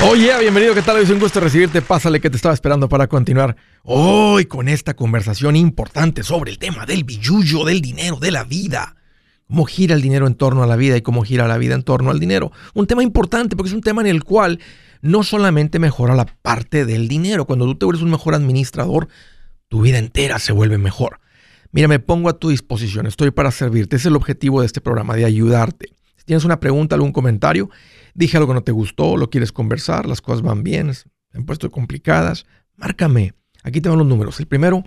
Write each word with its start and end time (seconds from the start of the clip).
Oye, 0.00 0.30
bienvenido, 0.38 0.74
¿qué 0.74 0.82
tal? 0.82 0.98
Es 0.98 1.10
un 1.10 1.18
gusto 1.18 1.40
recibirte. 1.40 1.82
Pásale 1.82 2.20
que 2.20 2.30
te 2.30 2.36
estaba 2.36 2.54
esperando 2.54 2.88
para 2.88 3.08
continuar 3.08 3.56
hoy 3.82 4.46
con 4.46 4.68
esta 4.68 4.94
conversación 4.94 5.56
importante 5.56 6.22
sobre 6.22 6.52
el 6.52 6.58
tema 6.58 6.86
del 6.86 7.02
billullo, 7.02 7.64
del 7.64 7.80
dinero, 7.80 8.16
de 8.16 8.30
la 8.30 8.44
vida. 8.44 8.94
Cómo 9.48 9.64
gira 9.64 9.96
el 9.96 10.00
dinero 10.00 10.28
en 10.28 10.36
torno 10.36 10.62
a 10.62 10.68
la 10.68 10.76
vida 10.76 10.96
y 10.96 11.02
cómo 11.02 11.24
gira 11.24 11.48
la 11.48 11.58
vida 11.58 11.74
en 11.74 11.82
torno 11.82 12.10
al 12.10 12.20
dinero. 12.20 12.52
Un 12.74 12.86
tema 12.86 13.02
importante 13.02 13.56
porque 13.56 13.70
es 13.70 13.74
un 13.74 13.80
tema 13.80 14.00
en 14.00 14.06
el 14.06 14.22
cual 14.22 14.60
no 15.02 15.24
solamente 15.24 15.80
mejora 15.80 16.14
la 16.14 16.26
parte 16.26 16.84
del 16.84 17.08
dinero. 17.08 17.44
Cuando 17.44 17.64
tú 17.64 17.74
te 17.74 17.84
vuelves 17.84 18.02
un 18.02 18.10
mejor 18.10 18.36
administrador, 18.36 19.08
tu 19.66 19.82
vida 19.82 19.98
entera 19.98 20.38
se 20.38 20.52
vuelve 20.52 20.78
mejor. 20.78 21.18
Mira, 21.72 21.88
me 21.88 21.98
pongo 21.98 22.28
a 22.28 22.38
tu 22.38 22.50
disposición, 22.50 23.06
estoy 23.06 23.32
para 23.32 23.50
servirte. 23.50 23.96
Es 23.96 24.06
el 24.06 24.14
objetivo 24.14 24.60
de 24.60 24.66
este 24.66 24.80
programa, 24.80 25.16
de 25.16 25.24
ayudarte. 25.24 25.88
Si 26.16 26.24
tienes 26.24 26.44
una 26.44 26.60
pregunta, 26.60 26.94
algún 26.94 27.12
comentario, 27.12 27.68
dije 28.18 28.36
algo 28.36 28.48
que 28.48 28.54
no 28.54 28.64
te 28.64 28.72
gustó, 28.72 29.16
lo 29.16 29.30
quieres 29.30 29.52
conversar, 29.52 30.06
las 30.06 30.20
cosas 30.20 30.42
van 30.42 30.64
bien, 30.64 30.92
se 30.92 31.08
han 31.32 31.44
puesto 31.44 31.70
complicadas, 31.70 32.46
márcame. 32.76 33.34
Aquí 33.62 33.80
te 33.80 33.88
van 33.88 33.98
los 33.98 34.08
números. 34.08 34.40
El 34.40 34.46
primero 34.46 34.82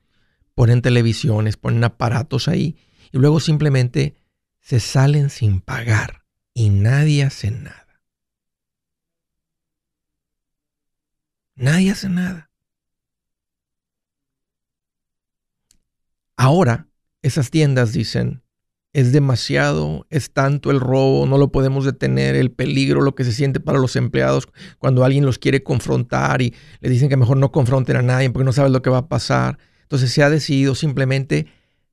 ponen 0.54 0.82
televisiones, 0.82 1.56
ponen 1.56 1.84
aparatos 1.84 2.48
ahí 2.48 2.76
y 3.12 3.18
luego 3.18 3.40
simplemente 3.40 4.16
se 4.60 4.80
salen 4.80 5.30
sin 5.30 5.60
pagar 5.60 6.24
y 6.52 6.70
nadie 6.70 7.22
hace 7.22 7.50
nada. 7.50 8.02
Nadie 11.54 11.90
hace 11.90 12.08
nada. 12.08 12.50
Ahora, 16.36 16.88
esas 17.22 17.50
tiendas 17.50 17.92
dicen, 17.92 18.42
es 18.96 19.12
demasiado, 19.12 20.06
es 20.08 20.30
tanto 20.30 20.70
el 20.70 20.80
robo, 20.80 21.26
no 21.26 21.36
lo 21.36 21.52
podemos 21.52 21.84
detener, 21.84 22.34
el 22.34 22.50
peligro, 22.50 23.02
lo 23.02 23.14
que 23.14 23.24
se 23.24 23.32
siente 23.32 23.60
para 23.60 23.78
los 23.78 23.94
empleados 23.94 24.48
cuando 24.78 25.04
alguien 25.04 25.26
los 25.26 25.38
quiere 25.38 25.62
confrontar 25.62 26.40
y 26.40 26.54
le 26.80 26.88
dicen 26.88 27.10
que 27.10 27.18
mejor 27.18 27.36
no 27.36 27.52
confronten 27.52 27.96
a 27.96 28.02
nadie 28.02 28.30
porque 28.30 28.46
no 28.46 28.54
saben 28.54 28.72
lo 28.72 28.80
que 28.80 28.88
va 28.88 28.96
a 28.96 29.08
pasar. 29.08 29.58
Entonces 29.82 30.10
se 30.12 30.22
ha 30.22 30.30
decidido 30.30 30.74
simplemente 30.74 31.46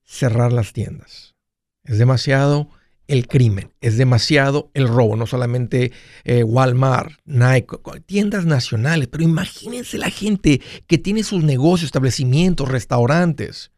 cerrar 0.06 0.54
las 0.54 0.72
tiendas. 0.72 1.36
Es 1.84 1.98
demasiado 1.98 2.70
el 3.08 3.28
crimen, 3.28 3.74
es 3.82 3.98
demasiado 3.98 4.72
el 4.74 4.88
robo, 4.88 5.18
no 5.18 5.28
solamente 5.28 5.92
eh, 6.24 6.46
Walmart, 6.46 7.12
Nike, 7.26 7.80
tiendas 8.06 8.46
nacionales, 8.46 9.10
pero 9.10 9.26
imagínense 9.26 9.98
la 9.98 10.10
gente 10.10 10.62
que 10.88 10.98
tiene 10.98 11.24
sus 11.24 11.44
negocios, 11.44 11.88
establecimientos, 11.88 12.70
restaurantes, 12.70 13.72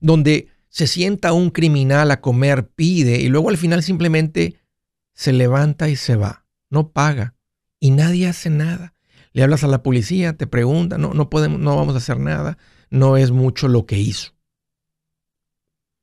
donde 0.00 0.48
se 0.76 0.86
sienta 0.86 1.32
un 1.32 1.48
criminal 1.48 2.10
a 2.10 2.20
comer, 2.20 2.68
pide 2.68 3.22
y 3.22 3.28
luego 3.28 3.48
al 3.48 3.56
final 3.56 3.82
simplemente 3.82 4.58
se 5.14 5.32
levanta 5.32 5.88
y 5.88 5.96
se 5.96 6.16
va, 6.16 6.44
no 6.68 6.90
paga 6.90 7.34
y 7.80 7.92
nadie 7.92 8.28
hace 8.28 8.50
nada. 8.50 8.92
Le 9.32 9.42
hablas 9.42 9.64
a 9.64 9.68
la 9.68 9.82
policía, 9.82 10.36
te 10.36 10.46
pregunta, 10.46 10.98
no, 10.98 11.14
no 11.14 11.30
podemos, 11.30 11.58
no 11.58 11.76
vamos 11.76 11.94
a 11.94 11.96
hacer 11.96 12.20
nada, 12.20 12.58
no 12.90 13.16
es 13.16 13.30
mucho 13.30 13.68
lo 13.68 13.86
que 13.86 13.98
hizo. 13.98 14.34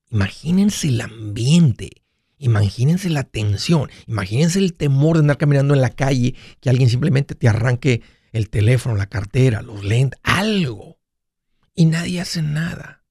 Imagínense 0.09 0.87
el 0.87 1.01
ambiente, 1.01 2.01
imagínense 2.39 3.11
la 3.11 3.25
tensión, 3.25 3.91
imagínense 4.07 4.57
el 4.57 4.73
temor 4.73 5.17
de 5.17 5.19
andar 5.19 5.37
caminando 5.37 5.75
en 5.75 5.81
la 5.81 5.91
calle, 5.91 6.33
que 6.61 6.71
alguien 6.71 6.89
simplemente 6.89 7.35
te 7.35 7.47
arranque 7.47 8.01
el 8.31 8.49
teléfono, 8.49 8.95
la 8.95 9.05
cartera, 9.05 9.61
los 9.61 9.83
lentes, 9.83 10.19
algo. 10.23 10.97
Y 11.75 11.85
nadie 11.85 12.21
hace 12.21 12.41
nada. 12.41 13.02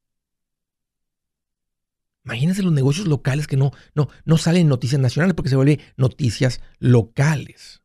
Imagínense 2.25 2.63
los 2.63 2.73
negocios 2.73 3.09
locales 3.09 3.47
que 3.47 3.57
no, 3.57 3.73
no, 3.95 4.09
no 4.25 4.37
salen 4.39 4.69
noticias 4.69 5.01
nacionales 5.01 5.35
porque 5.35 5.51
se 5.51 5.57
vuelven 5.57 5.81
noticias 5.97 6.61
locales. 6.79 7.83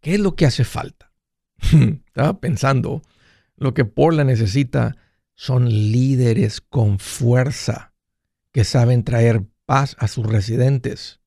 ¿Qué 0.00 0.14
es 0.14 0.20
lo 0.20 0.34
que 0.34 0.46
hace 0.46 0.64
falta? 0.64 1.12
Estaba 2.06 2.40
pensando, 2.40 3.02
lo 3.56 3.74
que 3.74 3.84
Porla 3.84 4.24
necesita 4.24 4.96
son 5.34 5.68
líderes 5.68 6.60
con 6.60 6.98
fuerza 6.98 7.94
que 8.52 8.64
saben 8.64 9.04
traer 9.04 9.44
paz 9.64 9.96
a 9.98 10.08
sus 10.08 10.26
residentes, 10.26 11.20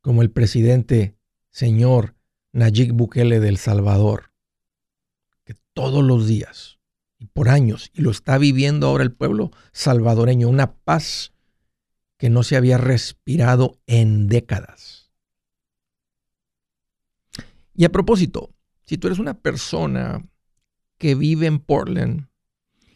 como 0.00 0.22
el 0.22 0.30
presidente 0.30 1.16
señor 1.50 2.14
Nayib 2.52 2.92
Bukele 2.92 3.40
del 3.40 3.58
Salvador, 3.58 4.32
que 5.44 5.54
todos 5.72 6.04
los 6.04 6.26
días 6.26 6.79
por 7.26 7.48
años, 7.48 7.90
y 7.94 8.02
lo 8.02 8.10
está 8.10 8.38
viviendo 8.38 8.86
ahora 8.86 9.04
el 9.04 9.12
pueblo 9.12 9.50
salvadoreño, 9.72 10.48
una 10.48 10.72
paz 10.72 11.32
que 12.18 12.30
no 12.30 12.42
se 12.42 12.56
había 12.56 12.78
respirado 12.78 13.78
en 13.86 14.28
décadas. 14.28 15.10
Y 17.74 17.84
a 17.84 17.92
propósito, 17.92 18.50
si 18.84 18.98
tú 18.98 19.06
eres 19.06 19.18
una 19.18 19.34
persona 19.34 20.26
que 20.98 21.14
vive 21.14 21.46
en 21.46 21.60
Portland 21.60 22.28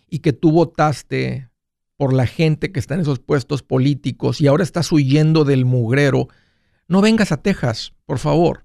y 0.08 0.18
que 0.18 0.32
tú 0.32 0.50
votaste 0.50 1.48
por 1.96 2.12
la 2.12 2.26
gente 2.26 2.72
que 2.72 2.80
está 2.80 2.94
en 2.94 3.00
esos 3.00 3.18
puestos 3.18 3.62
políticos 3.62 4.40
y 4.40 4.46
ahora 4.46 4.62
estás 4.62 4.92
huyendo 4.92 5.44
del 5.44 5.64
mugrero, 5.64 6.28
no 6.86 7.00
vengas 7.00 7.32
a 7.32 7.40
Texas, 7.40 7.94
por 8.04 8.18
favor. 8.18 8.63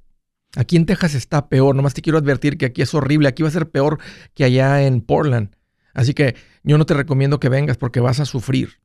Aquí 0.55 0.77
en 0.77 0.85
Texas 0.85 1.13
está 1.13 1.47
peor, 1.47 1.75
nomás 1.75 1.93
te 1.93 2.01
quiero 2.01 2.17
advertir 2.17 2.57
que 2.57 2.65
aquí 2.65 2.81
es 2.81 2.93
horrible, 2.93 3.27
aquí 3.27 3.43
va 3.43 3.49
a 3.49 3.51
ser 3.53 3.69
peor 3.69 3.99
que 4.33 4.43
allá 4.43 4.83
en 4.83 5.01
Portland. 5.01 5.55
Así 5.93 6.13
que 6.13 6.35
yo 6.63 6.77
no 6.77 6.85
te 6.85 6.93
recomiendo 6.93 7.39
que 7.39 7.49
vengas 7.49 7.77
porque 7.77 7.99
vas 7.99 8.19
a 8.19 8.25
sufrir. 8.25 8.79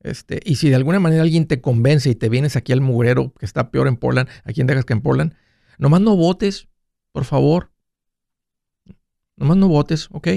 Este, 0.00 0.40
y 0.44 0.56
si 0.56 0.68
de 0.68 0.76
alguna 0.76 1.00
manera 1.00 1.22
alguien 1.22 1.46
te 1.46 1.60
convence 1.60 2.10
y 2.10 2.14
te 2.14 2.28
vienes 2.28 2.54
aquí 2.54 2.72
al 2.72 2.80
mugrero, 2.80 3.32
que 3.38 3.46
está 3.46 3.70
peor 3.70 3.88
en 3.88 3.96
Portland, 3.96 4.28
aquí 4.44 4.60
en 4.60 4.68
Texas 4.68 4.84
que 4.84 4.92
en 4.92 5.00
Portland, 5.00 5.34
nomás 5.78 6.00
no 6.00 6.16
votes, 6.16 6.68
por 7.12 7.24
favor. 7.24 7.72
Nomás 9.36 9.56
no 9.56 9.68
votes, 9.68 10.08
¿ok? 10.12 10.28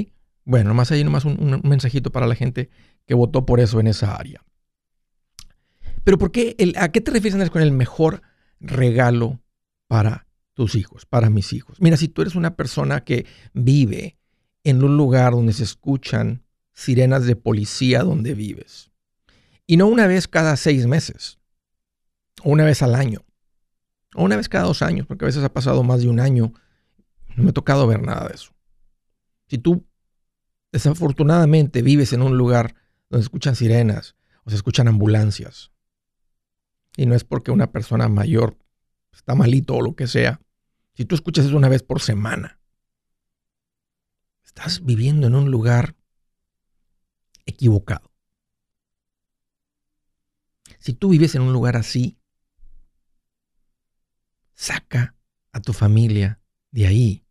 Bueno, 0.46 0.70
nomás 0.70 0.92
hay 0.92 1.04
nomás 1.04 1.26
un, 1.26 1.38
un 1.40 1.70
mensajito 1.70 2.12
para 2.12 2.26
la 2.26 2.36
gente 2.36 2.70
que 3.06 3.14
votó 3.14 3.46
por 3.46 3.60
eso 3.60 3.80
en 3.80 3.88
esa 3.88 4.16
área. 4.16 4.44
Pero 6.04 6.18
¿por 6.18 6.32
qué? 6.32 6.56
¿A 6.78 6.90
qué 6.90 7.02
te 7.02 7.12
refieres 7.12 7.50
con 7.50 7.62
el 7.62 7.72
mejor 7.72 8.24
regalo 8.60 9.40
para 9.88 10.29
tus 10.60 10.76
hijos, 10.76 11.06
para 11.06 11.30
mis 11.30 11.54
hijos. 11.54 11.80
Mira, 11.80 11.96
si 11.96 12.10
tú 12.10 12.22
eres 12.22 12.36
una 12.36 12.58
persona 12.58 13.06
que 13.06 13.26
vive 13.54 14.18
en 14.66 14.84
un 14.84 14.98
lugar 14.98 15.32
donde 15.32 15.54
se 15.54 15.64
escuchan 15.64 16.44
sirenas 16.74 17.26
de 17.26 17.38
policía 17.38 18.04
donde 18.04 18.34
vives, 18.34 18.92
y 19.66 19.78
no 19.78 19.88
una 19.88 20.06
vez 20.06 20.28
cada 20.28 20.58
seis 20.58 20.86
meses, 20.86 21.40
o 22.44 22.50
una 22.50 22.66
vez 22.66 22.82
al 22.82 22.94
año, 22.94 23.24
o 24.16 24.26
una 24.26 24.36
vez 24.36 24.50
cada 24.50 24.66
dos 24.66 24.82
años, 24.82 25.08
porque 25.08 25.24
a 25.24 25.28
veces 25.28 25.46
ha 25.46 25.54
pasado 25.54 25.82
más 25.82 26.02
de 26.02 26.10
un 26.10 26.20
año, 26.20 26.52
no 27.38 27.44
me 27.46 27.52
ha 27.52 27.54
tocado 27.54 27.88
ver 27.88 28.02
nada 28.02 28.28
de 28.28 28.36
eso. 28.36 28.52
Si 29.48 29.60
tú 29.60 29.88
desafortunadamente 30.74 31.82
vives 31.82 32.12
en 32.12 32.22
un 32.22 32.38
lugar 32.38 32.76
donde 33.10 33.24
se 33.24 33.28
escuchan 33.28 33.56
sirenas 33.56 34.18
o 34.44 34.50
se 34.50 34.58
escuchan 34.58 34.90
ambulancias, 34.90 35.72
y 36.98 37.06
no 37.06 37.16
es 37.16 37.24
porque 37.24 37.52
una 37.52 37.72
persona 37.72 38.10
mayor 38.10 38.58
está 39.14 39.36
malito 39.36 39.76
o 39.76 39.82
lo 39.82 39.96
que 39.96 40.06
sea, 40.06 40.42
si 41.00 41.06
tú 41.06 41.16
escuchas 41.16 41.46
eso 41.46 41.56
una 41.56 41.70
vez 41.70 41.82
por 41.82 42.02
semana, 42.02 42.60
estás 44.44 44.84
viviendo 44.84 45.28
en 45.28 45.36
un 45.36 45.50
lugar 45.50 45.96
equivocado. 47.46 48.12
Si 50.78 50.92
tú 50.92 51.08
vives 51.08 51.36
en 51.36 51.44
un 51.44 51.54
lugar 51.54 51.78
así, 51.78 52.18
saca 54.56 55.16
a 55.54 55.62
tu 55.62 55.72
familia 55.72 56.42
de 56.72 56.88
ahí. 56.88 57.26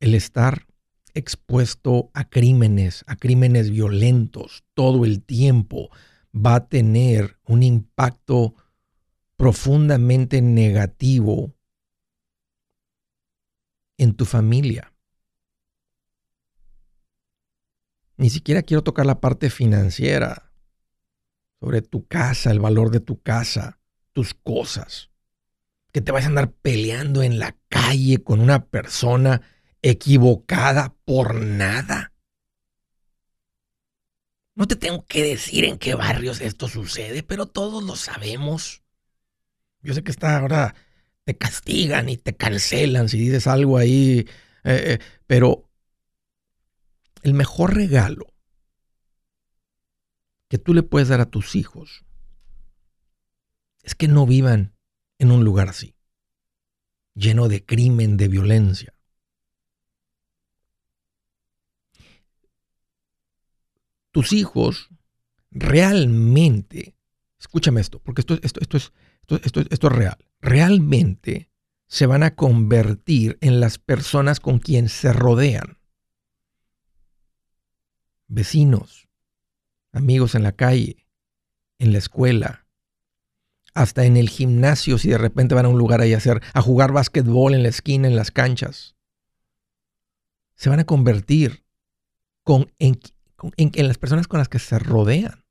El 0.00 0.16
estar 0.16 0.66
expuesto 1.14 2.10
a 2.14 2.28
crímenes, 2.28 3.04
a 3.06 3.14
crímenes 3.14 3.70
violentos 3.70 4.64
todo 4.74 5.04
el 5.04 5.22
tiempo, 5.22 5.88
va 6.34 6.56
a 6.56 6.68
tener 6.68 7.38
un 7.44 7.62
impacto 7.62 8.56
profundamente 9.36 10.40
negativo 10.42 11.54
en 13.98 14.14
tu 14.14 14.24
familia. 14.24 14.92
Ni 18.16 18.30
siquiera 18.30 18.62
quiero 18.62 18.82
tocar 18.82 19.04
la 19.04 19.20
parte 19.20 19.50
financiera, 19.50 20.46
sobre 21.60 21.82
tu 21.82 22.06
casa, 22.06 22.50
el 22.50 22.60
valor 22.60 22.90
de 22.90 23.00
tu 23.00 23.20
casa, 23.20 23.78
tus 24.12 24.34
cosas. 24.34 25.10
Que 25.92 26.00
te 26.00 26.12
vas 26.12 26.24
a 26.24 26.28
andar 26.28 26.52
peleando 26.52 27.22
en 27.22 27.38
la 27.38 27.56
calle 27.68 28.22
con 28.22 28.40
una 28.40 28.66
persona 28.66 29.42
equivocada 29.82 30.94
por 31.04 31.34
nada. 31.34 32.12
No 34.54 34.66
te 34.66 34.76
tengo 34.76 35.04
que 35.06 35.22
decir 35.22 35.64
en 35.64 35.78
qué 35.78 35.94
barrios 35.94 36.40
esto 36.40 36.68
sucede, 36.68 37.22
pero 37.22 37.46
todos 37.46 37.82
lo 37.84 37.96
sabemos. 37.96 38.82
Yo 39.82 39.94
sé 39.94 40.02
que 40.02 40.10
está 40.10 40.38
ahora 40.38 40.74
te 41.26 41.36
castigan 41.36 42.08
y 42.08 42.16
te 42.16 42.36
cancelan 42.36 43.08
si 43.08 43.18
dices 43.18 43.48
algo 43.48 43.78
ahí, 43.78 44.20
eh, 44.20 44.28
eh, 44.64 44.98
pero 45.26 45.68
el 47.22 47.34
mejor 47.34 47.74
regalo 47.74 48.32
que 50.48 50.58
tú 50.58 50.72
le 50.72 50.84
puedes 50.84 51.08
dar 51.08 51.20
a 51.20 51.28
tus 51.28 51.56
hijos 51.56 52.04
es 53.82 53.96
que 53.96 54.06
no 54.06 54.24
vivan 54.24 54.76
en 55.18 55.32
un 55.32 55.44
lugar 55.44 55.68
así, 55.68 55.96
lleno 57.14 57.48
de 57.48 57.64
crimen, 57.64 58.16
de 58.16 58.28
violencia. 58.28 58.94
Tus 64.12 64.32
hijos 64.32 64.90
realmente, 65.50 66.96
escúchame 67.38 67.80
esto, 67.80 67.98
porque 67.98 68.20
esto, 68.20 68.38
esto, 68.42 68.60
esto, 68.60 68.76
es, 68.76 68.92
esto, 69.28 69.60
es 69.68 69.80
real 69.80 70.16
realmente 70.40 71.50
se 71.88 72.06
van 72.06 72.22
a 72.22 72.34
convertir 72.34 73.38
en 73.40 73.60
las 73.60 73.78
personas 73.78 74.40
con 74.40 74.58
quien 74.58 74.88
se 74.88 75.12
rodean. 75.12 75.78
Vecinos, 78.28 79.08
amigos 79.92 80.34
en 80.34 80.42
la 80.42 80.52
calle, 80.52 81.08
en 81.78 81.92
la 81.92 81.98
escuela, 81.98 82.66
hasta 83.74 84.04
en 84.04 84.16
el 84.16 84.28
gimnasio 84.28 84.98
si 84.98 85.10
de 85.10 85.18
repente 85.18 85.54
van 85.54 85.66
a 85.66 85.68
un 85.68 85.78
lugar 85.78 86.00
ahí 86.00 86.14
a 86.14 86.16
hacer 86.16 86.42
a 86.54 86.62
jugar 86.62 86.92
básquetbol 86.92 87.54
en 87.54 87.62
la 87.62 87.68
esquina, 87.68 88.08
en 88.08 88.16
las 88.16 88.30
canchas. 88.30 88.96
Se 90.54 90.70
van 90.70 90.80
a 90.80 90.86
convertir 90.86 91.64
con, 92.42 92.72
en, 92.78 92.98
en 93.56 93.88
las 93.88 93.98
personas 93.98 94.26
con 94.26 94.38
las 94.38 94.48
que 94.48 94.58
se 94.58 94.78
rodean. 94.78 95.45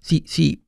Sí, 0.00 0.24
sí, 0.26 0.64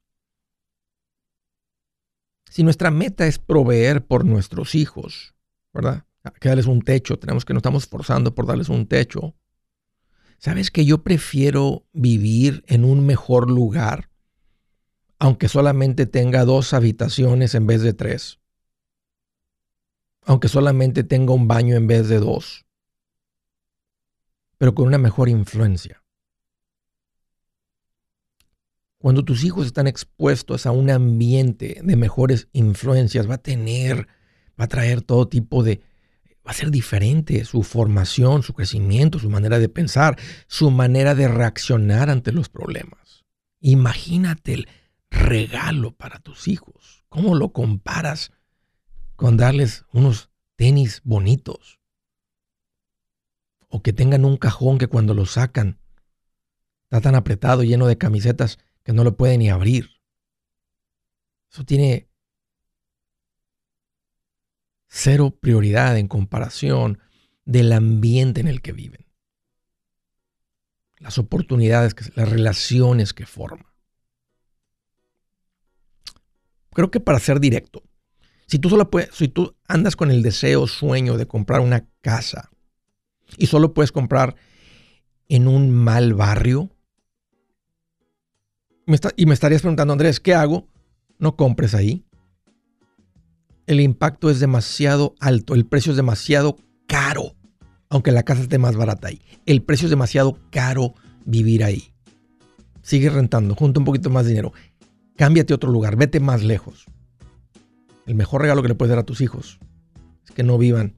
si 2.52 2.62
nuestra 2.64 2.90
meta 2.90 3.26
es 3.26 3.38
proveer 3.38 4.05
por 4.05 4.26
nuestros 4.26 4.75
hijos, 4.75 5.34
¿verdad? 5.73 6.05
Que 6.38 6.50
darles 6.50 6.67
un 6.67 6.82
techo, 6.82 7.19
tenemos 7.19 7.46
que 7.46 7.55
nos 7.55 7.61
estamos 7.61 7.84
esforzando 7.84 8.34
por 8.34 8.46
darles 8.46 8.69
un 8.69 8.87
techo. 8.87 9.34
¿Sabes 10.37 10.70
que 10.70 10.84
yo 10.84 11.02
prefiero 11.02 11.87
vivir 11.94 12.62
en 12.67 12.84
un 12.84 13.06
mejor 13.06 13.50
lugar, 13.50 14.11
aunque 15.19 15.49
solamente 15.49 16.05
tenga 16.05 16.44
dos 16.44 16.75
habitaciones 16.75 17.55
en 17.55 17.67
vez 17.67 17.81
de 17.81 17.94
tres? 17.94 18.38
Aunque 20.26 20.49
solamente 20.49 21.05
tenga 21.05 21.32
un 21.32 21.49
baño 21.49 21.75
en 21.75 21.87
vez 21.87 22.06
de 22.08 22.19
dos, 22.19 22.67
pero 24.58 24.75
con 24.75 24.88
una 24.88 24.99
mejor 24.99 25.31
influencia. 25.31 26.01
Cuando 29.02 29.25
tus 29.25 29.43
hijos 29.43 29.66
están 29.66 29.88
expuestos 29.88 30.64
a 30.64 30.70
un 30.70 30.88
ambiente 30.88 31.81
de 31.82 31.96
mejores 31.96 32.46
influencias, 32.52 33.28
va 33.28 33.34
a 33.34 33.43
tener, 33.43 34.06
va 34.58 34.66
a 34.66 34.69
traer 34.69 35.02
todo 35.02 35.26
tipo 35.26 35.64
de, 35.64 35.81
va 36.46 36.52
a 36.52 36.54
ser 36.54 36.70
diferente 36.70 37.44
su 37.44 37.64
formación, 37.64 38.44
su 38.44 38.54
crecimiento, 38.54 39.19
su 39.19 39.28
manera 39.28 39.58
de 39.58 39.69
pensar, 39.69 40.16
su 40.46 40.70
manera 40.70 41.16
de 41.16 41.26
reaccionar 41.26 42.10
ante 42.10 42.31
los 42.31 42.49
problemas. 42.49 43.25
Imagínate 43.58 44.54
el 44.54 44.69
regalo 45.10 45.90
para 45.96 46.20
tus 46.20 46.46
hijos. 46.46 47.05
¿Cómo 47.08 47.34
lo 47.34 47.52
comparas 47.52 48.31
con 49.16 49.37
darles 49.37 49.84
unos 49.93 50.31
tenis 50.55 51.00
bonitos? 51.02 51.81
O 53.66 53.82
que 53.82 53.93
tengan 53.93 54.25
un 54.25 54.37
cajón 54.37 54.78
que 54.78 54.87
cuando 54.87 55.12
lo 55.12 55.26
sacan 55.26 55.81
está 56.84 57.00
tan 57.00 57.16
apretado, 57.16 57.64
lleno 57.64 57.88
de 57.88 57.98
camisetas, 57.98 58.60
que 58.84 58.93
no 58.93 59.05
lo 59.05 59.17
puede 59.17 59.38
ni 59.38 59.50
abrir. 59.50 59.90
Eso 61.50 61.64
tiene 61.64 62.08
cero 64.88 65.37
prioridad 65.38 65.96
en 65.99 66.08
comparación 66.08 66.99
del 67.44 67.73
ambiente 67.73 68.40
en 68.40 68.49
el 68.49 68.62
que 68.62 68.73
viven. 68.73 69.06
Las 70.99 71.19
oportunidades, 71.19 71.94
las 72.17 72.29
relaciones 72.29 73.12
que 73.12 73.26
forman. 73.26 73.67
Creo 76.70 76.90
que 76.90 77.00
para 77.00 77.19
ser 77.19 77.40
directo, 77.40 77.82
si 78.46 78.58
tú 78.58 78.69
solo 78.69 78.90
puedes, 78.90 79.14
si 79.14 79.29
tú 79.29 79.56
andas 79.67 79.96
con 79.96 80.11
el 80.11 80.23
deseo, 80.23 80.67
sueño 80.67 81.17
de 81.17 81.26
comprar 81.26 81.61
una 81.61 81.88
casa 82.00 82.50
y 83.37 83.46
solo 83.46 83.75
puedes 83.75 83.93
comprar 83.93 84.37
en 85.29 85.49
un 85.49 85.70
mal 85.70 86.14
barrio, 86.14 86.70
y 89.17 89.26
me 89.26 89.34
estarías 89.34 89.62
preguntando, 89.62 89.93
Andrés, 89.93 90.20
¿qué 90.20 90.34
hago? 90.34 90.69
No 91.19 91.37
compres 91.37 91.75
ahí. 91.75 92.05
El 93.67 93.81
impacto 93.81 94.29
es 94.29 94.40
demasiado 94.40 95.14
alto, 95.20 95.55
el 95.55 95.67
precio 95.67 95.93
es 95.93 95.96
demasiado 95.96 96.56
caro, 96.87 97.37
aunque 97.88 98.11
la 98.12 98.25
casa 98.25 98.43
esté 98.43 98.58
más 98.58 98.76
barata 98.76 99.08
ahí. 99.08 99.23
El 99.46 99.62
precio 99.62 99.87
es 99.87 99.90
demasiado 99.90 100.38
caro 100.50 100.94
vivir 101.25 101.62
ahí. 101.62 101.93
Sigue 102.82 103.08
rentando, 103.08 103.55
junta 103.55 103.79
un 103.79 103.86
poquito 103.86 104.10
más 104.10 104.24
de 104.24 104.31
dinero. 104.31 104.53
Cámbiate 105.17 105.53
a 105.53 105.56
otro 105.56 105.70
lugar, 105.70 105.96
vete 105.96 106.19
más 106.19 106.43
lejos. 106.43 106.86
El 108.06 108.17
mejor 108.17 108.43
regalo 108.43 108.62
que 108.62 108.69
le 108.69 108.74
puedes 108.74 108.91
dar 108.91 108.98
a 108.98 109.06
tus 109.06 109.20
hijos 109.20 109.60
es 110.24 110.32
que 110.32 110.43
no 110.43 110.58
vivan 110.58 110.94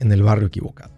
en 0.00 0.10
el 0.10 0.22
barrio 0.22 0.48
equivocado. 0.48 0.97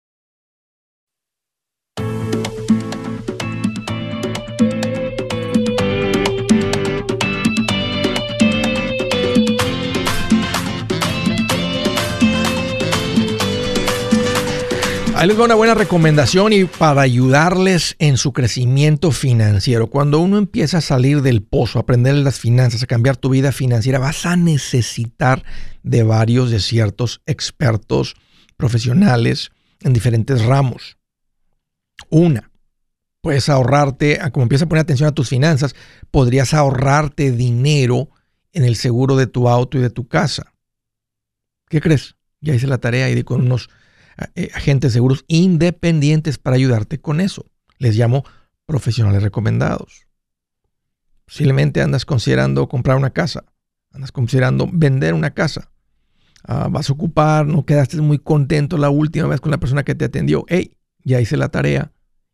Ahí 15.21 15.27
les 15.27 15.37
una 15.37 15.53
buena 15.53 15.75
recomendación 15.75 16.51
y 16.51 16.63
para 16.63 17.03
ayudarles 17.03 17.95
en 17.99 18.17
su 18.17 18.33
crecimiento 18.33 19.11
financiero. 19.11 19.85
Cuando 19.85 20.17
uno 20.17 20.39
empieza 20.39 20.79
a 20.79 20.81
salir 20.81 21.21
del 21.21 21.43
pozo, 21.43 21.77
a 21.77 21.83
aprender 21.83 22.15
las 22.15 22.39
finanzas, 22.39 22.81
a 22.81 22.87
cambiar 22.87 23.17
tu 23.17 23.29
vida 23.29 23.51
financiera, 23.51 23.99
vas 23.99 24.25
a 24.25 24.35
necesitar 24.35 25.43
de 25.83 26.01
varios, 26.01 26.49
de 26.49 26.59
ciertos 26.59 27.21
expertos 27.27 28.15
profesionales 28.57 29.51
en 29.81 29.93
diferentes 29.93 30.43
ramos. 30.43 30.97
Una, 32.09 32.49
puedes 33.21 33.47
ahorrarte, 33.47 34.17
como 34.31 34.45
empiezas 34.45 34.65
a 34.65 34.69
poner 34.69 34.81
atención 34.81 35.07
a 35.07 35.13
tus 35.13 35.29
finanzas, 35.29 35.75
podrías 36.09 36.55
ahorrarte 36.55 37.31
dinero 37.31 38.09
en 38.53 38.65
el 38.65 38.75
seguro 38.75 39.15
de 39.17 39.27
tu 39.27 39.47
auto 39.47 39.77
y 39.77 39.81
de 39.81 39.91
tu 39.91 40.07
casa. 40.07 40.51
¿Qué 41.69 41.79
crees? 41.79 42.15
Ya 42.39 42.55
hice 42.55 42.65
la 42.65 42.79
tarea 42.79 43.07
y 43.11 43.13
di 43.13 43.21
con 43.21 43.41
unos 43.41 43.69
eh, 44.35 44.49
agentes 44.53 44.93
seguros 44.93 45.25
independientes 45.27 46.37
para 46.37 46.55
ayudarte 46.55 46.99
con 46.99 47.21
eso. 47.21 47.45
Les 47.77 47.95
llamo 47.95 48.23
profesionales 48.65 49.23
recomendados. 49.23 50.07
Posiblemente 51.25 51.81
andas 51.81 52.05
considerando 52.05 52.67
comprar 52.67 52.97
una 52.97 53.11
casa, 53.11 53.45
andas 53.91 54.11
considerando 54.11 54.69
vender 54.71 55.13
una 55.13 55.31
casa. 55.31 55.71
Ah, 56.43 56.67
vas 56.69 56.89
a 56.89 56.93
ocupar, 56.93 57.45
no 57.45 57.65
quedaste 57.65 57.97
muy 58.01 58.19
contento 58.19 58.77
la 58.77 58.89
última 58.89 59.27
vez 59.27 59.39
con 59.39 59.51
la 59.51 59.59
persona 59.59 59.83
que 59.83 59.95
te 59.95 60.05
atendió. 60.05 60.45
Hey, 60.47 60.75
ya 61.03 61.21
hice 61.21 61.37
la 61.37 61.49
tarea 61.49 61.91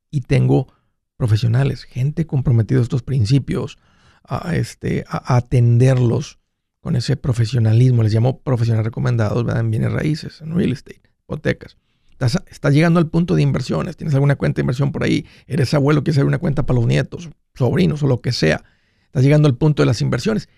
y 0.09 0.21
tengo 0.21 0.73
profesionales, 1.17 1.83
gente 1.83 2.25
comprometida 2.25 2.79
a 2.79 2.83
estos 2.83 3.03
principios, 3.03 3.77
a, 4.23 4.55
este, 4.55 5.05
atenderlos 5.09 6.39
con 6.79 6.95
ese 6.95 7.17
profesionalismo. 7.17 8.03
Les 8.03 8.13
llamo 8.13 8.41
profesionales 8.41 8.85
recomendados 8.85 9.45
en 9.55 9.71
bienes 9.71 9.91
raíces, 9.91 10.41
en 10.41 10.55
real 10.55 10.71
estate 10.71 11.06
hipotecas. 11.27 11.77
Estás, 12.19 12.73
llegando 12.73 12.99
al 12.99 13.07
punto 13.07 13.35
de 13.35 13.43
inversiones, 13.43 13.95
tienes 13.95 14.15
alguna 14.15 14.37
cuenta 14.37 14.55
de 14.55 14.61
inversión 14.61 14.91
por 14.91 15.03
ahí, 15.03 15.27
eres 15.45 15.73
abuelo, 15.75 16.03
quieres 16.03 16.17
abrir 16.17 16.29
una 16.29 16.39
cuenta 16.39 16.65
para 16.65 16.79
los 16.79 16.87
nietos, 16.87 17.29
sobrinos 17.53 18.01
o 18.01 18.07
lo 18.07 18.21
que 18.21 18.31
sea. 18.31 18.63
Estás 19.05 19.23
llegando 19.23 19.47
al 19.47 19.55
punto 19.55 19.83
de 19.83 19.85
las 19.87 20.01
inversiones. 20.01 20.49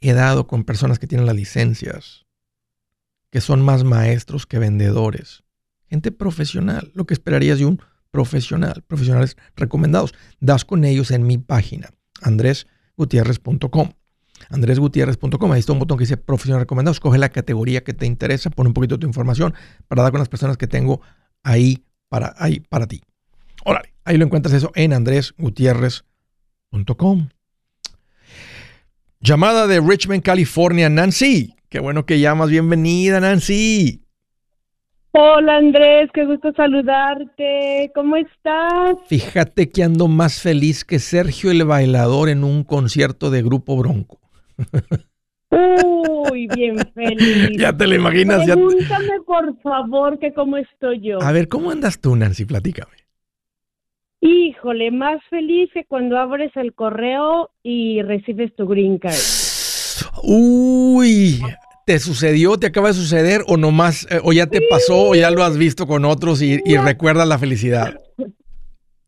He 0.00 0.12
dado 0.12 0.48
con 0.48 0.64
personas 0.64 0.98
que 0.98 1.06
tienen 1.06 1.26
las 1.26 1.36
licencias, 1.36 2.26
que 3.30 3.40
son 3.40 3.62
más 3.62 3.84
maestros 3.84 4.46
que 4.46 4.58
vendedores. 4.58 5.44
Gente 5.86 6.10
profesional, 6.10 6.90
lo 6.94 7.06
que 7.06 7.14
esperarías 7.14 7.58
de 7.58 7.66
un 7.66 7.80
profesional, 8.10 8.82
profesionales 8.86 9.36
recomendados. 9.54 10.14
Das 10.40 10.64
con 10.64 10.84
ellos 10.84 11.12
en 11.12 11.26
mi 11.26 11.38
página, 11.38 11.90
andresgutierrez.com 12.22 13.92
andresgutierrez.com. 14.50 15.52
Ahí 15.52 15.60
está 15.60 15.72
un 15.72 15.78
botón 15.78 15.98
que 15.98 16.02
dice 16.02 16.16
profesional 16.16 16.60
recomendado. 16.60 16.92
Escoge 16.92 17.18
la 17.18 17.28
categoría 17.28 17.84
que 17.84 17.94
te 17.94 18.06
interesa, 18.06 18.50
pon 18.50 18.66
un 18.66 18.74
poquito 18.74 18.96
de 18.96 19.00
tu 19.00 19.06
información 19.06 19.54
para 19.88 20.02
dar 20.02 20.12
con 20.12 20.20
las 20.20 20.28
personas 20.28 20.56
que 20.56 20.66
tengo 20.66 21.00
ahí 21.42 21.84
para, 22.08 22.34
ahí 22.38 22.60
para 22.60 22.86
ti. 22.86 23.02
Órale, 23.64 23.94
ahí 24.04 24.18
lo 24.18 24.24
encuentras 24.24 24.54
eso 24.54 24.70
en 24.74 24.92
andresgutierrez.com. 24.92 27.28
Llamada 29.20 29.66
de 29.66 29.80
Richmond, 29.80 30.22
California, 30.22 30.90
Nancy. 30.90 31.56
Qué 31.70 31.80
bueno 31.80 32.04
que 32.04 32.20
llamas. 32.20 32.50
Bienvenida, 32.50 33.20
Nancy. 33.20 34.04
Hola 35.16 35.58
Andrés, 35.58 36.10
qué 36.12 36.26
gusto 36.26 36.52
saludarte. 36.56 37.92
¿Cómo 37.94 38.16
estás? 38.16 38.96
Fíjate 39.06 39.70
que 39.70 39.84
ando 39.84 40.08
más 40.08 40.40
feliz 40.40 40.84
que 40.84 40.98
Sergio 40.98 41.52
el 41.52 41.64
bailador 41.64 42.28
en 42.28 42.42
un 42.42 42.64
concierto 42.64 43.30
de 43.30 43.42
Grupo 43.42 43.76
Bronco. 43.76 44.18
Uy, 45.50 46.48
bien 46.48 46.76
feliz. 46.94 47.58
ya 47.58 47.76
te 47.76 47.86
lo 47.86 47.94
imaginas. 47.94 48.44
Pregúntame, 48.44 49.20
por 49.26 49.60
favor, 49.62 50.18
que 50.18 50.32
cómo 50.32 50.56
estoy 50.56 51.00
yo. 51.00 51.22
A 51.22 51.32
ver, 51.32 51.48
¿cómo 51.48 51.70
andas 51.70 52.00
tú, 52.00 52.16
Nancy? 52.16 52.44
Platícame. 52.44 52.92
Híjole, 54.20 54.90
más 54.90 55.20
feliz 55.28 55.70
que 55.72 55.84
cuando 55.84 56.18
abres 56.18 56.50
el 56.56 56.72
correo 56.72 57.50
y 57.62 58.00
recibes 58.02 58.54
tu 58.56 58.66
green 58.66 58.98
card. 58.98 59.14
Uy, 60.22 61.40
¿te 61.84 61.98
sucedió, 61.98 62.56
te 62.56 62.68
acaba 62.68 62.88
de 62.88 62.94
suceder 62.94 63.42
o 63.46 63.56
nomás, 63.58 64.06
eh, 64.10 64.20
o 64.22 64.32
ya 64.32 64.46
te 64.46 64.62
pasó 64.62 65.10
o 65.10 65.14
ya 65.14 65.30
lo 65.30 65.44
has 65.44 65.58
visto 65.58 65.86
con 65.86 66.04
otros 66.06 66.40
y, 66.40 66.60
y 66.64 66.76
recuerdas 66.78 67.28
la 67.28 67.38
felicidad? 67.38 68.00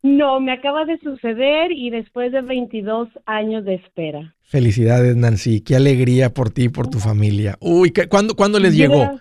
No, 0.03 0.39
me 0.39 0.51
acaba 0.51 0.85
de 0.85 0.99
suceder 0.99 1.71
y 1.71 1.89
después 1.89 2.31
de 2.31 2.41
22 2.41 3.09
años 3.25 3.65
de 3.65 3.75
espera. 3.75 4.35
Felicidades, 4.43 5.15
Nancy. 5.15 5.61
Qué 5.61 5.75
alegría 5.75 6.29
por 6.29 6.49
ti 6.51 6.65
y 6.65 6.69
por 6.69 6.87
tu 6.87 6.99
familia. 6.99 7.57
Uy, 7.59 7.91
¿cuándo, 8.09 8.35
¿cuándo 8.35 8.59
les 8.59 8.75
llegó? 8.75 9.19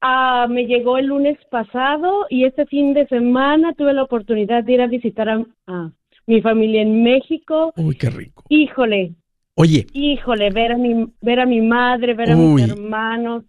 Ah, 0.00 0.46
me 0.48 0.66
llegó 0.66 0.98
el 0.98 1.06
lunes 1.06 1.36
pasado 1.50 2.26
y 2.30 2.44
este 2.44 2.66
fin 2.66 2.94
de 2.94 3.06
semana 3.08 3.74
tuve 3.74 3.92
la 3.92 4.04
oportunidad 4.04 4.62
de 4.62 4.72
ir 4.72 4.80
a 4.80 4.86
visitar 4.86 5.28
a, 5.28 5.90
mi 6.26 6.40
familia 6.42 6.82
en 6.82 7.02
México. 7.02 7.72
Uy, 7.76 7.96
qué 7.96 8.10
rico. 8.10 8.44
Híjole. 8.48 9.14
Oye. 9.54 9.86
Híjole, 9.92 10.50
ver 10.50 10.72
a 10.72 10.76
mi, 10.76 11.06
ver 11.20 11.40
a 11.40 11.46
mi 11.46 11.60
madre, 11.60 12.14
ver 12.14 12.30
a 12.30 12.36
mis 12.36 12.68
hermanos. 12.68 13.44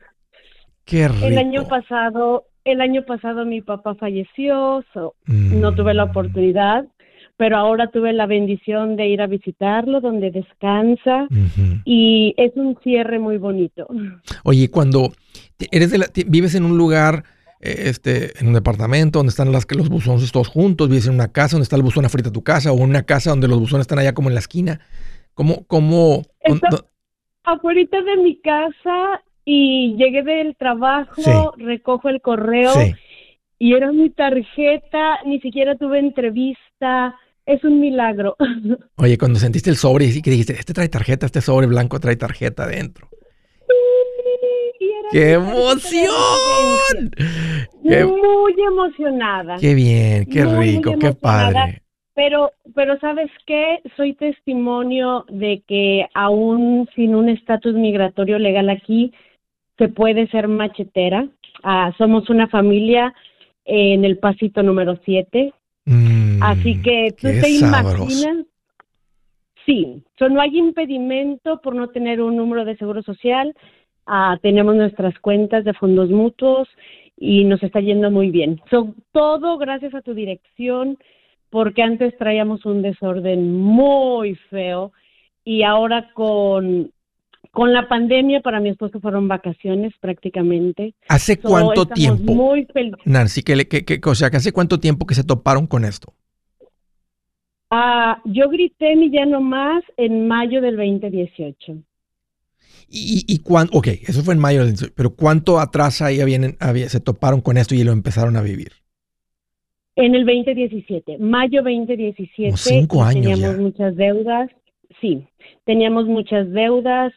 Qué 0.86 1.08
rico. 1.08 1.26
El 1.26 1.38
año 1.38 1.68
pasado 1.68 2.46
el 2.68 2.82
año 2.82 3.04
pasado 3.04 3.46
mi 3.46 3.62
papá 3.62 3.96
falleció, 3.96 4.84
no 5.26 5.76
tuve 5.76 5.94
la 5.94 6.06
mm. 6.06 6.10
oportunidad, 6.10 6.86
pero 7.38 7.58
ahora 7.58 7.90
tuve 7.92 8.12
la 8.14 8.26
bendición 8.26 8.96
de 8.96 9.08
ir 9.08 9.22
a 9.22 9.28
visitarlo, 9.28 10.02
donde 10.02 10.32
descansa, 10.32 11.28
y 11.86 12.34
es 12.38 12.52
un 12.56 12.78
cierre 12.84 13.20
muy 13.20 13.38
bonito. 13.38 13.88
Oye, 14.44 14.70
cuando 14.70 15.14
eres 15.72 15.92
de 15.92 16.26
vives 16.28 16.56
en 16.56 16.66
un 16.66 16.78
lugar, 16.78 17.24
eh, 17.62 17.84
este, 17.86 18.38
en 18.40 18.48
un 18.48 18.54
departamento 18.54 19.20
donde 19.20 19.30
están 19.30 19.52
las, 19.52 19.66
los 19.70 19.88
buzones 19.88 20.32
todos 20.32 20.48
juntos, 20.48 20.90
vives 20.90 21.08
en 21.08 21.14
una 21.14 21.32
casa 21.32 21.56
donde 21.56 21.64
está 21.64 21.76
el 21.76 21.84
buzón 21.84 22.06
afuera 22.06 22.26
de 22.26 22.34
tu 22.34 22.44
casa, 22.44 22.72
o 22.72 22.78
en 22.78 22.90
una 22.90 23.04
casa 23.04 23.30
donde 23.30 23.48
los 23.48 23.60
buzones 23.60 23.84
están 23.84 24.00
allá 24.00 24.14
como 24.14 24.30
en 24.30 24.36
la 24.36 24.42
esquina, 24.42 24.82
¿cómo, 25.34 25.66
cómo? 25.68 26.24
afuera 27.44 27.82
de 27.82 28.18
mi 28.24 28.42
casa 28.42 29.22
y 29.50 29.96
llegué 29.96 30.24
del 30.24 30.58
trabajo, 30.58 31.54
recojo 31.56 32.10
el 32.10 32.20
correo 32.20 32.70
y 33.58 33.76
era 33.76 33.94
mi 33.94 34.10
tarjeta, 34.10 35.20
ni 35.26 35.40
siquiera 35.40 35.78
tuve 35.78 36.00
entrevista. 36.00 37.16
Es 37.46 37.64
un 37.64 37.80
milagro. 37.80 38.36
Oye, 38.98 39.18
cuando 39.18 39.40
sentiste 39.40 39.70
el 39.70 39.78
sobre 39.78 40.04
y 40.04 40.22
que 40.22 40.32
dijiste, 40.32 40.52
este 40.52 40.74
trae 40.74 40.90
tarjeta, 40.90 41.26
este 41.26 41.40
sobre 41.40 41.66
blanco 41.66 41.98
trae 42.02 42.18
tarjeta 42.18 42.66
adentro. 42.66 43.08
¡Qué 45.14 45.32
emoción! 45.32 46.12
Muy 47.84 48.54
emocionada. 48.68 49.56
Qué 49.62 49.74
bien, 49.76 50.26
qué 50.26 50.44
rico, 50.44 50.96
qué 51.00 51.14
padre. 51.14 51.84
Pero, 52.16 52.52
pero 52.76 53.00
sabes 53.00 53.32
qué, 53.46 53.80
soy 53.96 54.14
testimonio 54.16 55.24
de 55.30 55.64
que 55.66 56.06
aún 56.14 56.90
sin 56.96 57.16
un 57.16 57.30
estatus 57.30 57.76
migratorio 57.76 58.40
legal 58.40 58.70
aquí, 58.70 59.14
se 59.78 59.90
puede 59.90 60.28
ser 60.28 60.48
machetera. 60.48 61.28
Ah, 61.64 61.94
somos 61.98 62.30
una 62.30 62.48
familia 62.48 63.14
en 63.66 64.06
el 64.06 64.18
pasito 64.18 64.64
número 64.64 65.00
7. 65.04 65.54
Mm, 65.86 66.42
Así 66.42 66.82
que 66.82 67.14
tú 67.20 67.28
te 67.28 67.50
imaginas. 67.50 68.46
Sí, 69.66 70.02
no 70.20 70.40
hay 70.40 70.58
impedimento 70.58 71.62
por 71.62 71.76
no 71.76 71.90
tener 71.90 72.22
un 72.22 72.38
número 72.38 72.64
de 72.64 72.78
seguro 72.78 73.02
social. 73.04 73.54
Ah, 74.06 74.38
tenemos 74.42 74.76
nuestras 74.76 75.18
cuentas 75.20 75.66
de 75.66 75.74
fondos 75.74 76.10
mutuos 76.10 76.70
y 77.18 77.44
nos 77.44 77.62
está 77.62 77.82
yendo 77.82 78.10
muy 78.10 78.32
bien. 78.32 78.62
So, 78.70 78.94
todo 79.12 79.58
gracias 79.58 79.94
a 79.94 80.02
tu 80.02 80.14
dirección, 80.14 80.98
porque 81.50 81.82
antes 81.82 82.18
traíamos 82.18 82.66
un 82.66 82.82
desorden 82.82 83.60
muy 83.60 84.36
feo 84.50 84.94
y 85.44 85.64
ahora 85.64 86.12
con, 86.14 86.92
con 87.52 87.74
la 87.74 87.88
pandemia 87.88 88.42
para 88.42 88.60
mi 88.60 88.70
esposo 88.70 89.00
fueron 89.00 89.28
vacaciones 89.28 89.94
prácticamente. 90.00 90.94
¿Hace 91.08 91.40
cuánto 91.40 91.88
tiempo? 91.88 92.34
Muy 92.34 92.68
Nancy, 93.06 93.42
que, 93.42 93.68
que, 93.68 94.00
o 94.04 94.16
sea, 94.16 94.28
hace 94.28 94.52
cuánto 94.52 94.80
tiempo 94.80 95.06
que 95.06 95.16
se 95.16 95.24
toparon 95.24 95.68
con 95.68 95.86
esto? 95.86 96.14
Ah, 97.70 98.22
yo 98.26 98.50
grité 98.50 98.96
mi 98.96 99.12
ya 99.12 99.26
no 99.26 99.42
más 99.42 99.84
en 99.98 100.28
mayo 100.28 100.62
del 100.62 100.78
2018. 100.78 101.74
¿Y, 102.90 103.26
y 103.28 103.40
cuándo? 103.40 103.78
Ok, 103.78 103.88
eso 104.08 104.24
fue 104.24 104.34
en 104.34 104.40
mayo 104.40 104.60
del 104.60 104.68
2018, 104.70 104.94
pero 104.96 105.16
¿cuánto 105.16 105.60
atrás 105.60 106.02
ahí 106.02 106.24
vienen, 106.24 106.58
se 106.88 107.00
toparon 107.00 107.42
con 107.42 107.58
esto 107.58 107.76
y 107.76 107.84
lo 107.84 107.92
empezaron 107.92 108.38
a 108.38 108.42
vivir? 108.42 108.72
En 109.96 110.14
el 110.14 110.26
2017, 110.26 111.18
mayo 111.18 111.64
2017. 111.64 112.52
Como 112.52 112.58
cinco 112.58 113.04
años 113.04 113.26
Teníamos 113.26 113.58
muchas 113.58 113.96
deudas, 113.96 114.50
sí, 115.02 115.28
teníamos 115.66 116.06
muchas 116.06 116.52
deudas, 116.52 117.14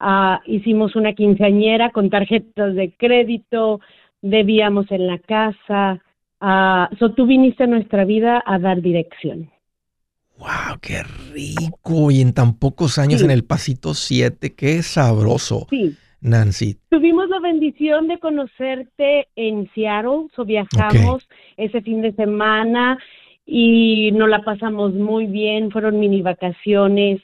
uh, 0.00 0.38
hicimos 0.46 0.96
una 0.96 1.12
quinceañera 1.14 1.90
con 1.90 2.10
tarjetas 2.10 2.74
de 2.74 2.92
crédito, 2.96 3.80
debíamos 4.22 4.90
en 4.90 5.06
la 5.06 5.18
casa. 5.18 6.00
Uh, 6.40 6.94
so 6.98 7.12
tú 7.12 7.26
viniste 7.26 7.64
a 7.64 7.66
nuestra 7.66 8.04
vida 8.04 8.42
a 8.44 8.58
dar 8.58 8.80
dirección. 8.82 9.50
¡Wow! 10.38 10.78
¡Qué 10.80 11.02
rico! 11.32 12.10
Y 12.10 12.20
en 12.20 12.32
tan 12.32 12.58
pocos 12.58 12.98
años 12.98 13.22
en 13.22 13.30
el 13.30 13.44
pasito 13.44 13.94
7, 13.94 14.54
qué 14.54 14.82
sabroso. 14.82 15.66
Sí. 15.70 15.96
Nancy. 16.20 16.78
Tuvimos 16.88 17.28
la 17.28 17.38
bendición 17.38 18.08
de 18.08 18.18
conocerte 18.18 19.28
en 19.36 19.70
Seattle, 19.74 20.28
so 20.34 20.46
viajamos 20.46 21.28
ese 21.58 21.82
fin 21.82 22.00
de 22.00 22.12
semana 22.14 22.98
y 23.46 24.10
nos 24.12 24.28
la 24.28 24.42
pasamos 24.42 24.94
muy 24.94 25.26
bien, 25.26 25.70
fueron 25.70 25.98
mini 25.98 26.22
vacaciones. 26.22 27.20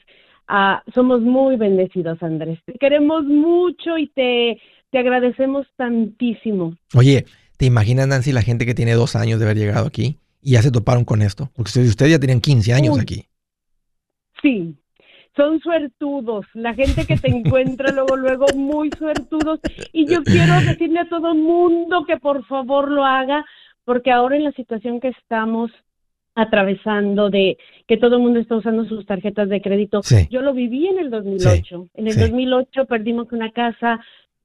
Ah, 0.47 0.83
somos 0.93 1.21
muy 1.21 1.55
bendecidos, 1.55 2.21
Andrés. 2.21 2.59
Te 2.65 2.73
queremos 2.73 3.23
mucho 3.25 3.97
y 3.97 4.07
te, 4.07 4.59
te 4.89 4.97
agradecemos 4.97 5.65
tantísimo. 5.77 6.75
Oye, 6.95 7.25
¿te 7.57 7.65
imaginas, 7.65 8.07
Nancy, 8.07 8.31
la 8.31 8.41
gente 8.41 8.65
que 8.65 8.73
tiene 8.73 8.93
dos 8.93 9.15
años 9.15 9.39
de 9.39 9.45
haber 9.45 9.57
llegado 9.57 9.87
aquí? 9.87 10.17
y 10.41 10.53
ya 10.53 10.61
se 10.61 10.71
toparon 10.71 11.05
con 11.05 11.21
esto? 11.21 11.49
Porque 11.55 11.69
ustedes 11.79 12.11
ya 12.11 12.19
tenían 12.19 12.41
15 12.41 12.73
años 12.73 12.99
aquí. 12.99 13.25
Sí, 14.41 14.75
son 15.35 15.59
suertudos, 15.59 16.45
la 16.53 16.73
gente 16.73 17.05
que 17.05 17.15
te 17.15 17.29
encuentra 17.29 17.91
luego, 17.93 18.15
luego, 18.15 18.45
muy 18.55 18.89
suertudos. 18.97 19.59
Y 19.93 20.07
yo 20.07 20.23
quiero 20.23 20.59
decirle 20.61 21.01
a 21.01 21.09
todo 21.09 21.31
el 21.31 21.39
mundo 21.39 22.05
que 22.05 22.17
por 22.17 22.45
favor 22.47 22.89
lo 22.89 23.05
haga, 23.05 23.45
porque 23.85 24.11
ahora 24.11 24.35
en 24.35 24.45
la 24.45 24.51
situación 24.53 24.99
que 24.99 25.09
estamos 25.09 25.71
atravesando 26.35 27.29
de 27.29 27.57
que 27.87 27.97
todo 27.97 28.15
el 28.15 28.21
mundo 28.21 28.39
está 28.39 28.55
usando 28.55 28.85
sus 28.85 29.05
tarjetas 29.05 29.49
de 29.49 29.61
crédito, 29.61 30.01
yo 30.29 30.41
lo 30.41 30.53
viví 30.53 30.87
en 30.87 30.99
el 30.99 31.09
2008. 31.09 31.87
en 31.93 32.07
el 32.07 32.17
2008 32.17 32.85
perdimos 32.85 33.31
una 33.31 33.51
casa, 33.51 33.99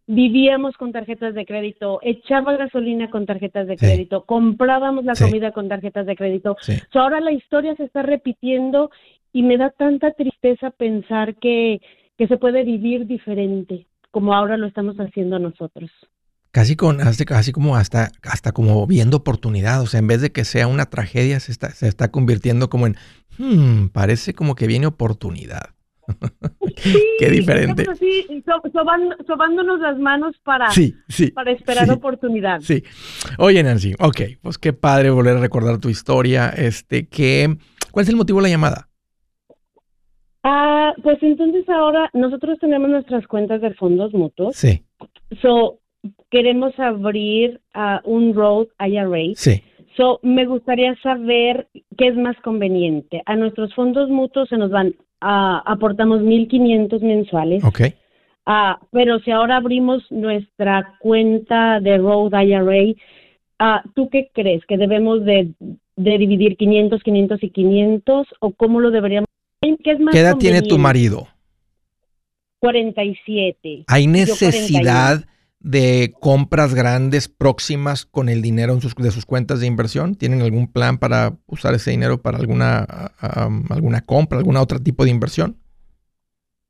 vivíamos 0.07 0.77
con 0.77 0.93
tarjetas 0.93 1.35
de 1.35 1.47
crédito, 1.47 2.01
echaba 2.03 2.57
gasolina 2.57 3.11
con 3.11 3.27
tarjetas 3.27 3.67
de 3.67 3.77
crédito, 3.77 4.25
comprábamos 4.25 5.05
la 5.05 5.15
comida 5.15 5.53
con 5.53 5.69
tarjetas 5.69 6.07
de 6.07 6.17
crédito. 6.17 6.57
ahora 6.95 7.21
la 7.21 7.33
historia 7.33 7.75
se 7.77 7.85
está 7.85 8.03
repitiendo 8.03 8.91
y 9.33 9.43
me 9.43 9.57
da 9.57 9.71
tanta 9.71 10.13
tristeza 10.13 10.71
pensar 10.71 11.37
que, 11.37 11.81
que 12.17 12.27
se 12.27 12.37
puede 12.37 12.65
vivir 12.65 13.07
diferente, 13.07 13.87
como 14.11 14.35
ahora 14.35 14.57
lo 14.57 14.67
estamos 14.67 14.97
haciendo 14.97 15.39
nosotros. 15.39 15.91
Casi 16.57 16.75
con, 16.75 17.01
casi 17.27 17.53
como 17.53 17.77
hasta, 17.77 18.13
hasta 18.23 18.53
como 18.53 18.87
viendo 18.87 19.19
oportunidad, 19.19 19.83
o 19.83 19.87
sea, 19.87 20.01
en 20.01 20.07
vez 20.07 20.23
de 20.23 20.33
que 20.33 20.47
sea 20.47 20.69
una 20.69 20.87
tragedia, 20.87 21.39
se 21.39 21.53
está, 21.53 21.69
se 21.69 21.87
está 21.87 22.11
convirtiendo 22.11 22.71
como 22.71 22.87
en, 22.87 22.97
hmm, 23.37 23.89
parece 23.89 24.33
como 24.33 24.55
que 24.55 24.67
viene 24.67 24.87
oportunidad. 24.87 25.75
Qué 27.19 27.29
diferente. 27.29 27.85
Sobándonos 29.27 29.81
las 29.81 29.99
manos 29.99 30.35
para, 30.45 30.69
para 31.35 31.51
esperar 31.51 31.91
oportunidad. 31.91 32.61
Sí. 32.63 32.83
Oye, 33.37 33.63
Nancy, 33.63 33.93
ok, 33.99 34.21
pues 34.41 34.57
qué 34.57 34.73
padre 34.73 35.11
volver 35.11 35.37
a 35.37 35.41
recordar 35.41 35.77
tu 35.77 35.91
historia. 35.91 36.49
Este, 36.49 37.07
¿qué, 37.07 37.55
¿Cuál 37.91 38.05
es 38.05 38.09
el 38.09 38.17
motivo 38.17 38.39
de 38.39 38.45
la 38.45 38.49
llamada? 38.49 38.89
Ah, 40.43 40.95
pues 41.03 41.19
entonces 41.21 41.69
ahora 41.69 42.09
nosotros 42.15 42.59
tenemos 42.61 42.89
nuestras 42.89 43.27
cuentas 43.27 43.61
de 43.61 43.75
fondos 43.75 44.15
mutuos. 44.15 44.57
Sí. 44.57 44.87
So, 45.43 45.81
queremos 46.31 46.79
abrir 46.79 47.61
uh, 47.75 48.09
un 48.09 48.35
Road 48.35 48.69
IRA. 48.79 49.35
Sí. 49.35 49.63
So, 49.97 50.21
me 50.23 50.45
gustaría 50.45 50.95
saber 51.03 51.69
qué 51.97 52.09
es 52.09 52.17
más 52.17 52.37
conveniente. 52.43 53.23
A 53.25 53.35
nuestros 53.37 53.75
fondos 53.75 54.11
mutuos 54.11 54.49
se 54.49 54.59
nos 54.59 54.71
van 54.71 54.95
uh, 55.23 55.63
aportamos 55.65 56.21
1.500 56.21 57.01
mensuales. 57.01 57.65
Ok. 57.65 57.81
Uh, 58.47 58.79
pero 58.93 59.19
si 59.21 59.31
ahora 59.31 59.57
abrimos 59.57 60.05
nuestra 60.11 60.97
cuenta 61.01 61.81
de 61.81 61.99
Road 61.99 62.33
IRA, 62.33 62.95
uh, 63.61 63.89
¿tú 63.95 64.09
qué 64.11 64.31
crees? 64.33 64.65
¿Que 64.67 64.77
debemos 64.77 65.25
de, 65.25 65.53
dividir 65.97 66.57
500, 66.57 67.03
500 67.03 67.43
y 67.43 67.51
500? 67.51 68.29
¿O 68.41 68.53
cómo 68.53 68.81
lo 68.81 68.91
deberíamos? 68.91 69.27
¿Qué, 69.61 69.93
es 69.93 70.01
más 70.01 70.15
¿Qué 70.15 70.21
edad 70.21 70.37
tiene 70.37 70.63
tu 70.63 70.79
marido? 70.79 71.27
47. 72.61 73.85
¿Hay 73.89 74.07
necesidad 74.07 75.25
de 75.61 76.13
compras 76.21 76.75
grandes 76.75 77.29
próximas 77.29 78.07
con 78.07 78.29
el 78.29 78.43
dinero 78.43 78.73
en 78.73 78.81
sus, 78.81 78.95
de 78.95 79.11
sus 79.11 79.27
cuentas 79.27 79.61
de 79.61 79.67
inversión? 79.67 80.15
¿Tienen 80.15 80.43
algún 80.43 80.73
plan 80.73 80.99
para 80.99 81.35
usar 81.47 81.75
ese 81.75 81.91
dinero 81.91 82.23
para 82.23 82.39
alguna, 82.39 82.81
alguna 83.71 84.03
compra, 84.03 84.39
algún 84.39 84.57
otro 84.57 84.79
tipo 84.81 85.05
de 85.05 85.11
inversión? 85.11 85.57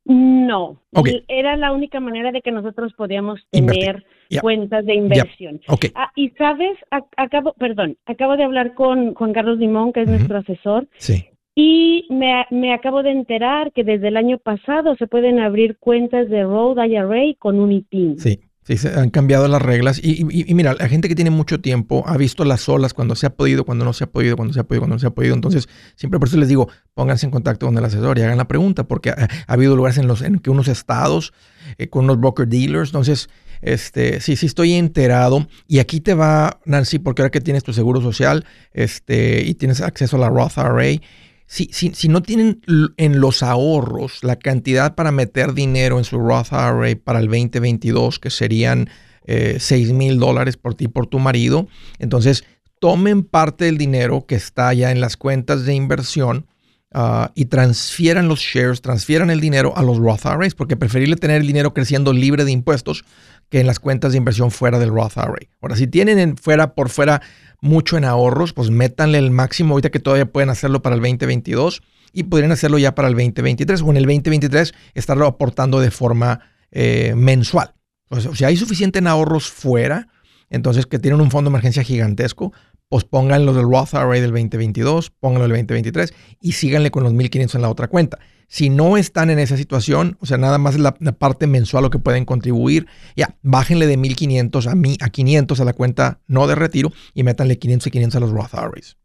No, 0.09 0.81
era 1.27 1.57
la 1.57 1.73
única 1.73 1.99
manera 1.99 2.31
de 2.31 2.41
que 2.41 2.53
nosotros 2.53 2.93
podíamos 2.97 3.41
tener 3.51 4.05
cuentas 4.41 4.87
de 4.87 4.95
inversión. 4.95 5.61
Ah, 5.97 6.13
y 6.15 6.31
sabes, 6.31 6.79
acabo, 7.17 7.55
perdón, 7.55 7.97
acabo 8.07 8.37
de 8.37 8.45
hablar 8.45 8.75
con 8.75 9.15
Juan 9.15 9.33
Carlos 9.33 9.59
Limón, 9.59 9.93
que 9.93 10.03
es 10.03 10.09
nuestro 10.09 10.39
asesor, 10.39 10.87
sí. 10.99 11.27
y 11.57 12.07
me, 12.09 12.47
me, 12.53 12.73
acabo 12.73 13.03
de 13.03 13.11
enterar 13.11 13.73
que 13.73 13.83
desde 13.83 14.07
el 14.07 14.17
año 14.17 14.39
pasado 14.39 14.95
se 14.95 15.09
pueden 15.09 15.41
abrir 15.41 15.77
cuentas 15.79 16.29
de 16.29 16.45
Road 16.45 16.85
IRA 16.85 17.35
con 17.41 17.59
un 17.59 17.73
ITIN. 17.73 18.21
Sí, 18.21 18.39
Sí, 18.67 18.79
se 18.79 18.89
han 18.89 19.11
cambiado 19.11 19.47
las 19.47 19.63
reglas. 19.63 20.01
Y, 20.03 20.25
mira, 20.53 20.75
la 20.75 20.89
gente 20.89 21.09
que 21.09 21.15
tiene 21.15 21.31
mucho 21.31 21.61
tiempo 21.61 22.03
ha 22.09 22.17
visto 22.17 22.45
las 22.45 22.69
olas 22.69 22.95
cuando 22.95 23.15
se 23.15 23.27
ha 23.27 23.31
podido, 23.31 23.65
cuando 23.65 23.85
no 23.85 23.93
se 23.93 24.03
ha 24.03 24.07
podido, 24.09 24.35
cuando 24.35 24.53
se 24.53 24.59
ha 24.59 24.65
podido, 24.65 24.81
cuando 24.81 24.97
no 24.97 24.99
se 24.99 25.07
ha 25.07 25.11
podido. 25.11 25.37
Entonces, 25.37 25.69
siempre 25.95 26.19
por 26.19 26.27
eso 26.27 26.37
les 26.37 26.49
digo, 26.49 26.69
pónganse 26.93 27.27
en 27.27 27.31
contacto 27.31 27.67
con 27.67 27.79
el 27.79 27.85
asesor 27.85 28.19
y 28.19 28.23
hagan 28.23 28.39
la 28.39 28.49
pregunta, 28.49 28.83
porque 28.83 29.11
ha, 29.11 29.29
habido 29.47 29.77
lugares 29.77 29.99
en 29.99 30.09
los 30.09 30.21
en 30.21 30.41
que 30.41 30.51
unos 30.51 30.67
estados 30.67 31.33
eh, 31.79 31.87
con 31.87 32.07
unos 32.07 32.19
broker 32.19 32.49
dealers. 32.49 32.89
Entonces, 32.89 33.29
este, 33.63 34.21
sí, 34.21 34.35
sí 34.35 34.47
estoy 34.47 34.73
enterado. 34.73 35.47
Y 35.69 35.79
aquí 35.79 36.01
te 36.01 36.15
va, 36.15 36.59
Nancy, 36.65 36.99
porque 36.99 37.23
ahora 37.23 37.31
que 37.31 37.41
tienes 37.41 37.63
tu 37.63 37.73
seguro 37.73 38.01
social 38.01 38.47
este, 38.73 39.45
y 39.45 39.55
tienes 39.55 39.81
acceso 39.81 40.17
a 40.17 40.19
la 40.19 40.29
Roth 40.29 40.57
IRA, 40.57 41.01
si, 41.47 41.69
si, 41.73 42.09
no 42.09 42.23
tienen 42.23 42.61
en 42.97 43.21
los 43.21 43.43
ahorros 43.43 44.25
la 44.25 44.37
cantidad 44.37 44.95
para 44.95 45.13
meter 45.13 45.55
dinero 45.55 45.99
en 45.99 46.05
su 46.05 46.19
Roth 46.19 46.53
IRA 46.53 46.99
para 47.03 47.21
el 47.21 47.27
2022, 47.27 48.19
que 48.19 48.31
serían 48.31 48.91
eh, 49.27 49.57
6 49.59 49.93
mil 49.93 50.19
dólares 50.19 50.57
por 50.57 50.75
ti 50.75 50.85
y 50.85 50.89
por 50.89 51.07
tu 51.07 51.19
marido, 51.19 51.69
entonces 51.99 52.45
tomen 52.81 53.23
parte 53.23 53.67
del 53.67 53.79
dinero 53.79 54.27
que 54.27 54.35
está 54.35 54.73
ya 54.75 54.91
en 54.91 55.01
las 55.01 55.17
cuentas 55.17 55.65
de 55.65 55.75
inversión 55.75 56.47
ah, 56.93 57.33
y 57.35 57.47
transfieran 57.47 58.29
los 58.29 58.41
shares, 58.41 58.81
transfieran 58.81 59.31
el 59.31 59.41
dinero 59.41 59.77
a 59.77 59.83
los 59.83 59.99
Roth 59.99 60.25
IRAs, 60.25 60.55
porque 60.55 60.77
preferible 60.77 61.17
tener 61.17 61.41
el 61.41 61.47
dinero 61.47 61.75
creciendo 61.75 62.13
libre 62.13 62.45
de 62.45 62.53
impuestos 62.53 63.05
que 63.49 63.61
en 63.61 63.67
las 63.67 63.79
cuentas 63.79 64.13
de 64.13 64.19
inversión 64.19 64.51
fuera 64.51 64.79
del 64.79 64.91
Roth 64.91 65.17
IRA. 65.17 65.49
Ahora, 65.61 65.77
si 65.77 65.87
tienen 65.87 66.19
en 66.19 66.37
fuera 66.37 66.75
por 66.75 66.89
fuera 66.89 67.23
mucho 67.61 67.97
en 67.97 68.05
ahorros, 68.05 68.53
pues 68.53 68.71
métanle 68.71 69.19
el 69.19 69.31
máximo 69.31 69.75
ahorita 69.75 69.91
que 69.91 70.01
todavía 70.01 70.27
pueden 70.27 70.51
hacerlo 70.51 70.83
para 70.83 70.97
el 70.97 71.03
2022 71.03 71.83
y 72.13 72.25
podrían 72.25 72.53
hacerlo 72.53 72.79
ya 72.79 72.95
para 72.95 73.09
el 73.09 73.15
2023 73.15 73.83
o 73.83 73.91
en 73.91 73.97
el 73.97 74.05
2023 74.05 74.75
estarlo 74.95 75.27
aportando 75.27 75.81
de 75.81 75.91
forma 75.91 76.41
eh, 76.71 77.15
mensual. 77.17 77.75
O 78.09 78.21
sea, 78.21 78.35
si 78.35 78.45
hay 78.45 78.57
suficiente 78.57 79.01
en 79.01 79.07
ahorros 79.07 79.51
fuera, 79.51 80.09
entonces 80.49 80.87
que 80.87 80.99
tienen 80.99 81.21
un 81.21 81.31
fondo 81.31 81.51
de 81.51 81.55
emergencia 81.55 81.83
gigantesco, 81.83 82.53
pues 82.89 83.05
pónganlo 83.05 83.53
del 83.53 83.65
Roth 83.65 83.95
IRA 83.95 84.21
del 84.21 84.31
2022, 84.31 85.11
pónganlo 85.11 85.49
del 85.49 85.53
2023 85.53 86.15
y 86.41 86.53
síganle 86.53 86.91
con 86.91 87.03
los 87.03 87.13
1500 87.13 87.55
en 87.57 87.63
la 87.63 87.71
otra 87.71 87.89
cuenta. 87.89 88.19
Si 88.49 88.71
no 88.71 88.97
están 88.97 89.31
en 89.31 89.41
esa 89.41 89.57
situación, 89.57 90.17
o 90.21 90.27
sea, 90.27 90.39
nada 90.39 90.59
más 90.59 90.79
la, 90.79 90.95
la 91.01 91.13
parte 91.13 91.49
mensual 91.49 91.83
lo 91.83 91.91
que 91.91 91.99
pueden 91.99 92.25
contribuir, 92.25 92.87
ya, 93.17 93.37
bájenle 93.43 93.87
de 93.87 93.97
1500 93.97 94.67
a, 94.69 94.75
mí, 94.77 94.97
a 95.01 95.11
500 95.11 95.61
a 95.61 95.65
la 95.65 95.73
cuenta 95.73 96.21
no 96.29 96.47
de 96.47 96.55
retiro 96.55 96.91
y 97.13 97.25
métanle 97.25 97.59
500 97.59 97.89
y 97.89 97.91
500 97.91 98.17
a 98.17 98.21
los 98.21 98.31
Roth 98.31 98.55
IRAs. 98.55 98.97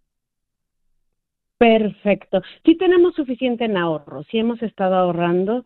Perfecto. 1.57 2.41
Si 2.65 2.75
tenemos 2.75 3.13
suficiente 3.15 3.65
en 3.65 3.77
ahorro, 3.77 4.23
si 4.31 4.39
hemos 4.39 4.61
estado 4.63 4.95
ahorrando, 4.95 5.63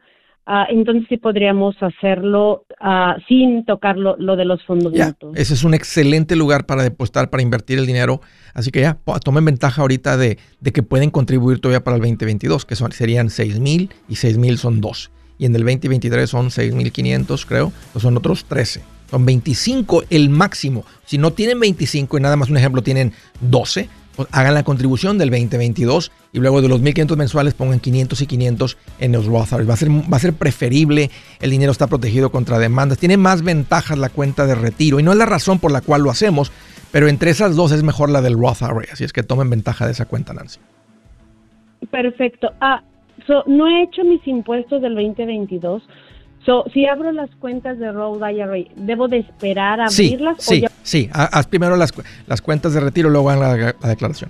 Ah, 0.48 0.68
entonces 0.70 1.06
sí 1.10 1.18
podríamos 1.18 1.76
hacerlo 1.82 2.66
ah, 2.80 3.18
sin 3.28 3.66
tocar 3.66 3.98
lo, 3.98 4.16
de 4.16 4.46
los 4.46 4.64
fondos 4.64 4.94
mutuos. 4.94 5.36
Ese 5.36 5.56
es 5.56 5.64
un 5.64 5.74
excelente 5.74 6.36
lugar 6.36 6.68
para 6.68 6.84
depositar, 6.84 7.32
para 7.32 7.42
invertir 7.42 7.80
el 7.80 7.88
dinero. 7.88 8.22
Así 8.54 8.70
que 8.70 8.82
ya, 8.82 9.00
tomen 9.24 9.44
ventaja 9.44 9.82
ahorita 9.82 10.18
de, 10.18 10.38
que 10.72 10.84
pueden 10.84 11.10
contribuir 11.10 11.60
todavía 11.60 11.84
para 11.84 11.96
el 11.96 12.02
2022, 12.02 12.66
que 12.66 12.76
son, 12.76 12.92
serían 12.92 13.32
6 13.32 13.60
mil 13.60 13.90
y 14.08 14.18
6 14.18 14.38
mil 14.38 14.60
son 14.60 14.82
2. 14.82 15.12
Y 15.40 15.46
en 15.46 15.56
el 15.56 15.64
2023 15.64 16.30
son 16.30 16.52
6 16.52 16.76
mil 16.76 16.92
500, 16.92 17.46
creo, 17.48 17.74
son 17.98 18.16
otros 18.16 18.46
13. 18.46 18.84
Son 19.10 19.26
25 19.26 20.04
el 20.12 20.30
máximo. 20.30 20.86
Si 21.06 21.18
no 21.18 21.34
tienen 21.34 21.60
25 21.60 22.18
y 22.18 22.22
nada 22.22 22.36
más 22.36 22.50
un 22.50 22.58
ejemplo 22.58 22.84
tienen 22.84 23.14
12, 23.42 23.84
pues 23.84 24.05
hagan 24.32 24.54
la 24.54 24.64
contribución 24.64 25.18
del 25.18 25.30
2022 25.30 26.12
y 26.34 26.40
luego 26.40 26.62
de 26.62 26.70
los 26.70 26.82
1.500 26.82 27.16
mensuales 27.18 27.54
pongan 27.54 27.80
500 27.80 28.22
y 28.22 28.28
500 28.28 28.78
en 29.00 29.12
los 29.12 29.26
Roth 29.26 29.54
Va 29.54 29.74
a, 29.74 29.78
ser, 29.78 29.90
va 29.90 30.18
a 30.18 30.20
ser 30.20 30.34
preferible, 30.34 31.10
el 31.42 31.50
dinero 31.50 31.72
está 31.72 31.88
protegido 31.88 32.32
contra 32.32 32.60
demandas, 32.60 32.98
tiene 32.98 33.18
más 33.18 33.44
ventajas 33.44 33.98
la 33.98 34.10
cuenta 34.10 34.46
de 34.46 34.56
retiro 34.56 35.00
y 35.00 35.04
no 35.04 35.12
es 35.12 35.18
la 35.18 35.26
razón 35.26 35.60
por 35.60 35.72
la 35.72 35.82
cual 35.82 36.02
lo 36.02 36.10
hacemos, 36.10 36.52
pero 36.92 37.08
entre 37.08 37.32
esas 37.32 37.56
dos 37.56 37.72
es 37.72 37.84
mejor 37.84 38.10
la 38.10 38.22
del 38.22 38.38
Roth 38.38 38.62
IRA, 38.62 38.94
así 38.94 39.04
es 39.04 39.14
que 39.14 39.24
tomen 39.24 39.50
ventaja 39.50 39.86
de 39.86 39.92
esa 39.92 40.06
cuenta, 40.06 40.34
Nancy. 40.34 40.60
Perfecto. 41.92 42.52
Ah, 42.62 42.82
no 43.48 43.68
he 43.68 43.84
hecho 43.84 44.04
mis 44.04 44.26
impuestos 44.28 44.82
del 44.82 44.96
2022. 44.96 45.84
So, 46.46 46.64
si 46.72 46.86
abro 46.86 47.12
las 47.12 47.30
cuentas 47.38 47.80
de 47.80 47.92
Roth 47.92 48.22
IRA, 48.22 48.70
¿debo 48.76 49.08
de 49.08 49.18
esperar 49.18 49.82
a 49.82 49.86
abrirlas? 49.86 50.38
Sí, 50.38 50.64
sí, 50.84 51.10
haz 51.12 51.48
primero 51.48 51.76
las, 51.76 51.92
las 52.28 52.42
cuentas 52.42 52.74
de 52.74 52.82
retiro, 52.82 53.10
luego 53.10 53.32
hagan 53.32 53.74
la 53.82 53.90
declaración. 53.90 54.30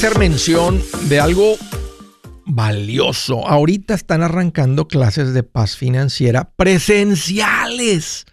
Hacer 0.00 0.18
mención 0.18 0.82
de 1.10 1.20
algo 1.20 1.56
valioso. 2.46 3.46
Ahorita 3.46 3.92
están 3.92 4.22
arrancando 4.22 4.88
clases 4.88 5.34
de 5.34 5.42
paz 5.42 5.76
financiera 5.76 6.52
presenciales. 6.56 8.24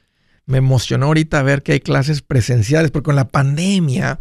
Me 0.46 0.60
emocionó 0.60 1.08
ahorita 1.08 1.44
ver 1.44 1.64
que 1.64 1.74
hay 1.74 1.82
clases 1.82 2.22
presenciales, 2.22 2.90
porque 2.90 3.08
con 3.08 3.18
la 3.18 3.28
pandemia 3.28 4.18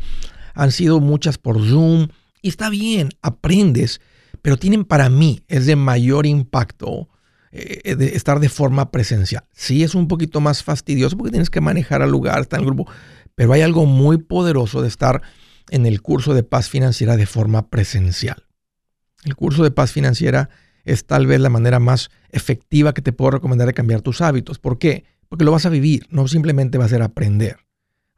han 0.55 0.73
sido 0.73 0.99
muchas 0.99 1.39
por 1.39 1.65
Zoom. 1.65 2.09
Y 2.43 2.49
está 2.49 2.69
bien, 2.69 3.11
aprendes, 3.23 4.01
pero 4.43 4.57
tienen 4.57 4.85
para 4.85 5.09
mí, 5.09 5.45
es 5.47 5.67
de 5.67 5.77
mayor 5.77 6.27
impacto 6.27 7.09
eh, 7.53 7.95
de 7.95 8.17
estar 8.17 8.41
de 8.41 8.49
forma 8.49 8.91
presencial. 8.91 9.45
Sí 9.53 9.85
es 9.85 9.95
un 9.95 10.09
poquito 10.09 10.41
más 10.41 10.65
fastidioso 10.65 11.17
porque 11.17 11.31
tienes 11.31 11.51
que 11.51 11.61
manejar 11.61 12.03
al 12.03 12.11
lugar, 12.11 12.41
estar 12.41 12.59
en 12.59 12.65
el 12.65 12.75
grupo, 12.75 12.91
pero 13.37 13.53
hay 13.53 13.61
algo 13.61 13.87
muy 13.87 14.19
poderoso 14.19 14.83
de 14.83 14.89
estar 14.89 15.23
en 15.71 15.87
el 15.87 16.03
curso 16.03 16.35
de 16.35 16.43
paz 16.43 16.69
financiera 16.69 17.17
de 17.17 17.27
forma 17.27 17.69
presencial. 17.69 18.45
El 19.25 19.35
curso 19.35 19.65
de 19.65 19.71
paz 19.71 19.93
financiera 19.93 20.49
es 20.85 21.05
tal 21.05 21.27
vez 21.27 21.41
la 21.41 21.51
manera 21.51 21.81
más 21.81 22.11
efectiva 22.31 22.95
que 22.95 23.03
te 23.03 23.13
puedo 23.13 23.33
recomendar 23.33 23.67
de 23.67 23.75
cambiar 23.75 24.03
tus 24.03 24.21
hábitos. 24.21 24.59
¿Por 24.59 24.79
qué? 24.79 25.05
Porque 25.29 25.45
lo 25.45 25.51
vas 25.53 25.67
a 25.67 25.71
vivir, 25.71 26.07
no 26.11 26.29
simplemente 26.29 26.79
va 26.79 26.85
a 26.85 26.89
ser 26.89 27.03
aprender. 27.03 27.57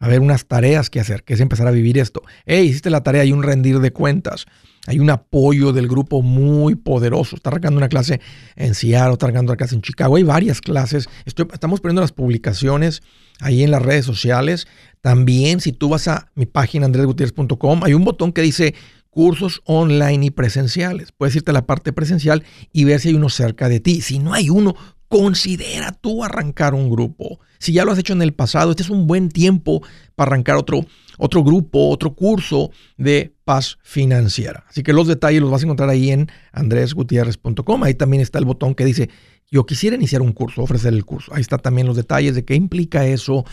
A 0.00 0.06
ver 0.06 0.20
unas 0.20 0.46
tareas 0.46 0.90
que 0.90 1.00
hacer, 1.00 1.24
que 1.24 1.34
es 1.34 1.40
empezar 1.40 1.66
a 1.66 1.72
vivir 1.72 1.98
esto. 1.98 2.22
Hey, 2.46 2.68
hiciste 2.68 2.90
la 2.90 3.02
tarea, 3.02 3.22
hay 3.22 3.32
un 3.32 3.42
rendir 3.42 3.80
de 3.80 3.90
cuentas. 3.92 4.46
Hay 4.86 5.00
un 5.00 5.10
apoyo 5.10 5.72
del 5.72 5.88
grupo 5.88 6.22
muy 6.22 6.76
poderoso. 6.76 7.36
Está 7.36 7.50
arrancando 7.50 7.78
una 7.78 7.88
clase 7.88 8.20
en 8.54 8.74
Seattle, 8.74 9.12
está 9.12 9.26
arrancando 9.26 9.52
una 9.52 9.56
clase 9.56 9.74
en 9.74 9.82
Chicago. 9.82 10.16
Hay 10.16 10.22
varias 10.22 10.60
clases. 10.60 11.08
estamos 11.26 11.80
poniendo 11.80 12.00
las 12.00 12.12
publicaciones 12.12 13.02
ahí 13.40 13.62
en 13.62 13.70
las 13.70 13.82
redes 13.82 14.04
sociales. 14.04 14.68
También, 15.00 15.60
si 15.60 15.72
tú 15.72 15.88
vas 15.88 16.08
a 16.08 16.30
mi 16.34 16.46
página 16.46 16.86
andresgutierrez.com, 16.86 17.84
hay 17.84 17.94
un 17.94 18.04
botón 18.04 18.32
que 18.32 18.42
dice 18.42 18.74
cursos 19.10 19.62
online 19.64 20.26
y 20.26 20.30
presenciales. 20.30 21.12
Puedes 21.12 21.34
irte 21.36 21.50
a 21.50 21.54
la 21.54 21.66
parte 21.66 21.92
presencial 21.92 22.44
y 22.72 22.84
ver 22.84 23.00
si 23.00 23.08
hay 23.08 23.14
uno 23.14 23.28
cerca 23.28 23.68
de 23.68 23.80
ti. 23.80 24.00
Si 24.00 24.18
no 24.18 24.34
hay 24.34 24.50
uno, 24.50 24.76
considera 25.08 25.92
tú 25.92 26.22
arrancar 26.22 26.74
un 26.74 26.90
grupo. 26.90 27.40
Si 27.58 27.72
ya 27.72 27.84
lo 27.84 27.92
has 27.92 27.98
hecho 27.98 28.12
en 28.12 28.22
el 28.22 28.34
pasado, 28.34 28.70
este 28.70 28.82
es 28.82 28.90
un 28.90 29.06
buen 29.06 29.30
tiempo 29.30 29.82
para 30.14 30.30
arrancar 30.30 30.56
otro, 30.56 30.84
otro 31.16 31.42
grupo, 31.42 31.88
otro 31.88 32.14
curso 32.14 32.70
de 32.96 33.34
paz 33.44 33.78
financiera. 33.82 34.64
Así 34.68 34.82
que 34.82 34.92
los 34.92 35.06
detalles 35.06 35.40
los 35.40 35.50
vas 35.50 35.62
a 35.62 35.64
encontrar 35.64 35.88
ahí 35.88 36.10
en 36.10 36.30
andresgutierrez.com. 36.52 37.82
Ahí 37.82 37.94
también 37.94 38.22
está 38.22 38.38
el 38.38 38.44
botón 38.44 38.74
que 38.74 38.84
dice 38.84 39.08
yo 39.50 39.64
quisiera 39.64 39.96
iniciar 39.96 40.20
un 40.20 40.32
curso, 40.32 40.62
ofrecer 40.62 40.92
el 40.92 41.04
curso. 41.04 41.32
Ahí 41.34 41.40
está 41.40 41.58
también 41.58 41.86
los 41.86 41.96
detalles 41.96 42.34
de 42.34 42.44
qué 42.44 42.54
implica 42.54 43.06
eso, 43.06 43.44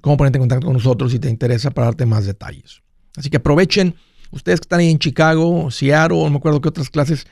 cómo 0.00 0.16
ponerte 0.16 0.38
en 0.38 0.42
contacto 0.42 0.66
con 0.66 0.74
nosotros 0.74 1.12
si 1.12 1.18
te 1.18 1.28
interesa 1.28 1.70
para 1.70 1.86
darte 1.86 2.06
más 2.06 2.24
detalles. 2.24 2.80
Así 3.16 3.28
que 3.28 3.36
aprovechen, 3.36 3.94
ustedes 4.30 4.60
que 4.60 4.64
están 4.64 4.80
ahí 4.80 4.90
en 4.90 4.98
Chicago, 4.98 5.70
Seattle, 5.70 6.24
no 6.24 6.30
me 6.30 6.36
acuerdo 6.36 6.60
qué 6.60 6.68
otras 6.68 6.88
clases, 6.88 7.26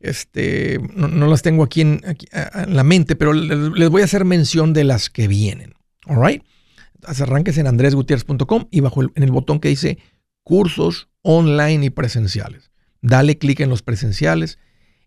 este, 0.00 0.80
no, 0.94 1.26
las 1.26 1.42
tengo 1.42 1.62
aquí 1.62 1.80
en, 1.80 2.00
la 2.68 2.84
mente, 2.84 3.16
pero 3.16 3.32
les, 3.32 3.88
voy 3.88 4.02
a 4.02 4.04
hacer 4.04 4.24
mención 4.24 4.72
de 4.72 4.84
las 4.84 5.10
que 5.10 5.28
vienen. 5.28 5.74
All 6.06 6.24
right? 6.24 6.42
Arranques 7.04 7.58
en 7.58 7.66
andresgutierrez.com 7.66 8.66
y 8.70 8.80
bajo 8.80 9.02
en 9.02 9.22
el 9.22 9.30
botón 9.30 9.60
que 9.60 9.68
dice 9.68 9.98
cursos 10.42 11.08
online 11.22 11.86
y 11.86 11.90
presenciales. 11.90 12.70
Dale 13.00 13.38
clic 13.38 13.60
en 13.60 13.70
los 13.70 13.82
presenciales 13.82 14.58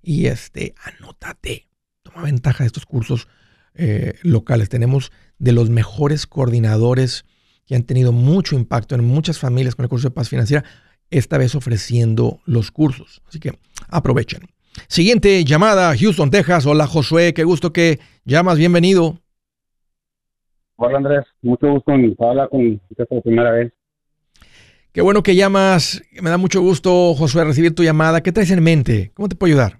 y 0.01 0.27
este, 0.27 0.75
anótate 0.83 1.69
toma 2.03 2.23
ventaja 2.23 2.63
de 2.63 2.67
estos 2.67 2.85
cursos 2.85 3.27
eh, 3.75 4.13
locales. 4.23 4.69
Tenemos 4.69 5.11
de 5.37 5.51
los 5.51 5.69
mejores 5.69 6.27
coordinadores 6.27 7.25
que 7.65 7.75
han 7.75 7.83
tenido 7.83 8.11
mucho 8.11 8.55
impacto 8.55 8.95
en 8.95 9.03
muchas 9.03 9.39
familias 9.39 9.75
con 9.75 9.83
el 9.83 9.89
curso 9.89 10.09
de 10.09 10.15
paz 10.15 10.29
financiera, 10.29 10.63
esta 11.11 11.37
vez 11.37 11.55
ofreciendo 11.55 12.39
los 12.45 12.71
cursos. 12.71 13.21
Así 13.27 13.39
que 13.39 13.57
aprovechen. 13.89 14.41
Siguiente 14.87 15.43
llamada, 15.43 15.95
Houston, 15.97 16.29
Texas. 16.29 16.65
Hola 16.65 16.87
Josué, 16.87 17.33
qué 17.33 17.43
gusto 17.43 17.71
que 17.73 17.99
llamas, 18.25 18.57
bienvenido. 18.57 19.19
Hola 20.77 20.97
Andrés, 20.97 21.25
mucho 21.41 21.71
gusto 21.71 21.91
en 21.91 22.15
hablar 22.19 22.49
con 22.49 22.79
usted 22.89 23.05
por 23.07 23.21
primera 23.21 23.51
vez. 23.51 23.73
Qué 24.91 25.01
bueno 25.01 25.21
que 25.21 25.35
llamas, 25.35 26.01
me 26.21 26.29
da 26.29 26.37
mucho 26.37 26.61
gusto 26.61 27.13
Josué 27.13 27.43
recibir 27.43 27.75
tu 27.75 27.83
llamada. 27.83 28.21
¿Qué 28.21 28.31
traes 28.31 28.51
en 28.51 28.63
mente? 28.63 29.11
¿Cómo 29.13 29.29
te 29.29 29.35
puedo 29.35 29.53
ayudar? 29.53 29.79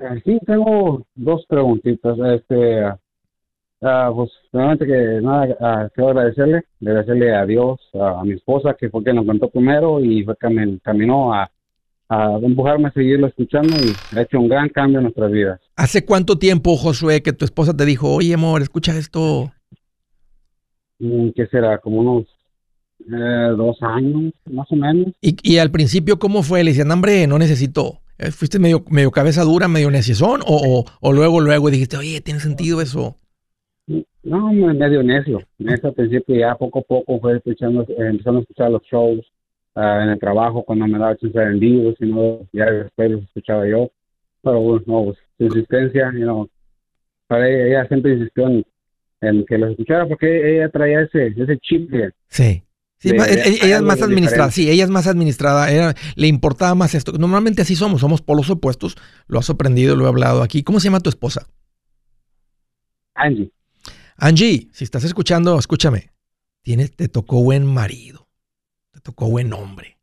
Eh, 0.00 0.22
sí, 0.24 0.38
tengo 0.46 1.04
dos 1.14 1.44
preguntitas. 1.48 2.16
Este, 2.34 2.86
uh, 2.86 4.14
pues, 4.14 4.30
realmente 4.52 4.86
que 4.86 5.20
nada, 5.20 5.46
uh, 5.46 5.88
quiero 5.94 6.10
agradecerle, 6.10 6.62
agradecerle 6.80 7.34
a 7.34 7.44
Dios, 7.44 7.80
a, 7.94 8.22
mi 8.24 8.34
esposa, 8.34 8.74
que 8.78 8.88
fue 8.90 9.02
quien 9.02 9.16
nos 9.16 9.26
contó 9.26 9.50
primero 9.50 10.00
y 10.00 10.22
fue 10.24 10.36
que 10.40 10.48
me 10.48 10.78
caminó 10.78 11.34
a, 11.34 11.50
a 12.08 12.38
empujarme 12.42 12.88
a 12.88 12.92
seguirlo 12.92 13.26
escuchando 13.26 13.76
y 13.76 14.16
ha 14.16 14.22
hecho 14.22 14.40
un 14.40 14.48
gran 14.48 14.68
cambio 14.70 14.98
en 14.98 15.04
nuestras 15.04 15.30
vidas. 15.30 15.60
¿Hace 15.76 16.04
cuánto 16.04 16.38
tiempo, 16.38 16.76
Josué, 16.76 17.22
que 17.22 17.32
tu 17.32 17.44
esposa 17.44 17.76
te 17.76 17.84
dijo, 17.84 18.14
oye, 18.14 18.34
amor, 18.34 18.62
escucha 18.62 18.96
esto? 18.96 19.52
Mm, 20.98 21.28
¿Qué 21.36 21.46
será? 21.46 21.78
Como 21.78 22.00
unos 22.00 22.26
eh, 23.00 23.54
dos 23.56 23.76
años, 23.82 24.32
más 24.50 24.66
o 24.72 24.76
menos. 24.76 25.12
¿Y, 25.20 25.36
y 25.42 25.58
al 25.58 25.70
principio 25.70 26.18
cómo 26.18 26.42
fue? 26.42 26.64
Le 26.64 26.70
decían, 26.70 26.90
hombre, 26.90 27.26
no 27.26 27.38
necesito 27.38 28.00
Eh, 28.18 28.32
¿Fuiste 28.32 28.58
medio, 28.58 28.82
medio 28.90 29.12
cabeza 29.12 29.44
dura, 29.44 29.68
medio 29.68 29.90
necesón? 29.90 30.40
O, 30.44 30.84
o, 31.00 31.12
luego, 31.12 31.40
luego 31.40 31.70
dijiste, 31.70 31.96
oye, 31.96 32.20
¿tiene 32.20 32.40
sentido 32.40 32.80
eso? 32.80 33.14
No, 34.24 34.52
medio 34.52 35.02
necio. 35.02 35.40
Necio 35.58 35.90
al 35.90 35.94
principio 35.94 36.34
ya 36.34 36.56
poco 36.56 36.80
a 36.80 36.82
poco 36.82 37.20
fue 37.20 37.36
escuchando, 37.36 37.86
empezando 37.96 38.40
a 38.40 38.42
escuchar 38.42 38.70
los 38.72 38.82
shows 38.82 39.24
ah, 39.74 40.00
en 40.02 40.10
el 40.10 40.18
trabajo 40.18 40.62
cuando 40.62 40.86
me 40.86 40.98
daba 40.98 41.16
chance 41.16 41.38
en 41.38 41.58
vivo, 41.58 41.94
sino 41.98 42.40
ya 42.52 42.66
después 42.70 43.10
los 43.10 43.22
escuchaba 43.24 43.66
yo. 43.66 43.90
Pero 44.42 44.60
bueno, 44.60 44.82
no, 44.86 45.04
pues, 45.04 45.18
su 45.36 45.44
insistencia, 45.44 46.12
you 46.12 46.20
know, 46.20 46.48
para 47.26 47.48
ella, 47.48 47.66
ella 47.66 47.88
siempre 47.88 48.14
insistió 48.14 48.48
en, 49.20 49.44
que 49.46 49.58
los 49.58 49.70
escuchara 49.70 50.06
porque 50.06 50.56
ella 50.56 50.68
traía 50.68 51.02
ese, 51.02 51.28
ese 51.36 51.58
chip 51.58 51.90
de... 51.90 52.12
Sí. 52.28 52.62
Sí, 53.00 53.10
ella, 53.10 53.76
es 53.76 53.82
más 53.82 54.02
administrada, 54.02 54.50
sí, 54.50 54.68
ella 54.68 54.82
es 54.82 54.90
más 54.90 55.06
administrada, 55.06 55.94
le 56.16 56.26
importaba 56.26 56.74
más 56.74 56.96
esto. 56.96 57.12
Normalmente 57.12 57.62
así 57.62 57.76
somos, 57.76 58.00
somos 58.00 58.22
polos 58.22 58.50
opuestos, 58.50 58.96
lo 59.28 59.38
has 59.38 59.48
aprendido, 59.50 59.94
lo 59.94 60.06
he 60.06 60.08
hablado 60.08 60.42
aquí. 60.42 60.64
¿Cómo 60.64 60.80
se 60.80 60.86
llama 60.86 60.98
tu 60.98 61.08
esposa? 61.08 61.46
Angie. 63.14 63.52
Angie, 64.16 64.68
si 64.72 64.82
estás 64.82 65.04
escuchando, 65.04 65.56
escúchame. 65.60 66.10
Tienes, 66.62 66.90
te 66.96 67.08
tocó 67.08 67.40
buen 67.40 67.64
marido, 67.64 68.27
tocó 69.08 69.30
buen 69.30 69.54
hombre. 69.54 69.96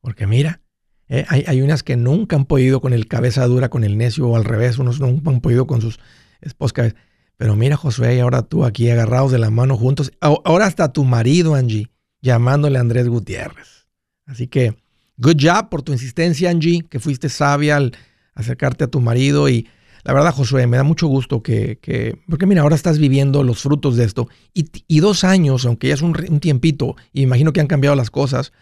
Porque 0.00 0.28
mira, 0.28 0.60
eh, 1.08 1.24
hay, 1.28 1.42
hay, 1.48 1.60
unas 1.60 1.82
que 1.82 1.96
nunca 1.96 2.36
han 2.36 2.44
podido 2.44 2.80
con 2.80 2.92
el 2.92 3.08
cabeza 3.08 3.44
dura, 3.48 3.68
con 3.68 3.82
el 3.82 3.98
necio 3.98 4.28
o 4.28 4.36
al 4.36 4.44
revés, 4.44 4.78
unos 4.78 5.00
nunca 5.00 5.28
han 5.28 5.40
podido 5.40 5.66
con 5.66 5.80
sus 5.80 5.98
esposas. 6.40 6.94
Pero 7.36 7.56
mira, 7.56 7.76
Josué, 7.76 8.14
y 8.14 8.20
ahora 8.20 8.42
tú 8.42 8.64
aquí 8.64 8.88
agarrados 8.88 9.32
de 9.32 9.40
la 9.40 9.50
mano 9.50 9.76
juntos. 9.76 10.12
Ahora 10.20 10.66
hasta 10.66 10.92
tu 10.92 11.02
marido, 11.02 11.56
Angie 11.56 11.90
llamándole 12.22 12.78
a 12.78 12.80
Andrés 12.80 13.08
Gutiérrez. 13.08 13.88
Así 14.24 14.46
que, 14.46 14.76
good 15.16 15.36
job 15.40 15.68
por 15.68 15.82
tu 15.82 15.92
insistencia, 15.92 16.48
Angie, 16.48 16.86
que 16.88 17.00
fuiste 17.00 17.28
sabia 17.28 17.76
al 17.76 17.92
acercarte 18.34 18.84
a 18.84 18.86
tu 18.86 19.00
marido. 19.00 19.48
Y 19.48 19.68
la 20.04 20.12
verdad, 20.12 20.32
Josué, 20.32 20.66
me 20.66 20.76
da 20.76 20.82
mucho 20.82 21.06
gusto 21.06 21.42
que, 21.42 21.78
que 21.80 22.18
porque 22.28 22.44
mira, 22.46 22.60
ahora 22.60 22.74
estás 22.74 22.98
viviendo 22.98 23.42
los 23.42 23.62
frutos 23.62 23.96
de 23.96 24.04
esto. 24.04 24.28
Y, 24.52 25.00
dos 25.00 25.24
años, 25.24 25.64
aunque 25.64 25.88
ya 25.88 25.94
es 25.94 26.02
un, 26.02 26.12
tiempito, 26.40 26.94
y 27.12 27.22
imagino 27.22 27.52
que 27.52 27.60
han 27.60 27.66
cambiado 27.66 27.96
las 27.96 28.10
cosas, 28.10 28.52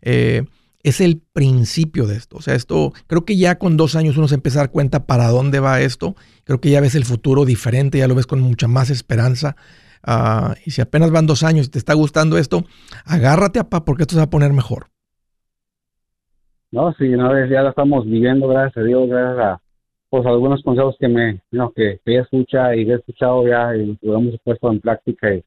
eh, 0.00 0.44
es 0.84 1.00
el 1.00 1.20
principio 1.32 2.06
de 2.06 2.16
esto. 2.16 2.36
O 2.36 2.40
sea, 2.40 2.54
esto, 2.54 2.92
creo 3.08 3.24
que 3.24 3.36
ya 3.36 3.58
con 3.58 3.76
dos 3.76 3.96
años 3.96 4.16
uno 4.16 4.28
se 4.28 4.36
empieza 4.36 4.60
a 4.60 4.62
dar 4.62 4.70
cuenta 4.70 5.06
para 5.06 5.28
dónde 5.28 5.58
va 5.58 5.80
esto. 5.80 6.14
Creo 6.44 6.60
que 6.60 6.70
ya 6.70 6.80
ves 6.80 6.94
el 6.94 7.04
futuro 7.04 7.44
diferente, 7.44 7.98
ya 7.98 8.06
lo 8.06 8.14
ves 8.14 8.28
con 8.28 8.40
mucha 8.40 8.68
más 8.68 8.88
esperanza. 8.88 9.56
Ah, 10.04 10.54
y 10.64 10.70
si 10.70 10.80
apenas 10.82 11.10
van 11.10 11.26
dos 11.26 11.42
años 11.42 11.66
y 11.66 11.70
te 11.70 11.78
está 11.78 11.94
gustando 11.94 12.38
esto, 12.38 12.64
agárrate, 13.04 13.58
a 13.58 13.64
pa, 13.64 13.84
porque 13.84 14.04
esto 14.04 14.14
se 14.14 14.20
va 14.20 14.24
a 14.24 14.30
poner 14.30 14.52
mejor. 14.52 14.86
No, 16.70 16.92
sí, 16.94 17.08
una 17.08 17.28
vez 17.28 17.50
ya 17.50 17.62
lo 17.62 17.70
estamos 17.70 18.04
viviendo, 18.06 18.46
gracias 18.46 18.78
a 18.78 18.86
Dios, 18.86 19.08
gracias 19.08 19.38
a 19.38 19.60
pues 20.12 20.26
algunos 20.26 20.62
consejos 20.62 20.94
que 21.00 21.08
me, 21.08 21.40
no, 21.52 21.72
que, 21.72 21.98
que 22.04 22.18
escucha 22.18 22.76
y 22.76 22.82
he 22.82 22.94
escuchado 22.96 23.48
ya 23.48 23.74
y 23.74 23.98
lo 24.02 24.18
hemos 24.18 24.38
puesto 24.44 24.70
en 24.70 24.78
práctica 24.78 25.32
y 25.32 25.42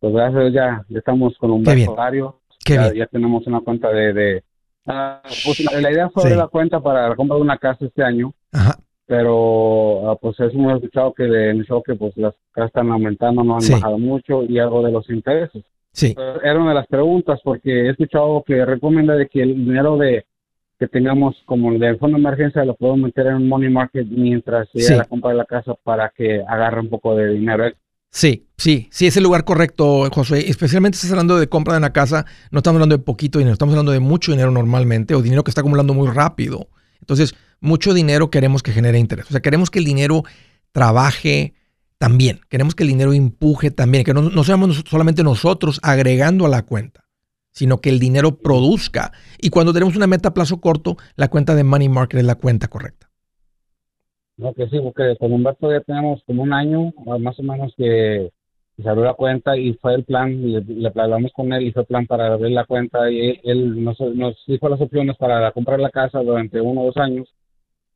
pues 0.00 0.12
gracias 0.12 0.36
a 0.36 0.40
Dios 0.40 0.52
ya, 0.54 0.84
estamos 0.98 1.38
con 1.38 1.52
un 1.52 1.62
buen 1.62 1.88
horario, 1.88 2.40
ya, 2.66 2.92
ya, 2.92 3.06
tenemos 3.06 3.46
una 3.46 3.60
cuenta 3.60 3.90
de, 3.90 4.12
de 4.12 4.42
ah, 4.88 5.22
pues, 5.44 5.60
la 5.80 5.92
idea 5.92 6.10
fue 6.10 6.28
de 6.28 6.34
la 6.34 6.48
cuenta 6.48 6.80
para 6.80 7.10
la 7.10 7.14
compra 7.14 7.36
de 7.36 7.42
una 7.42 7.58
casa 7.58 7.84
este 7.84 8.02
año. 8.02 8.34
Ajá 8.50 8.76
pero 9.04 10.10
ah, 10.10 10.16
pues 10.18 10.40
es 10.40 10.54
hemos 10.54 10.76
escuchado 10.76 11.12
que 11.12 11.24
en 11.24 11.58
el 11.58 11.66
show 11.66 11.82
que 11.82 11.94
pues 11.94 12.16
las 12.16 12.34
casas 12.50 12.68
están 12.68 12.90
aumentando, 12.90 13.44
no 13.44 13.58
han 13.58 13.70
bajado 13.70 13.98
mucho 13.98 14.42
y 14.44 14.58
algo 14.58 14.82
de 14.82 14.90
los 14.90 15.06
intereses. 15.10 15.62
Sí. 15.92 16.14
Era 16.42 16.58
una 16.58 16.70
de 16.70 16.76
las 16.76 16.86
preguntas 16.86 17.38
porque 17.44 17.88
he 17.88 17.90
escuchado 17.90 18.42
que 18.46 18.64
recomienda 18.64 19.14
de 19.14 19.28
que 19.28 19.42
el 19.42 19.54
dinero 19.54 19.98
de 19.98 20.24
que 20.82 20.88
tengamos 20.88 21.36
como 21.46 21.72
de 21.78 21.96
fondo 21.96 22.16
de 22.16 22.22
emergencia 22.22 22.64
lo 22.64 22.74
podemos 22.74 23.02
meter 23.02 23.28
en 23.28 23.36
un 23.36 23.48
money 23.48 23.70
market 23.70 24.04
mientras 24.08 24.68
se 24.74 24.96
la 24.96 25.04
compra 25.04 25.30
de 25.30 25.36
la 25.36 25.44
casa 25.44 25.74
para 25.84 26.08
que 26.08 26.42
agarre 26.48 26.80
un 26.80 26.88
poco 26.88 27.14
de 27.14 27.34
dinero. 27.34 27.66
Sí, 28.10 28.48
sí, 28.56 28.88
sí, 28.90 29.06
es 29.06 29.16
el 29.16 29.22
lugar 29.22 29.44
correcto, 29.44 30.10
José. 30.10 30.50
Especialmente 30.50 30.98
si 30.98 31.06
estás 31.06 31.12
hablando 31.12 31.38
de 31.38 31.48
compra 31.48 31.74
de 31.74 31.78
una 31.78 31.92
casa, 31.92 32.26
no 32.50 32.58
estamos 32.58 32.78
hablando 32.78 32.96
de 32.96 33.04
poquito 33.04 33.38
dinero, 33.38 33.52
estamos 33.52 33.74
hablando 33.74 33.92
de 33.92 34.00
mucho 34.00 34.32
dinero 34.32 34.50
normalmente 34.50 35.14
o 35.14 35.22
dinero 35.22 35.44
que 35.44 35.52
está 35.52 35.60
acumulando 35.60 35.94
muy 35.94 36.08
rápido. 36.08 36.68
Entonces, 36.98 37.36
mucho 37.60 37.94
dinero 37.94 38.28
queremos 38.28 38.64
que 38.64 38.72
genere 38.72 38.98
interés. 38.98 39.26
O 39.26 39.30
sea, 39.30 39.40
queremos 39.40 39.70
que 39.70 39.78
el 39.78 39.84
dinero 39.84 40.24
trabaje 40.72 41.54
también. 41.98 42.40
Queremos 42.48 42.74
que 42.74 42.82
el 42.82 42.88
dinero 42.88 43.12
empuje 43.12 43.70
también. 43.70 44.02
Que 44.02 44.14
no, 44.14 44.22
no 44.22 44.42
seamos 44.42 44.82
solamente 44.90 45.22
nosotros 45.22 45.78
agregando 45.84 46.44
a 46.44 46.48
la 46.48 46.62
cuenta, 46.62 47.04
sino 47.52 47.80
que 47.80 47.90
el 47.90 48.00
dinero 48.00 48.38
produzca. 48.38 49.12
Y 49.38 49.50
cuando 49.50 49.72
tenemos 49.72 49.96
una 49.96 50.06
meta 50.06 50.30
a 50.30 50.34
plazo 50.34 50.60
corto, 50.60 50.96
la 51.16 51.28
cuenta 51.28 51.54
de 51.54 51.64
Money 51.64 51.88
Market 51.88 52.20
es 52.20 52.26
la 52.26 52.34
cuenta 52.34 52.68
correcta. 52.68 53.08
No, 54.36 54.52
que 54.54 54.68
sí, 54.68 54.80
porque 54.80 55.16
con 55.20 55.32
Humberto 55.32 55.70
ya 55.70 55.80
tenemos 55.80 56.22
como 56.26 56.42
un 56.42 56.52
año, 56.52 56.92
más 57.20 57.38
o 57.38 57.42
menos, 57.42 57.72
que 57.76 58.30
se 58.76 58.88
abrió 58.88 59.04
la 59.04 59.14
cuenta 59.14 59.56
y 59.56 59.74
fue 59.74 59.94
el 59.94 60.04
plan, 60.04 60.32
y 60.32 60.60
le, 60.60 60.88
hablamos 60.88 61.30
con 61.32 61.52
él 61.52 61.66
y 61.66 61.72
fue 61.72 61.82
el 61.82 61.86
plan 61.86 62.06
para 62.06 62.32
abrir 62.32 62.50
la 62.50 62.64
cuenta 62.64 63.08
y 63.10 63.38
él, 63.44 63.84
nos, 63.84 64.00
nos 64.00 64.34
dijo 64.46 64.68
las 64.68 64.80
opciones 64.80 65.16
para 65.18 65.52
comprar 65.52 65.78
la 65.78 65.90
casa 65.90 66.20
durante 66.20 66.60
uno 66.60 66.80
o 66.80 66.86
dos 66.86 66.96
años 66.96 67.28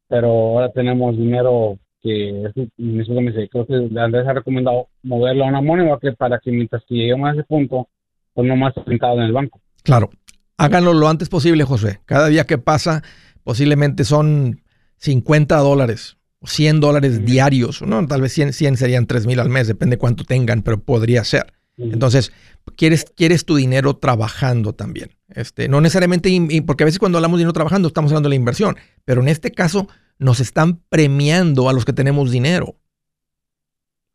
pero 0.09 0.29
ahora 0.29 0.71
tenemos 0.71 1.17
dinero 1.17 1.79
que 2.03 2.53
me 2.79 3.03
dice, 3.03 3.49
creo 3.49 3.67
que 3.67 3.75
Andrés 3.99 4.27
ha 4.29 4.33
recomendado 4.35 4.89
moverlo 5.03 5.45
a 5.45 5.49
una 5.49 5.61
moneda 5.61 5.99
que 6.01 6.13
para 6.13 6.39
que 6.39 6.53
mientras 6.53 6.85
que 6.85 6.95
lleguemos 6.95 7.29
a 7.29 7.33
ese 7.33 7.43
punto, 7.43 7.89
pues 8.37 8.47
no 8.47 8.55
más 8.55 8.75
sentado 8.87 9.15
en 9.15 9.23
el 9.23 9.33
banco. 9.33 9.61
Claro, 9.83 10.11
háganlo 10.59 10.93
lo 10.93 11.09
antes 11.09 11.31
posible, 11.31 11.65
José. 11.65 12.01
Cada 12.05 12.29
día 12.29 12.45
que 12.45 12.59
pasa, 12.59 13.03
posiblemente 13.43 14.05
son 14.05 14.61
50 14.99 15.57
dólares, 15.57 16.19
100 16.45 16.81
dólares 16.81 17.25
diarios, 17.25 17.81
¿no? 17.81 18.07
Tal 18.07 18.21
vez 18.21 18.35
100, 18.35 18.53
100 18.53 18.77
serían 18.77 19.07
3 19.07 19.27
mil 19.27 19.41
al 19.41 19.49
mes, 19.49 19.67
depende 19.67 19.97
cuánto 19.97 20.25
tengan, 20.25 20.61
pero 20.63 20.79
podría 20.79 21.25
ser. 21.25 21.47
Entonces, 21.79 22.33
quieres, 22.77 23.07
quieres 23.17 23.47
tu 23.47 23.57
dinero 23.57 23.97
trabajando 23.97 24.75
también. 24.75 25.11
Este, 25.29 25.69
no 25.69 25.81
necesariamente, 25.81 26.31
porque 26.67 26.85
a 26.85 26.87
veces 26.87 26.99
cuando 26.99 27.19
hablamos 27.19 27.39
de 27.39 27.43
dinero 27.43 27.55
trabajando 27.55 27.89
estamos 27.89 28.11
hablando 28.11 28.29
de 28.29 28.35
la 28.35 28.37
inversión, 28.37 28.77
pero 29.07 29.23
en 29.23 29.29
este 29.29 29.51
caso 29.51 29.89
nos 30.19 30.41
están 30.41 30.81
premiando 30.91 31.69
a 31.69 31.73
los 31.73 31.85
que 31.85 31.93
tenemos 31.95 32.31
dinero. 32.31 32.77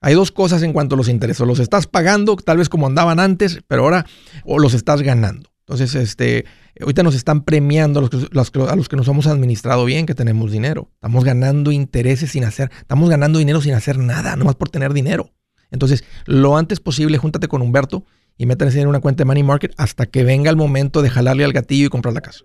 Hay 0.02 0.16
dos 0.16 0.32
cosas 0.32 0.64
en 0.64 0.74
cuanto 0.74 0.96
a 0.96 0.98
los 0.98 1.08
intereses. 1.08 1.46
Los 1.46 1.60
estás 1.60 1.86
pagando, 1.86 2.36
tal 2.36 2.58
vez 2.58 2.70
como 2.70 2.88
andaban 2.88 3.20
antes, 3.20 3.62
pero 3.68 3.84
ahora 3.84 4.06
o 4.44 4.58
los 4.58 4.74
estás 4.74 5.04
ganando. 5.04 5.52
Entonces, 5.60 5.94
este, 5.94 6.46
ahorita 6.82 7.04
nos 7.04 7.16
están 7.16 7.44
premiando 7.44 8.00
a 8.00 8.02
los, 8.02 8.10
que, 8.52 8.96
nos 8.98 9.08
hemos 9.08 9.28
administrado 9.28 9.86
bien, 9.86 10.08
que 10.08 10.16
tenemos 10.16 10.52
dinero. 10.52 10.90
Estamos 10.96 11.24
ganando 11.24 11.72
intereses 11.72 12.32
sin 12.32 12.44
hacer, 12.44 12.72
estamos 12.80 13.10
ganando 13.10 13.38
dinero 13.40 13.62
sin 13.62 13.76
hacer 13.76 14.00
nada, 14.00 14.36
nomás 14.36 14.56
por 14.56 14.70
tener 14.70 14.92
dinero. 14.92 15.30
Entonces, 15.70 16.04
lo 16.26 16.58
antes 16.58 16.80
posible, 16.80 17.20
júntate 17.20 17.48
con 17.48 17.62
Humberto 17.62 18.04
y 18.38 18.48
métanse 18.48 18.82
en 18.82 18.88
una 18.88 19.02
cuenta 19.02 19.22
de 19.22 19.26
Money 19.26 19.44
Market 19.44 19.74
hasta 19.78 20.08
que 20.08 20.24
venga 20.24 20.50
el 20.50 20.58
momento 20.58 21.04
de 21.04 21.12
jalarle 21.12 21.46
al 21.46 21.54
gatillo 21.54 21.86
y 21.86 21.90
comprar 21.90 22.16
la 22.16 22.22
casa. 22.22 22.44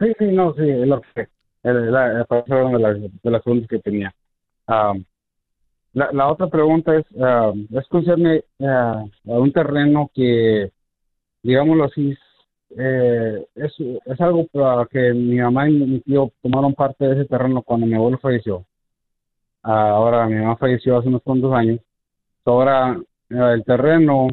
Sí, 0.00 0.06
sí, 0.18 0.24
no, 0.32 0.54
sí, 0.54 0.62
lo 0.62 1.02
la, 1.74 2.08
de, 2.08 3.30
las, 3.30 3.42
preguntas 3.42 3.68
que 3.68 3.78
tenía. 3.78 4.14
la, 5.92 6.28
otra 6.28 6.48
pregunta 6.48 6.96
es, 6.96 7.06
es 7.70 7.88
concerne 7.88 8.44
a 8.60 9.04
un 9.24 9.52
terreno 9.52 10.10
que, 10.14 10.70
digámoslo 11.42 11.84
así, 11.84 12.16
eh, 12.76 13.46
es, 13.54 13.72
es 14.04 14.20
algo 14.20 14.46
para 14.48 14.86
que 14.86 15.14
mi 15.14 15.36
mamá 15.36 15.70
y 15.70 15.74
mi 15.74 16.00
tío 16.00 16.30
tomaron 16.42 16.74
parte 16.74 17.06
de 17.06 17.14
ese 17.14 17.24
terreno 17.24 17.62
cuando 17.62 17.86
mi 17.86 17.94
abuelo 17.94 18.18
falleció. 18.18 18.66
ahora 19.62 20.26
mi 20.26 20.36
mamá 20.36 20.56
falleció 20.56 20.98
hace 20.98 21.08
unos 21.08 21.22
cuantos 21.22 21.52
años 21.54 21.80
Ahora 22.48 22.98
el 23.28 23.64
terreno, 23.64 24.28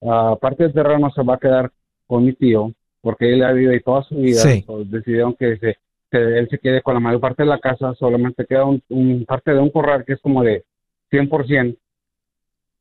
aparte 0.00 0.62
del 0.64 0.72
terreno 0.72 1.10
se 1.10 1.22
va 1.22 1.34
a 1.34 1.38
quedar 1.38 1.72
con 2.06 2.24
mi 2.24 2.32
tío, 2.32 2.72
porque 3.00 3.32
él 3.32 3.42
ha 3.42 3.50
vivido 3.52 3.72
ahí 3.72 3.80
toda 3.80 4.04
su 4.04 4.14
vida. 4.16 4.40
decidieron 4.86 5.34
que, 5.34 5.56
se, 5.58 5.78
él 6.18 6.48
se 6.50 6.58
quede 6.58 6.82
con 6.82 6.94
la 6.94 7.00
mayor 7.00 7.20
parte 7.20 7.42
de 7.42 7.48
la 7.48 7.58
casa, 7.58 7.94
solamente 7.94 8.46
queda 8.46 8.64
un, 8.64 9.24
parte 9.26 9.52
de 9.52 9.58
un 9.58 9.70
corral 9.70 10.04
que 10.04 10.14
es 10.14 10.20
como 10.20 10.42
de 10.42 10.64
100%. 11.10 11.76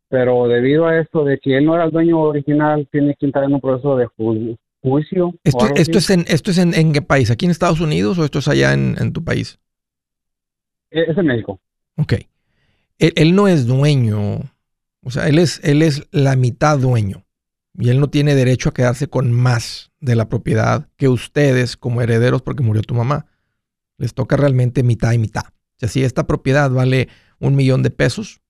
Pero 0.10 0.48
debido 0.48 0.88
a 0.88 1.00
esto 1.00 1.24
de 1.24 1.38
que 1.40 1.58
él 1.58 1.66
no 1.66 1.76
era 1.76 1.86
el 1.86 1.92
dueño 1.92 2.20
original, 2.20 2.88
tiene 2.92 3.16
que 3.18 3.26
entrar 3.26 3.46
en 3.46 3.54
un 3.54 3.62
proceso 3.62 3.96
de 3.96 4.08
juicio. 4.82 5.34
¿Esto, 5.44 5.68
esto 5.76 5.98
es, 6.00 6.10
en, 6.10 6.26
esto 6.28 6.52
es 6.52 6.58
en, 6.58 6.92
qué 6.92 7.02
país? 7.02 7.32
¿Aquí 7.32 7.46
en 7.46 7.52
Estados 7.52 7.80
Unidos 7.80 8.18
o 8.18 8.26
esto 8.26 8.40
es 8.40 8.48
allá 8.48 8.74
en, 8.74 9.14
tu 9.14 9.24
país? 9.24 9.60
Es 10.90 11.18
en 11.18 11.26
México. 11.26 11.60
Ok 11.98 12.16
él, 13.02 13.36
no 13.36 13.48
es 13.48 13.66
dueño, 13.66 14.52
o 15.04 15.12
sea, 15.12 15.28
él 15.28 15.40
es, 15.40 15.60
él 15.64 15.82
es 15.82 16.08
la 16.12 16.36
mitad 16.36 16.78
dueño 16.78 17.26
y 17.78 17.90
él 17.90 18.00
no 18.00 18.10
tiene 18.10 18.36
derecho 18.36 18.70
a 18.70 18.74
quedarse 18.74 19.08
con 19.08 19.32
más 19.32 19.92
de 20.00 20.16
la 20.16 20.28
propiedad 20.28 20.90
que 20.98 21.08
ustedes 21.08 21.78
como 21.78 22.02
herederos 22.02 22.42
porque 22.42 22.64
murió 22.64 22.82
tu 22.82 22.96
mamá. 22.96 23.28
Les 23.98 24.14
toca 24.14 24.36
realmente 24.36 24.84
mitad 24.84 25.14
y 25.14 25.20
mitad. 25.20 25.44
O 25.46 25.78
sea, 25.78 25.90
si 25.90 26.04
esta 26.04 26.28
propiedad 26.28 26.70
vale 26.70 27.08
un 27.40 27.56
millón 27.56 27.84
de 27.84 27.92
pesos, 27.92 28.42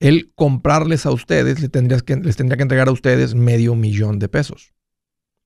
él 0.00 0.32
comprarles 0.34 1.06
a 1.06 1.10
ustedes 1.10 1.60
les, 1.60 1.70
tendrías 1.70 2.02
que, 2.02 2.16
les 2.16 2.36
tendría 2.36 2.56
que 2.56 2.62
entregar 2.62 2.88
a 2.88 2.92
ustedes 2.92 3.34
medio 3.34 3.74
millón 3.74 4.18
de 4.18 4.28
pesos. 4.28 4.72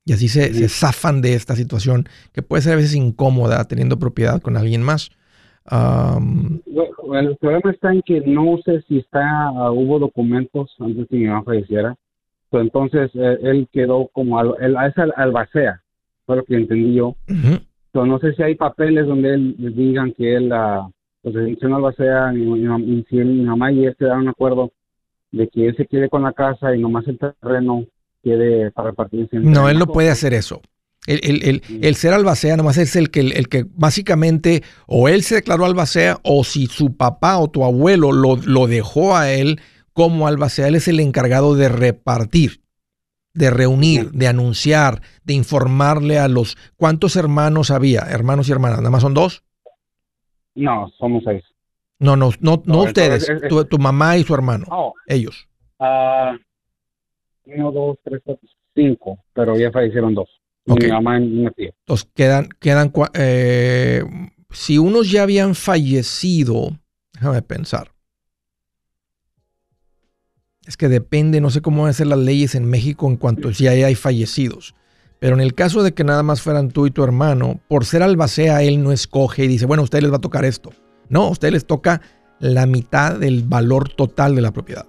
Y 0.04 0.12
así 0.12 0.28
se, 0.28 0.52
se, 0.54 0.68
zafan 0.68 1.20
de 1.20 1.34
esta 1.34 1.54
situación 1.54 2.06
que 2.32 2.42
puede 2.42 2.62
ser 2.62 2.72
a 2.72 2.76
veces 2.76 2.94
incómoda 2.94 3.64
teniendo 3.64 3.98
propiedad 3.98 4.40
con 4.40 4.56
alguien 4.56 4.82
más. 4.82 5.10
el 5.70 7.36
problema 7.38 7.70
está 7.70 7.92
en 7.92 8.02
que 8.02 8.20
no 8.20 8.58
sé 8.64 8.82
si 8.88 8.98
está, 8.98 9.52
uh, 9.52 9.72
hubo 9.72 9.98
documentos 9.98 10.74
antes 10.80 11.06
que 11.08 11.16
mi 11.16 11.26
mamá 11.26 11.44
falleciera. 11.44 11.96
Entonces 12.52 13.10
eh, 13.14 13.38
él 13.42 13.68
quedó 13.72 14.08
como, 14.12 14.38
al, 14.38 14.54
él, 14.60 14.76
es 14.86 14.94
albacea, 15.16 15.82
fue 16.26 16.36
lo 16.36 16.44
que 16.44 16.56
entendí 16.56 16.94
yo. 16.94 17.16
no 17.94 18.18
sé 18.18 18.32
si 18.34 18.42
hay 18.42 18.54
papeles 18.56 19.06
donde 19.06 19.34
él 19.34 19.74
digan 19.76 20.12
que 20.12 20.34
él, 20.34 20.52
uh, 20.52 20.90
pues 21.22 21.36
en 21.36 21.72
albacea, 21.72 22.32
y, 22.34 22.42
y, 22.42 23.06
si 23.08 23.16
mi 23.16 23.42
mamá 23.42 23.72
y 23.72 23.84
él 23.84 23.94
se 23.98 24.06
dan 24.06 24.20
un 24.20 24.28
acuerdo 24.28 24.72
de 25.32 25.48
que 25.48 25.68
él 25.68 25.76
se 25.76 25.86
quede 25.86 26.08
con 26.08 26.22
la 26.22 26.32
casa 26.32 26.74
y 26.74 26.80
nomás 26.80 27.06
el 27.06 27.18
terreno 27.18 27.84
quede 28.22 28.70
para 28.72 28.90
repartir. 28.90 29.28
No, 29.32 29.68
él 29.68 29.78
no 29.78 29.86
puede 29.86 30.10
hacer 30.10 30.34
eso. 30.34 30.60
El, 31.06 31.42
el, 31.42 31.62
el, 31.82 31.94
ser 31.94 32.12
albacea 32.12 32.58
nomás 32.58 32.76
es 32.76 32.94
el 32.94 33.10
que, 33.10 33.20
el 33.20 33.48
que 33.48 33.64
básicamente 33.74 34.62
o 34.86 35.08
él 35.08 35.22
se 35.22 35.36
declaró 35.36 35.64
albacea 35.64 36.18
o 36.22 36.44
si 36.44 36.66
su 36.66 36.94
papá 36.94 37.38
o 37.38 37.48
tu 37.48 37.64
abuelo 37.64 38.12
lo, 38.12 38.36
lo 38.36 38.66
dejó 38.66 39.16
a 39.16 39.32
él 39.32 39.60
como 40.00 40.26
albacea, 40.26 40.66
él 40.66 40.76
es 40.76 40.88
el 40.88 40.98
encargado 40.98 41.54
de 41.56 41.68
repartir, 41.68 42.62
de 43.34 43.50
reunir, 43.50 44.10
de 44.12 44.28
anunciar, 44.28 45.02
de 45.24 45.34
informarle 45.34 46.18
a 46.18 46.26
los... 46.26 46.56
¿Cuántos 46.76 47.16
hermanos 47.16 47.70
había? 47.70 48.06
Hermanos 48.08 48.48
y 48.48 48.52
hermanas, 48.52 48.78
¿nada 48.78 48.88
más 48.88 49.02
son 49.02 49.12
dos? 49.12 49.44
No, 50.54 50.90
somos 50.98 51.22
seis. 51.22 51.44
No, 51.98 52.16
no, 52.16 52.30
no, 52.40 52.62
no, 52.64 52.84
ustedes, 52.84 53.30
tu, 53.68 53.78
mamá 53.78 54.16
y 54.16 54.22
su 54.24 54.32
hermano, 54.32 54.64
oh. 54.70 54.94
ellos. 55.06 55.46
Ah, 55.78 56.34
uno, 57.44 57.70
dos, 57.70 57.98
tres, 58.02 58.22
cuatro, 58.24 58.48
cinco, 58.74 59.18
pero 59.34 59.54
ya 59.58 59.70
fallecieron 59.70 60.14
dos. 60.14 60.30
Mi 60.64 60.88
mamá 60.88 61.20
y 61.20 61.26
mi 61.26 61.50
tía. 61.50 61.74
Entonces 61.80 62.08
quedan, 62.14 62.48
quedan, 62.58 62.90
eh, 63.12 64.02
si 64.48 64.78
unos 64.78 65.10
ya 65.10 65.24
habían 65.24 65.54
fallecido, 65.54 66.70
déjame 67.12 67.42
pensar. 67.42 67.92
Es 70.70 70.76
que 70.76 70.88
depende, 70.88 71.40
no 71.40 71.50
sé 71.50 71.62
cómo 71.62 71.83
van 71.83 71.90
a 71.90 71.94
ser 71.94 72.06
las 72.06 72.20
leyes 72.20 72.54
en 72.54 72.64
México 72.64 73.09
en 73.09 73.16
cuanto 73.16 73.48
a 73.48 73.54
si 73.54 73.66
hay 73.66 73.96
fallecidos. 73.96 74.76
Pero 75.18 75.35
en 75.35 75.40
el 75.40 75.52
caso 75.52 75.83
de 75.83 75.94
que 75.94 76.04
nada 76.04 76.22
más 76.22 76.42
fueran 76.42 76.70
tú 76.70 76.87
y 76.87 76.92
tu 76.92 77.02
hermano, 77.02 77.59
por 77.66 77.85
ser 77.85 78.04
albacea, 78.04 78.62
él 78.62 78.80
no 78.80 78.92
escoge 78.92 79.46
y 79.46 79.48
dice, 79.48 79.66
bueno, 79.66 79.80
a 79.80 79.85
ustedes 79.85 80.04
les 80.04 80.12
va 80.12 80.18
a 80.18 80.20
tocar 80.20 80.44
esto. 80.44 80.70
No, 81.09 81.24
a 81.24 81.30
ustedes 81.30 81.54
les 81.54 81.66
toca 81.66 82.00
la 82.38 82.66
mitad 82.66 83.18
del 83.18 83.42
valor 83.42 83.88
total 83.88 84.37
de 84.37 84.42
la 84.42 84.52
propiedad. 84.52 84.87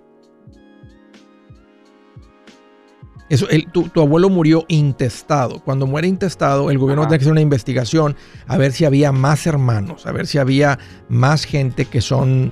Eso, 3.30 3.48
tu, 3.72 3.89
abuelo 4.00 4.30
murió 4.30 4.65
intestado. 4.67 5.63
Cuando 5.63 5.88
muere 5.88 6.08
intestado, 6.08 6.70
el 6.70 6.78
gobierno 6.78 7.08
tiene 7.08 7.17
que 7.17 7.24
hacer 7.24 7.32
una 7.32 7.41
investigación 7.41 8.15
a 8.46 8.56
ver 8.56 8.72
si 8.72 8.86
había 8.86 9.12
más 9.12 9.48
hermanos, 9.48 10.06
a 10.06 10.12
ver 10.12 10.28
si 10.28 10.38
había 10.38 10.78
más 11.10 11.44
gente 11.44 11.86
que 11.86 12.02
son 12.02 12.52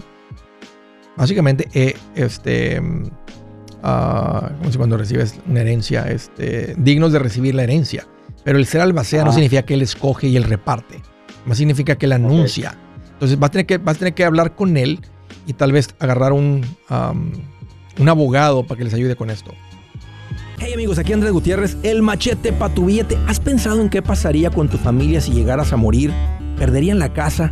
básicamente 1.20 1.68
eh, 1.74 1.96
este, 2.16 2.80
uh, 2.80 4.58
como 4.58 4.72
si 4.72 4.78
cuando 4.78 4.98
recibes 4.98 5.36
una 5.48 5.62
herencia, 5.62 6.10
este, 6.10 6.74
dignos 6.78 7.12
de 7.12 7.20
recibir 7.20 7.54
la 7.54 7.64
herencia. 7.64 8.08
Pero 8.44 8.58
el 8.58 8.66
ser 8.66 8.82
albacea 8.82 9.26
no 9.26 9.34
significa 9.34 9.64
que 9.64 9.74
él 9.74 9.82
escoge 9.82 10.28
y 10.28 10.38
él 10.38 10.46
reparte, 10.46 11.02
más 11.46 11.58
significa 11.58 11.98
que 11.98 12.06
él 12.06 12.14
anuncia. 12.14 12.76
Entonces 13.12 13.38
vas 13.38 13.50
a, 13.50 13.52
tener 13.52 13.66
que, 13.66 13.78
vas 13.78 13.98
a 13.98 14.00
tener 14.00 14.14
que 14.14 14.24
hablar 14.24 14.56
con 14.56 14.78
él 14.78 15.02
y 15.46 15.54
tal 15.54 15.74
vez 15.74 15.90
agarrar 16.00 16.32
un, 16.32 16.66
un 18.00 18.10
abogado 18.10 18.66
para 18.66 18.78
que 18.78 18.86
les 18.86 18.94
ayude 18.94 19.18
con 19.18 19.30
esto. 19.30 19.54
Hey 20.58 20.74
amigos, 20.74 21.00
aquí 21.00 21.12
Andrés 21.12 21.34
Gutiérrez, 21.34 21.78
el 21.84 22.02
machete 22.02 22.54
para 22.54 22.74
tu 22.74 22.86
billete. 22.86 23.18
¿Has 23.28 23.42
pensado 23.42 23.82
en 23.82 23.90
qué 23.90 24.02
pasaría 24.02 24.52
con 24.52 24.70
tu 24.70 24.78
familia 24.78 25.20
si 25.20 25.32
llegaras 25.32 25.74
a 25.74 25.78
morir? 25.78 26.14
¿Perderían 26.58 26.98
la 26.98 27.12
casa? 27.12 27.52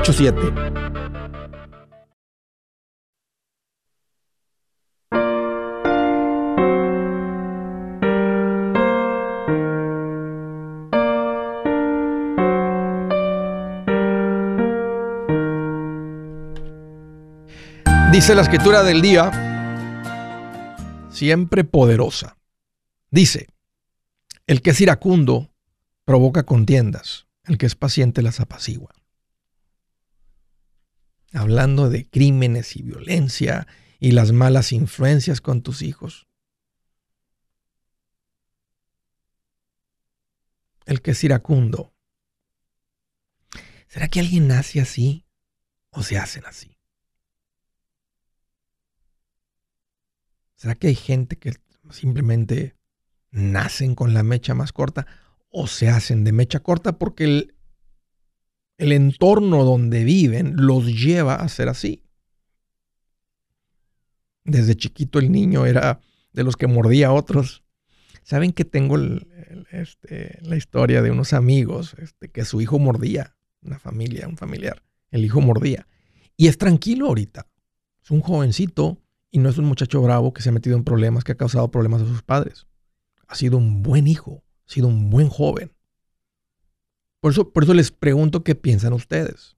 844-748-8887. 0.03 0.81
Dice 18.11 18.35
la 18.35 18.41
escritura 18.41 18.83
del 18.83 19.01
día, 19.01 19.31
siempre 21.09 21.63
poderosa. 21.63 22.37
Dice, 23.09 23.47
el 24.47 24.61
que 24.61 24.71
es 24.71 24.81
iracundo 24.81 25.49
provoca 26.05 26.43
contiendas, 26.43 27.25
el 27.45 27.57
que 27.57 27.65
es 27.65 27.75
paciente 27.75 28.21
las 28.21 28.39
apacigua. 28.39 29.00
Hablando 31.33 31.89
de 31.89 32.09
crímenes 32.09 32.75
y 32.75 32.83
violencia 32.83 33.67
y 33.99 34.11
las 34.11 34.31
malas 34.31 34.71
influencias 34.71 35.41
con 35.41 35.61
tus 35.61 35.81
hijos. 35.81 36.27
El 40.85 41.01
que 41.01 41.11
es 41.11 41.23
iracundo. 41.23 41.93
¿Será 43.87 44.07
que 44.07 44.19
alguien 44.19 44.47
nace 44.47 44.81
así 44.81 45.25
o 45.89 46.03
se 46.03 46.17
hacen 46.17 46.45
así? 46.45 46.77
¿Será 50.55 50.75
que 50.75 50.87
hay 50.87 50.95
gente 50.95 51.37
que 51.37 51.53
simplemente 51.91 52.75
nacen 53.31 53.95
con 53.95 54.13
la 54.13 54.23
mecha 54.23 54.53
más 54.53 54.71
corta 54.73 55.07
o 55.49 55.67
se 55.67 55.89
hacen 55.89 56.23
de 56.23 56.31
mecha 56.31 56.61
corta 56.61 56.97
porque 56.97 57.23
el, 57.23 57.55
el 58.81 58.93
entorno 58.93 59.63
donde 59.63 60.03
viven 60.03 60.55
los 60.57 60.87
lleva 60.87 61.35
a 61.35 61.47
ser 61.49 61.69
así? 61.69 62.03
Desde 64.43 64.75
chiquito 64.75 65.19
el 65.19 65.31
niño 65.31 65.67
era 65.67 66.01
de 66.33 66.43
los 66.43 66.57
que 66.57 66.65
mordía 66.65 67.09
a 67.09 67.13
otros. 67.13 67.63
¿Saben 68.23 68.53
que 68.53 68.65
tengo 68.65 68.97
este, 69.71 70.39
la 70.41 70.55
historia 70.55 71.03
de 71.03 71.11
unos 71.11 71.33
amigos 71.33 71.95
este, 71.99 72.31
que 72.31 72.43
su 72.43 72.59
hijo 72.59 72.79
mordía? 72.79 73.35
Una 73.61 73.77
familia, 73.77 74.27
un 74.27 74.35
familiar. 74.35 74.81
El 75.11 75.25
hijo 75.25 75.41
mordía. 75.41 75.87
Y 76.35 76.47
es 76.47 76.57
tranquilo 76.57 77.05
ahorita. 77.05 77.47
Es 78.03 78.09
un 78.09 78.21
jovencito 78.21 78.99
y 79.29 79.37
no 79.37 79.49
es 79.49 79.59
un 79.59 79.65
muchacho 79.65 80.01
bravo 80.01 80.33
que 80.33 80.41
se 80.41 80.49
ha 80.49 80.53
metido 80.53 80.75
en 80.75 80.83
problemas, 80.83 81.23
que 81.23 81.33
ha 81.33 81.37
causado 81.37 81.69
problemas 81.69 82.01
a 82.01 82.07
sus 82.07 82.23
padres. 82.23 82.65
Ha 83.27 83.35
sido 83.35 83.59
un 83.59 83.83
buen 83.83 84.07
hijo, 84.07 84.43
ha 84.67 84.71
sido 84.73 84.87
un 84.87 85.11
buen 85.11 85.29
joven. 85.29 85.71
Por 87.21 87.31
eso, 87.31 87.53
por 87.53 87.63
eso 87.63 87.73
les 87.73 87.91
pregunto 87.91 88.43
qué 88.43 88.55
piensan 88.55 88.93
ustedes. 88.93 89.55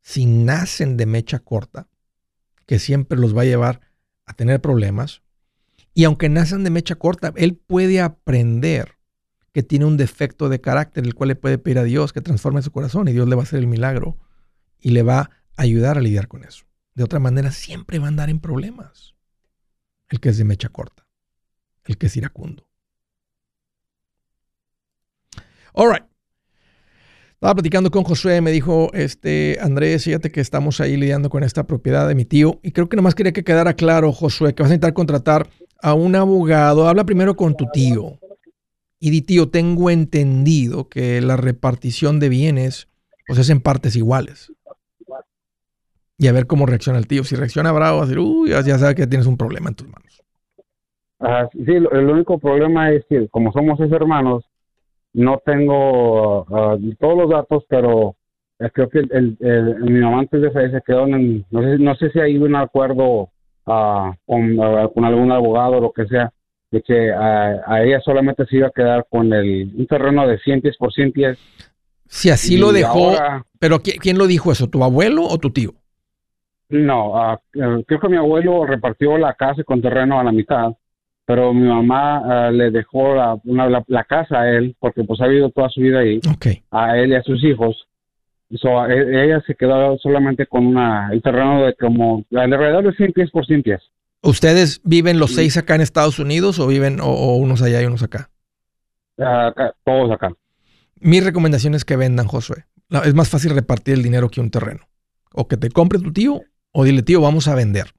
Si 0.00 0.26
nacen 0.26 0.96
de 0.96 1.06
mecha 1.06 1.38
corta, 1.38 1.86
que 2.66 2.78
siempre 2.78 3.18
los 3.18 3.36
va 3.36 3.42
a 3.42 3.46
llevar 3.46 3.80
a 4.24 4.32
tener 4.32 4.60
problemas, 4.60 5.22
y 5.94 6.04
aunque 6.04 6.28
nacen 6.28 6.64
de 6.64 6.70
mecha 6.70 6.96
corta, 6.96 7.32
él 7.36 7.56
puede 7.56 8.00
aprender 8.00 8.98
que 9.52 9.62
tiene 9.62 9.84
un 9.84 9.96
defecto 9.96 10.48
de 10.48 10.60
carácter, 10.60 11.04
el 11.04 11.14
cual 11.14 11.28
le 11.28 11.36
puede 11.36 11.58
pedir 11.58 11.78
a 11.78 11.84
Dios 11.84 12.12
que 12.12 12.20
transforme 12.20 12.62
su 12.62 12.70
corazón 12.70 13.08
y 13.08 13.12
Dios 13.12 13.28
le 13.28 13.34
va 13.34 13.42
a 13.42 13.44
hacer 13.44 13.58
el 13.58 13.66
milagro 13.66 14.16
y 14.78 14.90
le 14.90 15.02
va 15.02 15.18
a 15.56 15.62
ayudar 15.62 15.98
a 15.98 16.00
lidiar 16.00 16.28
con 16.28 16.44
eso. 16.44 16.64
De 16.94 17.04
otra 17.04 17.18
manera, 17.18 17.50
siempre 17.50 17.98
va 17.98 18.06
a 18.06 18.08
andar 18.08 18.30
en 18.30 18.40
problemas. 18.40 19.14
El 20.08 20.20
que 20.20 20.30
es 20.30 20.38
de 20.38 20.44
mecha 20.44 20.68
corta, 20.68 21.06
el 21.84 21.98
que 21.98 22.06
es 22.06 22.16
iracundo. 22.16 22.67
All 25.74 25.90
right. 25.92 26.04
Estaba 27.34 27.54
platicando 27.54 27.92
con 27.92 28.02
Josué, 28.02 28.40
me 28.40 28.50
dijo, 28.50 28.90
este, 28.94 29.58
Andrés, 29.60 30.02
fíjate 30.02 30.32
que 30.32 30.40
estamos 30.40 30.80
ahí 30.80 30.96
lidiando 30.96 31.30
con 31.30 31.44
esta 31.44 31.68
propiedad 31.68 32.08
de 32.08 32.16
mi 32.16 32.24
tío. 32.24 32.58
Y 32.64 32.72
creo 32.72 32.88
que 32.88 32.96
nomás 32.96 33.14
quería 33.14 33.32
que 33.32 33.44
quedara 33.44 33.74
claro, 33.74 34.10
Josué, 34.12 34.56
que 34.56 34.64
vas 34.64 34.72
a 34.72 34.74
intentar 34.74 34.92
contratar 34.92 35.46
a 35.80 35.94
un 35.94 36.16
abogado. 36.16 36.88
Habla 36.88 37.04
primero 37.04 37.36
con 37.36 37.56
tu 37.56 37.66
tío. 37.72 38.18
Y 38.98 39.10
di, 39.10 39.22
tío, 39.22 39.50
tengo 39.50 39.88
entendido 39.90 40.88
que 40.88 41.20
la 41.20 41.36
repartición 41.36 42.18
de 42.18 42.28
bienes, 42.28 42.88
pues 43.28 43.38
es 43.38 43.50
en 43.50 43.60
partes 43.60 43.94
iguales. 43.94 44.52
Y 46.18 46.26
a 46.26 46.32
ver 46.32 46.48
cómo 46.48 46.66
reacciona 46.66 46.98
el 46.98 47.06
tío. 47.06 47.22
Si 47.22 47.36
reacciona 47.36 47.70
bravo, 47.70 47.98
va 47.98 48.02
a 48.02 48.06
decir, 48.06 48.18
uy, 48.18 48.50
ya 48.50 48.78
sabes 48.78 48.96
que 48.96 49.06
tienes 49.06 49.28
un 49.28 49.36
problema 49.36 49.68
en 49.68 49.76
tus 49.76 49.86
manos. 49.86 50.20
Ah, 51.20 51.48
sí, 51.52 51.72
el 51.72 52.10
único 52.10 52.40
problema 52.40 52.90
es 52.90 53.04
que 53.08 53.28
como 53.28 53.52
somos 53.52 53.78
seis 53.78 53.92
hermanos, 53.92 54.44
no 55.18 55.42
tengo 55.44 56.44
uh, 56.44 56.94
todos 57.00 57.18
los 57.18 57.28
datos, 57.28 57.64
pero 57.68 58.14
creo 58.72 58.88
que 58.88 59.00
el, 59.00 59.36
mi 59.80 60.00
mamá 60.00 60.20
antes 60.20 60.40
de 60.40 60.50
fallecer 60.52 60.80
se 60.80 60.84
quedó 60.86 61.06
en, 61.06 61.44
no 61.50 61.62
sé, 61.62 61.78
no 61.78 61.94
sé 61.96 62.10
si 62.10 62.20
hay 62.20 62.36
un 62.36 62.54
acuerdo 62.54 63.30
uh, 63.66 64.12
con, 64.26 64.56
con, 64.94 65.04
algún 65.04 65.32
abogado 65.32 65.78
o 65.78 65.80
lo 65.80 65.92
que 65.92 66.06
sea, 66.06 66.32
de 66.70 66.82
que 66.82 67.12
a 67.12 67.82
ella 67.82 68.00
solamente 68.00 68.46
se 68.46 68.58
iba 68.58 68.68
a 68.68 68.72
quedar 68.72 69.06
con 69.10 69.32
el, 69.32 69.72
un 69.76 69.86
terreno 69.88 70.26
de 70.26 70.38
100 70.38 70.60
pies 70.60 70.76
por 70.76 70.92
100 70.92 71.12
pies. 71.12 71.38
Si 72.06 72.30
así 72.30 72.56
lo 72.56 72.72
dejó, 72.72 73.12
pero 73.58 73.80
¿quién, 73.80 74.18
lo 74.18 74.26
dijo 74.26 74.52
eso? 74.52 74.68
¿Tu 74.68 74.84
abuelo 74.84 75.24
o 75.24 75.38
tu 75.38 75.50
tío? 75.50 75.74
No, 76.68 77.14
uh, 77.14 77.82
creo 77.86 78.00
que 78.00 78.08
mi 78.08 78.16
abuelo 78.16 78.66
repartió 78.66 79.18
la 79.18 79.34
casa 79.34 79.64
con 79.64 79.82
terreno 79.82 80.20
a 80.20 80.24
la 80.24 80.32
mitad 80.32 80.72
pero 81.28 81.52
mi 81.52 81.68
mamá 81.68 82.48
uh, 82.48 82.50
le 82.50 82.70
dejó 82.70 83.14
la, 83.14 83.38
una, 83.44 83.68
la, 83.86 84.04
casa 84.04 84.40
a 84.40 84.48
él, 84.48 84.74
porque 84.80 85.04
pues 85.04 85.20
ha 85.20 85.26
vivido 85.26 85.50
toda 85.50 85.68
su 85.68 85.82
vida 85.82 85.98
ahí, 85.98 86.22
okay. 86.34 86.62
a 86.70 86.96
él 86.96 87.10
y 87.10 87.16
a 87.16 87.22
sus 87.22 87.44
hijos. 87.44 87.76
So, 88.52 88.86
e, 88.86 89.26
ella 89.26 89.42
se 89.46 89.54
quedó 89.54 89.98
solamente 89.98 90.46
con 90.46 90.66
una, 90.66 91.10
el 91.12 91.20
terreno 91.20 91.66
de 91.66 91.74
como 91.74 92.24
alrededor 92.34 92.82
de 92.82 92.94
100 92.94 93.12
pies 93.12 93.30
por 93.30 93.44
100 93.44 93.62
pies. 93.62 93.82
¿Ustedes 94.22 94.80
viven 94.84 95.18
los 95.18 95.34
seis 95.34 95.58
acá 95.58 95.74
en 95.74 95.82
Estados 95.82 96.18
Unidos 96.18 96.58
o 96.60 96.66
viven 96.66 96.98
o, 97.02 97.36
unos 97.36 97.60
allá 97.60 97.82
y 97.82 97.84
unos 97.84 98.02
acá? 98.02 98.30
acá? 99.18 99.74
Todos 99.84 100.10
acá. 100.10 100.32
Mi 100.98 101.20
recomendación 101.20 101.74
es 101.74 101.84
que 101.84 101.96
vendan, 101.96 102.26
Josué. 102.26 102.64
Es 103.04 103.14
más 103.14 103.28
fácil 103.28 103.54
repartir 103.54 103.92
el 103.92 104.02
dinero 104.02 104.30
que 104.30 104.40
un 104.40 104.50
terreno. 104.50 104.88
O 105.34 105.46
que 105.46 105.58
te 105.58 105.68
compre 105.68 105.98
tu 105.98 106.10
tío 106.10 106.40
o 106.72 106.84
dile, 106.84 107.02
tío, 107.02 107.20
vamos 107.20 107.48
a 107.48 107.54
vender 107.54 107.92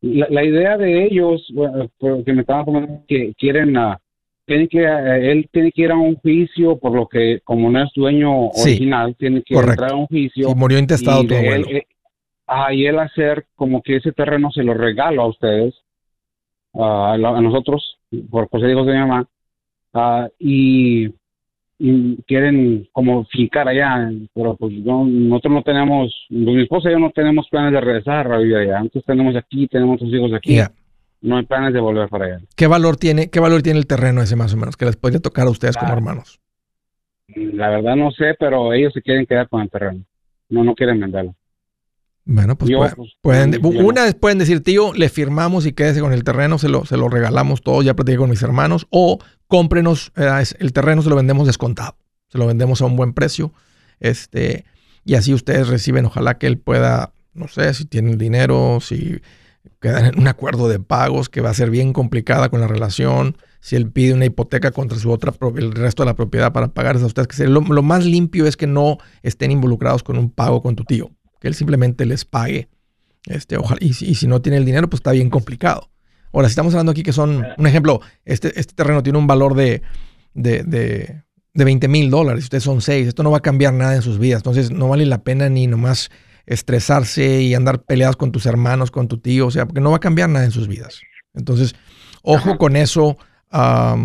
la, 0.00 0.44
idea 0.44 0.76
de 0.76 1.06
ellos, 1.06 1.46
bueno, 1.52 1.90
que 2.24 2.32
me 2.32 2.42
estaban 2.42 2.64
comentando 2.64 3.04
que 3.08 3.34
quieren, 3.34 3.76
uh, 3.76 3.96
tiene 4.46 4.68
que, 4.68 4.82
eh, 4.82 5.32
él 5.32 5.48
tiene 5.52 5.72
que 5.72 5.82
ir 5.82 5.90
a 5.90 5.96
un 5.96 6.16
juicio 6.16 6.78
por 6.78 6.94
lo 6.94 7.06
que, 7.06 7.40
como 7.44 7.70
no 7.70 7.82
es 7.82 7.90
dueño 7.94 8.48
original, 8.48 9.16
tiene 9.18 9.42
que 9.42 9.54
entrar 9.54 9.92
a 9.92 9.96
un 9.96 10.06
juicio. 10.06 10.50
Y 10.50 10.54
murió 10.54 10.78
intestado 10.78 11.20
abuelo. 11.20 11.66
Él, 11.68 11.76
eh, 11.76 11.86
ah, 12.46 12.72
y 12.72 12.86
él 12.86 12.98
hacer 12.98 13.46
como 13.56 13.82
que 13.82 13.96
ese 13.96 14.12
terreno 14.12 14.50
se 14.52 14.62
lo 14.62 14.74
regalo 14.74 15.22
a 15.22 15.28
ustedes, 15.28 15.74
a, 16.74 17.16
nosotros, 17.18 17.98
por, 18.30 18.48
por 18.48 18.60
ser 18.60 18.70
hijos 18.70 18.86
de 18.86 18.92
mi 18.92 18.98
mamá, 19.00 19.28
y 20.38 21.06
y 21.08 21.14
quieren 22.26 22.88
como 22.92 23.24
fincar 23.26 23.68
allá, 23.68 24.10
pero 24.34 24.56
pues 24.56 24.72
nosotros 24.74 25.54
no 25.54 25.62
tenemos, 25.62 26.26
mi 26.28 26.62
esposa 26.62 26.88
y 26.88 26.92
yo 26.92 26.98
no 26.98 27.10
tenemos 27.10 27.48
planes 27.48 27.72
de 27.72 27.80
regresar 27.80 28.30
a 28.32 28.38
vivir 28.38 28.56
allá, 28.56 28.78
entonces 28.78 29.04
tenemos 29.04 29.36
aquí, 29.36 29.68
tenemos 29.68 29.98
tus 29.98 30.12
hijos 30.12 30.32
aquí, 30.32 30.58
no 31.20 31.36
hay 31.36 31.46
planes 31.46 31.72
de 31.72 31.80
volver 31.80 32.08
para 32.08 32.26
allá. 32.26 32.38
¿Qué 32.56 32.66
valor 32.66 32.96
tiene, 32.96 33.30
qué 33.30 33.40
valor 33.40 33.62
tiene 33.62 33.78
el 33.78 33.86
terreno 33.86 34.22
ese 34.22 34.34
más 34.34 34.54
o 34.54 34.56
menos, 34.56 34.76
que 34.76 34.86
les 34.86 34.96
podría 34.96 35.20
tocar 35.20 35.46
a 35.46 35.50
ustedes 35.50 35.76
como 35.76 35.92
hermanos? 35.92 36.40
La 37.28 37.68
verdad 37.68 37.94
no 37.94 38.10
sé, 38.10 38.34
pero 38.38 38.72
ellos 38.72 38.92
se 38.92 39.02
quieren 39.02 39.26
quedar 39.26 39.48
con 39.48 39.62
el 39.62 39.70
terreno, 39.70 40.04
no, 40.48 40.64
no 40.64 40.74
quieren 40.74 40.98
venderlo. 40.98 41.34
Bueno, 42.30 42.58
pues, 42.58 42.70
pueden, 43.22 43.52
pues, 43.52 43.80
una 43.80 44.04
vez 44.04 44.14
pueden 44.14 44.36
decir, 44.36 44.62
tío, 44.62 44.92
le 44.92 45.08
firmamos 45.08 45.64
y 45.64 45.72
quédese 45.72 46.00
con 46.00 46.12
el 46.12 46.24
terreno, 46.24 46.58
se 46.58 46.68
lo, 46.68 46.84
se 46.84 46.98
lo 46.98 47.08
regalamos 47.08 47.62
todo, 47.62 47.80
ya 47.80 47.96
platiqué 47.96 48.18
con 48.18 48.28
mis 48.28 48.42
hermanos, 48.42 48.86
o 48.90 49.18
cómprenos 49.46 50.12
eh, 50.14 50.44
el 50.58 50.74
terreno, 50.74 51.00
se 51.00 51.08
lo 51.08 51.16
vendemos 51.16 51.46
descontado, 51.46 51.96
se 52.28 52.36
lo 52.36 52.46
vendemos 52.46 52.82
a 52.82 52.84
un 52.84 52.96
buen 52.96 53.14
precio, 53.14 53.54
este, 53.98 54.66
y 55.06 55.14
así 55.14 55.32
ustedes 55.32 55.68
reciben, 55.68 56.04
ojalá 56.04 56.36
que 56.36 56.48
él 56.48 56.58
pueda, 56.58 57.14
no 57.32 57.48
sé, 57.48 57.72
si 57.72 57.86
tienen 57.86 58.18
dinero, 58.18 58.80
si 58.82 59.22
quedan 59.80 60.04
en 60.04 60.18
un 60.18 60.28
acuerdo 60.28 60.68
de 60.68 60.80
pagos 60.80 61.30
que 61.30 61.40
va 61.40 61.48
a 61.48 61.54
ser 61.54 61.70
bien 61.70 61.94
complicada 61.94 62.50
con 62.50 62.60
la 62.60 62.68
relación, 62.68 63.38
si 63.60 63.74
él 63.74 63.90
pide 63.90 64.12
una 64.12 64.26
hipoteca 64.26 64.70
contra 64.70 64.98
su 64.98 65.10
otra, 65.10 65.32
el 65.56 65.72
resto 65.72 66.02
de 66.02 66.08
la 66.10 66.14
propiedad 66.14 66.52
para 66.52 66.74
pagarles 66.74 67.04
a 67.04 67.06
ustedes, 67.06 67.28
que 67.28 67.46
lo, 67.46 67.62
lo 67.62 67.82
más 67.82 68.04
limpio 68.04 68.46
es 68.46 68.58
que 68.58 68.66
no 68.66 68.98
estén 69.22 69.50
involucrados 69.50 70.02
con 70.02 70.18
un 70.18 70.30
pago 70.30 70.60
con 70.60 70.76
tu 70.76 70.84
tío 70.84 71.10
que 71.38 71.48
él 71.48 71.54
simplemente 71.54 72.06
les 72.06 72.24
pague. 72.24 72.68
Este, 73.26 73.56
ojalá, 73.56 73.78
y, 73.80 73.92
si 73.92 74.26
no 74.26 74.40
tiene 74.40 74.58
el 74.58 74.64
dinero, 74.64 74.88
pues 74.88 75.00
está 75.00 75.12
bien 75.12 75.30
complicado. 75.30 75.90
Ahora, 76.32 76.48
si 76.48 76.52
estamos 76.52 76.74
hablando 76.74 76.92
aquí 76.92 77.02
que 77.02 77.12
son, 77.12 77.44
un 77.56 77.66
ejemplo, 77.66 78.00
este, 78.24 78.58
este 78.58 78.74
terreno 78.74 79.02
tiene 79.02 79.18
un 79.18 79.26
valor 79.26 79.54
de, 79.54 79.82
de, 80.34 80.62
de, 80.62 81.22
20 81.54 81.88
mil 81.88 82.10
dólares, 82.10 82.44
ustedes 82.44 82.64
son 82.64 82.80
seis, 82.80 83.08
esto 83.08 83.22
no 83.22 83.30
va 83.30 83.38
a 83.38 83.42
cambiar 83.42 83.72
nada 83.74 83.96
en 83.96 84.02
sus 84.02 84.18
vidas, 84.18 84.40
entonces 84.40 84.70
no 84.70 84.88
vale 84.88 85.06
la 85.06 85.24
pena 85.24 85.48
ni 85.48 85.66
nomás 85.66 86.10
estresarse 86.46 87.42
y 87.42 87.54
andar 87.54 87.82
peleados 87.82 88.16
con 88.16 88.30
tus 88.30 88.46
hermanos, 88.46 88.90
con 88.90 89.08
tu 89.08 89.18
tío, 89.18 89.46
o 89.46 89.50
sea, 89.50 89.66
porque 89.66 89.80
no 89.80 89.90
va 89.90 89.96
a 89.96 90.00
cambiar 90.00 90.28
nada 90.28 90.44
en 90.44 90.52
sus 90.52 90.68
vidas. 90.68 91.00
Entonces, 91.34 91.74
ojo 92.22 92.58
con 92.58 92.76
eso, 92.76 93.18
ah, 93.50 93.96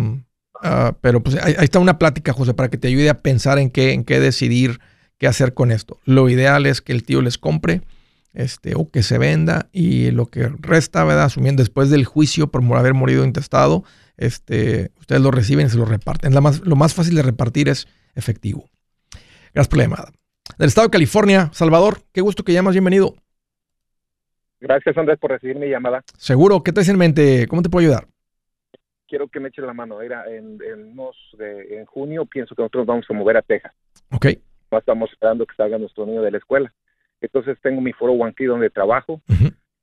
pero 1.01 1.21
pues 1.21 1.35
ahí, 1.41 1.55
está 1.59 1.79
una 1.79 1.99
plática, 1.99 2.33
José, 2.33 2.53
para 2.53 2.69
que 2.69 2.77
te 2.77 2.87
ayude 2.87 3.09
a 3.09 3.21
pensar 3.21 3.59
en 3.59 3.69
qué, 3.69 3.93
en 3.93 4.03
qué 4.03 4.19
decidir 4.19 4.79
qué 5.17 5.27
hacer 5.27 5.53
con 5.53 5.71
esto. 5.71 5.99
Lo 6.05 6.29
ideal 6.29 6.65
es 6.65 6.81
que 6.81 6.93
el 6.93 7.03
tío 7.03 7.21
les 7.21 7.37
compre 7.37 7.81
este, 8.33 8.73
o 8.75 8.89
que 8.89 9.03
se 9.03 9.17
venda 9.17 9.69
y 9.71 10.11
lo 10.11 10.25
que 10.25 10.49
resta, 10.59 11.03
¿verdad? 11.03 11.25
Asumiendo 11.25 11.61
después 11.61 11.89
del 11.89 12.05
juicio 12.05 12.47
por 12.47 12.63
haber 12.77 12.93
morido 12.93 13.23
intestado, 13.23 13.83
este, 14.17 14.91
ustedes 14.99 15.21
lo 15.21 15.31
reciben 15.31 15.67
y 15.67 15.69
se 15.69 15.77
lo 15.77 15.85
reparten. 15.85 16.33
más, 16.41 16.61
lo 16.61 16.75
más 16.75 16.93
fácil 16.93 17.15
de 17.15 17.21
repartir 17.21 17.69
es 17.69 17.87
efectivo. 18.15 18.69
Gracias 19.53 19.67
por 19.67 19.77
la 19.77 19.83
llamada. 19.85 20.11
Del 20.57 20.67
estado 20.67 20.87
de 20.87 20.91
California, 20.91 21.49
Salvador, 21.53 21.99
qué 22.11 22.21
gusto 22.21 22.43
que 22.43 22.53
llamas, 22.53 22.73
bienvenido. 22.73 23.15
Gracias, 24.59 24.97
Andrés, 24.97 25.19
por 25.19 25.31
recibir 25.31 25.57
mi 25.57 25.67
llamada. 25.67 26.03
Seguro, 26.17 26.63
¿qué 26.63 26.71
te 26.71 26.81
en 26.81 26.97
mente? 26.97 27.47
¿Cómo 27.47 27.61
te 27.61 27.69
puedo 27.69 27.85
ayudar? 27.85 28.07
Quiero 29.07 29.27
que 29.27 29.39
me 29.39 29.49
eches 29.49 29.65
la 29.65 29.73
mano. 29.73 30.01
Era 30.01 30.25
en, 30.27 30.57
en, 30.63 30.95
en 31.69 31.85
junio, 31.85 32.25
pienso 32.25 32.55
que 32.55 32.61
nosotros 32.61 32.87
vamos 32.87 33.05
a 33.09 33.13
mover 33.13 33.37
a 33.37 33.41
Texas. 33.41 33.73
Ok 34.11 34.27
estamos 34.79 35.11
esperando 35.11 35.45
que 35.45 35.55
salga 35.55 35.77
nuestro 35.77 36.05
niño 36.05 36.21
de 36.21 36.31
la 36.31 36.37
escuela. 36.37 36.73
Entonces 37.21 37.57
tengo 37.61 37.81
mi 37.81 37.93
foro 37.93 38.13
Wanki 38.13 38.45
donde 38.45 38.69
trabajo, 38.69 39.21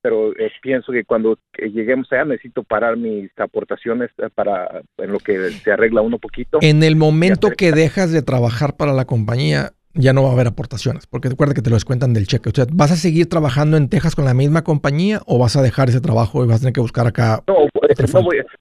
pero 0.03 0.33
eh, 0.39 0.51
pienso 0.63 0.93
que 0.93 1.05
cuando 1.05 1.39
lleguemos 1.59 2.11
allá 2.13 2.25
necesito 2.25 2.63
parar 2.63 2.97
mis 2.97 3.31
aportaciones 3.39 4.11
eh, 4.19 4.29
para 4.35 4.83
en 4.99 5.13
lo 5.13 5.19
que 5.19 5.51
se 5.51 5.73
arregla 5.73 6.03
uno 6.03 6.19
poquito. 6.19 6.59
En 6.61 6.83
el 6.83 6.97
momento 6.97 7.51
que 7.51 7.73
dejas 7.73 8.13
de 8.13 8.23
trabajar 8.23 8.77
para 8.77 8.93
la 8.93 9.07
compañía, 9.07 9.73
ya 9.95 10.13
no 10.13 10.23
va 10.23 10.31
a 10.31 10.33
haber 10.33 10.47
aportaciones, 10.47 11.07
porque 11.07 11.29
recuerda 11.29 11.55
que 11.55 11.63
te 11.63 11.71
lo 11.71 11.77
descuentan 11.77 12.13
del 12.13 12.27
cheque. 12.27 12.49
O 12.49 12.53
sea, 12.53 12.67
¿vas 12.73 12.93
a 12.93 12.97
seguir 12.97 13.29
trabajando 13.29 13.77
en 13.77 13.89
Texas 13.89 14.15
con 14.15 14.25
la 14.25 14.35
misma 14.35 14.63
compañía 14.63 15.21
o 15.27 15.39
vas 15.39 15.57
a 15.57 15.63
dejar 15.63 15.89
ese 15.89 16.01
trabajo 16.01 16.45
y 16.45 16.47
vas 16.47 16.57
a 16.57 16.61
tener 16.61 16.73
que 16.73 16.81
buscar 16.81 17.07
acá? 17.07 17.43
No, 17.49 17.55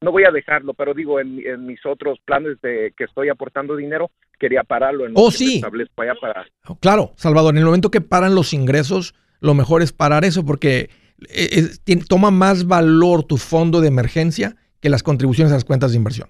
no, 0.02 0.12
voy, 0.12 0.24
a 0.24 0.32
dejarlo, 0.32 0.74
pero 0.74 0.94
digo, 0.94 1.20
en, 1.20 1.66
mis 1.66 1.86
otros 1.86 2.18
planes 2.26 2.60
de 2.62 2.94
que 2.98 3.04
estoy 3.04 3.30
aportando 3.30 3.76
dinero, 3.76 4.10
quería 4.40 4.64
pararlo. 4.64 5.06
En 5.06 5.14
oh, 5.16 5.30
sí. 5.30 5.62
Allá 5.98 6.16
para... 6.20 6.46
Claro, 6.80 7.12
Salvador, 7.16 7.54
en 7.54 7.60
el 7.60 7.66
momento 7.66 7.92
que 7.92 8.02
paran 8.02 8.34
los 8.34 8.54
ingresos, 8.54 9.14
lo 9.40 9.54
mejor 9.54 9.84
es 9.84 9.94
parar 9.94 10.26
eso 10.26 10.46
porque 10.46 10.90
eh, 11.30 11.70
toma 12.08 12.32
más 12.32 12.66
valor 12.66 13.24
tu 13.24 13.38
fondo 13.38 13.82
de 13.82 13.88
emergencia 13.88 14.56
que 14.80 14.90
las 14.90 15.04
contribuciones 15.04 15.52
a 15.52 15.56
las 15.56 15.66
cuentas 15.66 15.92
de 15.92 15.98
inversión. 15.98 16.30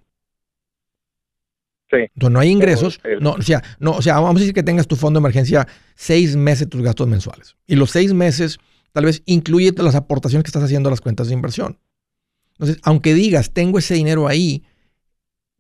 Entonces 1.92 2.32
no 2.32 2.40
hay 2.40 2.50
ingresos. 2.50 3.00
No, 3.20 3.32
o 3.32 3.42
sea, 3.42 3.64
no, 3.80 3.92
o 3.92 4.02
sea, 4.02 4.16
vamos 4.16 4.38
a 4.38 4.40
decir 4.40 4.54
que 4.54 4.64
tengas 4.64 4.88
tu 4.88 4.96
fondo 4.96 5.20
de 5.20 5.22
emergencia 5.22 5.68
seis 5.96 6.36
meses 6.36 6.70
tus 6.70 6.82
gastos 6.82 7.08
mensuales. 7.08 7.56
Y 7.68 7.76
los 7.76 7.92
seis 7.92 8.14
meses 8.14 8.60
tal 8.92 9.06
vez 9.06 9.24
incluye 9.26 9.74
las 9.78 9.96
aportaciones 9.96 10.44
que 10.44 10.50
estás 10.50 10.64
haciendo 10.64 10.90
a 10.90 10.92
las 10.92 11.02
cuentas 11.02 11.28
de 11.28 11.34
inversión. 11.34 11.80
Entonces, 12.54 12.80
aunque 12.84 13.14
digas, 13.14 13.54
tengo 13.54 13.80
ese 13.80 13.94
dinero 13.94 14.28
ahí, 14.28 14.64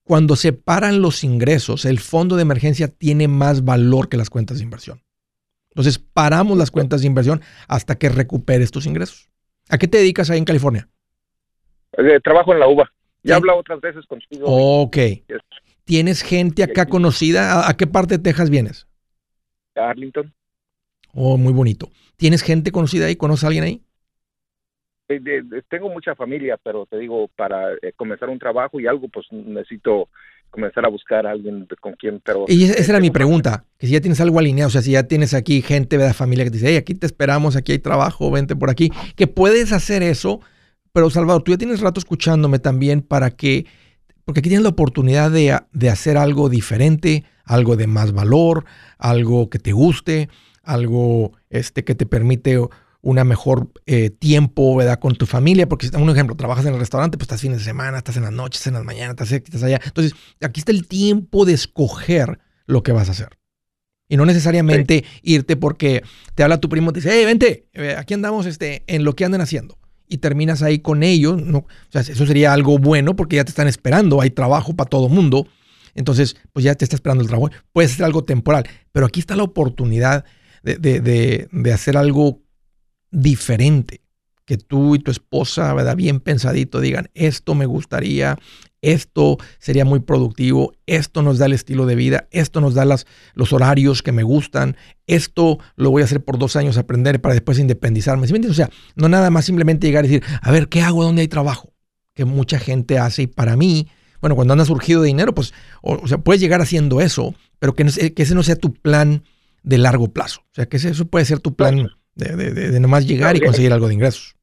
cuando 0.03 0.35
se 0.35 0.53
paran 0.53 1.01
los 1.01 1.23
ingresos, 1.23 1.85
el 1.85 1.99
fondo 1.99 2.35
de 2.35 2.41
emergencia 2.41 2.87
tiene 2.87 3.27
más 3.27 3.63
valor 3.63 4.09
que 4.09 4.17
las 4.17 4.29
cuentas 4.29 4.57
de 4.57 4.63
inversión. 4.63 5.01
Entonces, 5.69 5.99
paramos 5.99 6.57
las 6.57 6.71
cuentas 6.71 7.01
de 7.01 7.07
inversión 7.07 7.41
hasta 7.67 7.95
que 7.95 8.09
recuperes 8.09 8.71
tus 8.71 8.85
ingresos. 8.85 9.29
¿A 9.69 9.77
qué 9.77 9.87
te 9.87 9.99
dedicas 9.99 10.29
ahí 10.29 10.39
en 10.39 10.45
California? 10.45 10.89
Eh, 11.97 12.19
trabajo 12.23 12.53
en 12.53 12.59
la 12.59 12.67
UVA. 12.67 12.91
Ya 13.23 13.35
he 13.35 13.37
hablado 13.37 13.59
otras 13.59 13.79
veces 13.81 14.05
contigo. 14.05 14.45
Ok. 14.47 14.97
¿Tienes 15.89 16.21
gente 16.21 16.61
acá 16.61 16.85
conocida? 16.85 17.67
¿A, 17.67 17.75
qué 17.75 17.87
parte 17.87 18.17
de 18.17 18.23
Texas 18.23 18.51
vienes? 18.51 18.85
Arlington. 19.73 20.31
Oh, 21.15 21.35
muy 21.35 21.51
bonito. 21.51 21.89
¿Tienes 22.15 22.43
gente 22.43 22.71
conocida 22.71 23.07
ahí? 23.07 23.15
¿Conoces 23.15 23.43
a 23.43 23.47
alguien 23.47 23.63
ahí? 23.63 23.81
tengo 25.67 25.89
mucha 25.89 26.13
familia, 26.13 26.59
pero 26.63 26.85
te 26.85 26.99
digo, 26.99 27.27
para 27.35 27.73
eh, 27.81 27.91
comenzar 27.95 28.29
un 28.29 28.37
trabajo 28.37 28.79
y 28.79 28.85
algo, 28.85 29.07
pues 29.07 29.25
necesito 29.31 30.09
comenzar 30.51 30.85
a 30.85 30.89
buscar 30.89 31.25
a 31.25 31.31
alguien 31.31 31.67
con 31.81 31.93
quien, 31.93 32.19
pero... 32.23 32.45
Y 32.47 32.65
esa 32.65 32.91
era 32.91 32.99
mi 32.99 33.09
pregunta, 33.09 33.65
que 33.79 33.87
si 33.87 33.93
ya 33.93 33.99
tienes 33.99 34.21
algo 34.21 34.37
alineado, 34.37 34.67
o 34.67 34.71
sea, 34.71 34.83
si 34.83 34.91
ya 34.91 35.07
tienes 35.07 35.33
aquí 35.33 35.63
gente 35.63 35.97
de 35.97 36.05
la 36.05 36.13
familia 36.13 36.45
que 36.45 36.51
te 36.51 36.57
dice, 36.57 36.69
hey, 36.69 36.75
aquí 36.77 36.93
te 36.93 37.07
esperamos, 37.07 37.55
aquí 37.55 37.71
hay 37.71 37.79
trabajo, 37.79 38.29
vente 38.29 38.55
por 38.55 38.69
aquí, 38.69 38.91
que 39.15 39.25
puedes 39.25 39.73
hacer 39.73 40.03
eso, 40.03 40.39
pero 40.93 41.09
Salvador, 41.09 41.41
tú 41.41 41.49
ya 41.53 41.57
tienes 41.57 41.79
rato 41.81 41.99
escuchándome 41.99 42.59
también 42.59 43.01
para 43.01 43.31
que, 43.31 43.65
porque 44.29 44.41
aquí 44.41 44.49
tienes 44.49 44.61
la 44.61 44.69
oportunidad 44.69 45.31
de, 45.31 45.59
de 45.73 45.89
hacer 45.89 46.15
algo 46.15 46.49
diferente, 46.49 47.23
algo 47.45 47.75
de 47.75 47.87
más 47.87 48.11
valor, 48.11 48.63
algo 48.99 49.49
que 49.49 49.57
te 49.57 49.71
guste, 49.71 50.29
algo 50.61 51.31
este, 51.49 51.83
que 51.83 51.95
te 51.95 52.05
permite 52.05 52.59
una 53.01 53.23
mejor 53.23 53.71
eh, 53.87 54.11
tiempo, 54.11 54.75
¿verdad? 54.75 54.99
Con 54.99 55.15
tu 55.15 55.25
familia, 55.25 55.67
porque 55.67 55.87
si, 55.87 55.95
un 55.95 56.11
ejemplo, 56.11 56.35
trabajas 56.35 56.63
en 56.67 56.75
el 56.75 56.79
restaurante, 56.79 57.17
pues 57.17 57.23
estás 57.23 57.41
fines 57.41 57.57
de 57.57 57.63
semana, 57.63 57.97
estás 57.97 58.17
en 58.17 58.21
las 58.21 58.31
noches, 58.31 58.67
en 58.67 58.75
las 58.75 58.83
mañanas, 58.83 59.13
estás 59.13 59.33
aquí, 59.33 59.45
estás 59.45 59.63
allá. 59.63 59.81
Entonces, 59.83 60.13
aquí 60.41 60.59
está 60.59 60.73
el 60.73 60.87
tiempo 60.87 61.43
de 61.45 61.53
escoger 61.53 62.37
lo 62.67 62.83
que 62.83 62.91
vas 62.91 63.07
a 63.07 63.13
hacer. 63.13 63.29
Y 64.09 64.15
no 64.15 64.27
necesariamente 64.27 65.05
irte 65.23 65.55
porque 65.55 66.03
te 66.35 66.43
habla 66.43 66.59
tu 66.59 66.69
primo 66.69 66.91
y 66.91 66.93
te 66.93 66.99
dice, 66.99 67.09
hey, 67.13 67.25
vente, 67.25 67.65
eh, 67.73 67.95
aquí 67.97 68.13
andamos 68.13 68.45
este, 68.45 68.83
en 68.85 69.03
lo 69.03 69.15
que 69.15 69.25
andan 69.25 69.41
haciendo. 69.41 69.78
Y 70.09 70.17
terminas 70.17 70.63
ahí 70.63 70.79
con 70.79 71.03
ellos. 71.03 71.41
No, 71.41 71.59
o 71.59 71.67
sea, 71.89 72.01
eso 72.01 72.25
sería 72.25 72.51
algo 72.51 72.79
bueno 72.79 73.15
porque 73.15 73.37
ya 73.37 73.45
te 73.45 73.51
están 73.51 73.67
esperando, 73.67 74.19
hay 74.19 74.31
trabajo 74.31 74.75
para 74.75 74.89
todo 74.89 75.07
mundo. 75.07 75.47
Entonces, 75.95 76.35
pues 76.51 76.65
ya 76.65 76.75
te 76.75 76.83
está 76.83 76.95
esperando 76.95 77.21
el 77.21 77.29
trabajo. 77.29 77.51
Puede 77.71 77.87
ser 77.87 78.05
algo 78.05 78.23
temporal, 78.23 78.67
pero 78.91 79.05
aquí 79.05 79.19
está 79.19 79.35
la 79.35 79.43
oportunidad 79.43 80.25
de, 80.63 80.77
de, 80.77 81.47
de 81.51 81.73
hacer 81.73 81.95
algo 81.95 82.41
diferente. 83.11 84.01
Que 84.45 84.57
tú 84.57 84.95
y 84.95 84.99
tu 84.99 85.11
esposa, 85.11 85.71
¿verdad? 85.75 85.95
Bien 85.95 86.19
pensadito, 86.19 86.79
digan, 86.79 87.09
esto 87.13 87.53
me 87.53 87.67
gustaría, 87.67 88.35
esto 88.81 89.37
sería 89.59 89.85
muy 89.85 89.99
productivo, 89.99 90.73
esto 90.85 91.21
nos 91.21 91.37
da 91.37 91.45
el 91.45 91.53
estilo 91.53 91.85
de 91.85 91.95
vida, 91.95 92.27
esto 92.31 92.61
nos 92.61 92.73
da 92.73 92.85
las, 92.85 93.05
los 93.33 93.53
horarios 93.53 94.01
que 94.01 94.11
me 94.11 94.23
gustan, 94.23 94.77
esto 95.07 95.59
lo 95.75 95.91
voy 95.91 96.01
a 96.01 96.05
hacer 96.05 96.23
por 96.23 96.37
dos 96.37 96.55
años, 96.55 96.77
aprender 96.77 97.21
para 97.21 97.33
después 97.33 97.59
independizarme. 97.59 98.27
¿Sí 98.27 98.33
me 98.33 98.37
entiendes? 98.37 98.59
O 98.59 98.65
sea, 98.65 98.69
no 98.95 99.09
nada 99.09 99.29
más 99.29 99.45
simplemente 99.45 99.87
llegar 99.87 100.05
y 100.05 100.09
decir, 100.09 100.23
a 100.41 100.51
ver, 100.51 100.67
¿qué 100.69 100.81
hago? 100.81 101.03
¿Dónde 101.03 101.21
hay 101.21 101.27
trabajo? 101.27 101.73
Que 102.13 102.25
mucha 102.25 102.59
gente 102.59 102.97
hace 102.97 103.23
y 103.23 103.27
para 103.27 103.55
mí, 103.55 103.87
bueno, 104.21 104.35
cuando 104.35 104.53
anda 104.53 104.65
surgido 104.65 105.01
de 105.01 105.07
dinero, 105.07 105.33
pues, 105.33 105.53
o, 105.81 106.07
sea, 106.07 106.19
puedes 106.19 106.41
llegar 106.41 106.61
haciendo 106.61 107.01
eso, 107.01 107.35
pero 107.59 107.75
que, 107.75 107.85
que 108.13 108.23
ese 108.23 108.35
no 108.35 108.43
sea 108.43 108.55
tu 108.55 108.73
plan 108.73 109.23
de 109.63 109.77
largo 109.77 110.11
plazo. 110.11 110.41
O 110.41 110.55
sea, 110.55 110.67
que 110.67 110.77
ese, 110.77 110.89
eso 110.89 111.05
puede 111.05 111.25
ser 111.25 111.39
tu 111.39 111.55
plan 111.55 111.89
de, 112.15 112.35
de, 112.35 112.79
nomás 112.79 113.07
llegar 113.07 113.37
y 113.37 113.41
conseguir 113.41 113.73
algo 113.73 113.87
de 113.87 113.93
ingresos. 113.93 114.35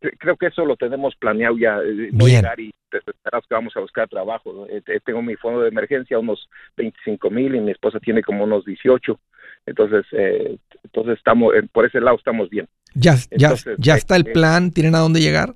Creo 0.00 0.36
que 0.36 0.46
eso 0.46 0.64
lo 0.64 0.76
tenemos 0.76 1.16
planeado 1.16 1.58
ya, 1.58 1.78
eh, 1.78 2.10
no 2.12 2.26
llegar 2.26 2.58
y 2.60 2.72
esperas 2.90 3.44
que 3.48 3.54
vamos 3.54 3.76
a 3.76 3.80
buscar 3.80 4.08
trabajo. 4.08 4.66
Eh, 4.70 4.82
tengo 5.04 5.22
mi 5.22 5.34
fondo 5.36 5.62
de 5.62 5.68
emergencia, 5.68 6.18
unos 6.18 6.48
25 6.76 7.30
mil, 7.30 7.54
y 7.54 7.60
mi 7.60 7.72
esposa 7.72 7.98
tiene 7.98 8.22
como 8.22 8.44
unos 8.44 8.64
18. 8.64 9.18
Entonces, 9.66 10.06
eh, 10.12 10.56
entonces 10.84 11.18
estamos, 11.18 11.52
por 11.72 11.84
ese 11.84 12.00
lado 12.00 12.16
estamos 12.16 12.48
bien. 12.48 12.68
¿Ya, 12.94 13.16
ya, 13.30 13.54
ya 13.76 13.96
está 13.96 14.16
el 14.16 14.24
plan? 14.24 14.70
¿Tienen 14.70 14.94
a 14.94 14.98
dónde 14.98 15.20
llegar? 15.20 15.54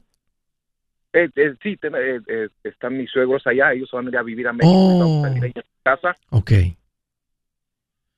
sí, 1.62 1.78
están 2.64 2.96
mis 2.96 3.10
suegros 3.10 3.46
allá, 3.46 3.72
ellos 3.72 3.90
van 3.92 4.06
a 4.06 4.08
ir 4.10 4.16
a 4.16 4.22
vivir 4.22 4.48
a 4.48 4.52
México, 4.52 4.74
oh. 4.74 5.24
a 5.24 5.30
ir 5.30 5.58
a 5.58 5.62
casa. 5.82 6.16
Ok 6.30 6.52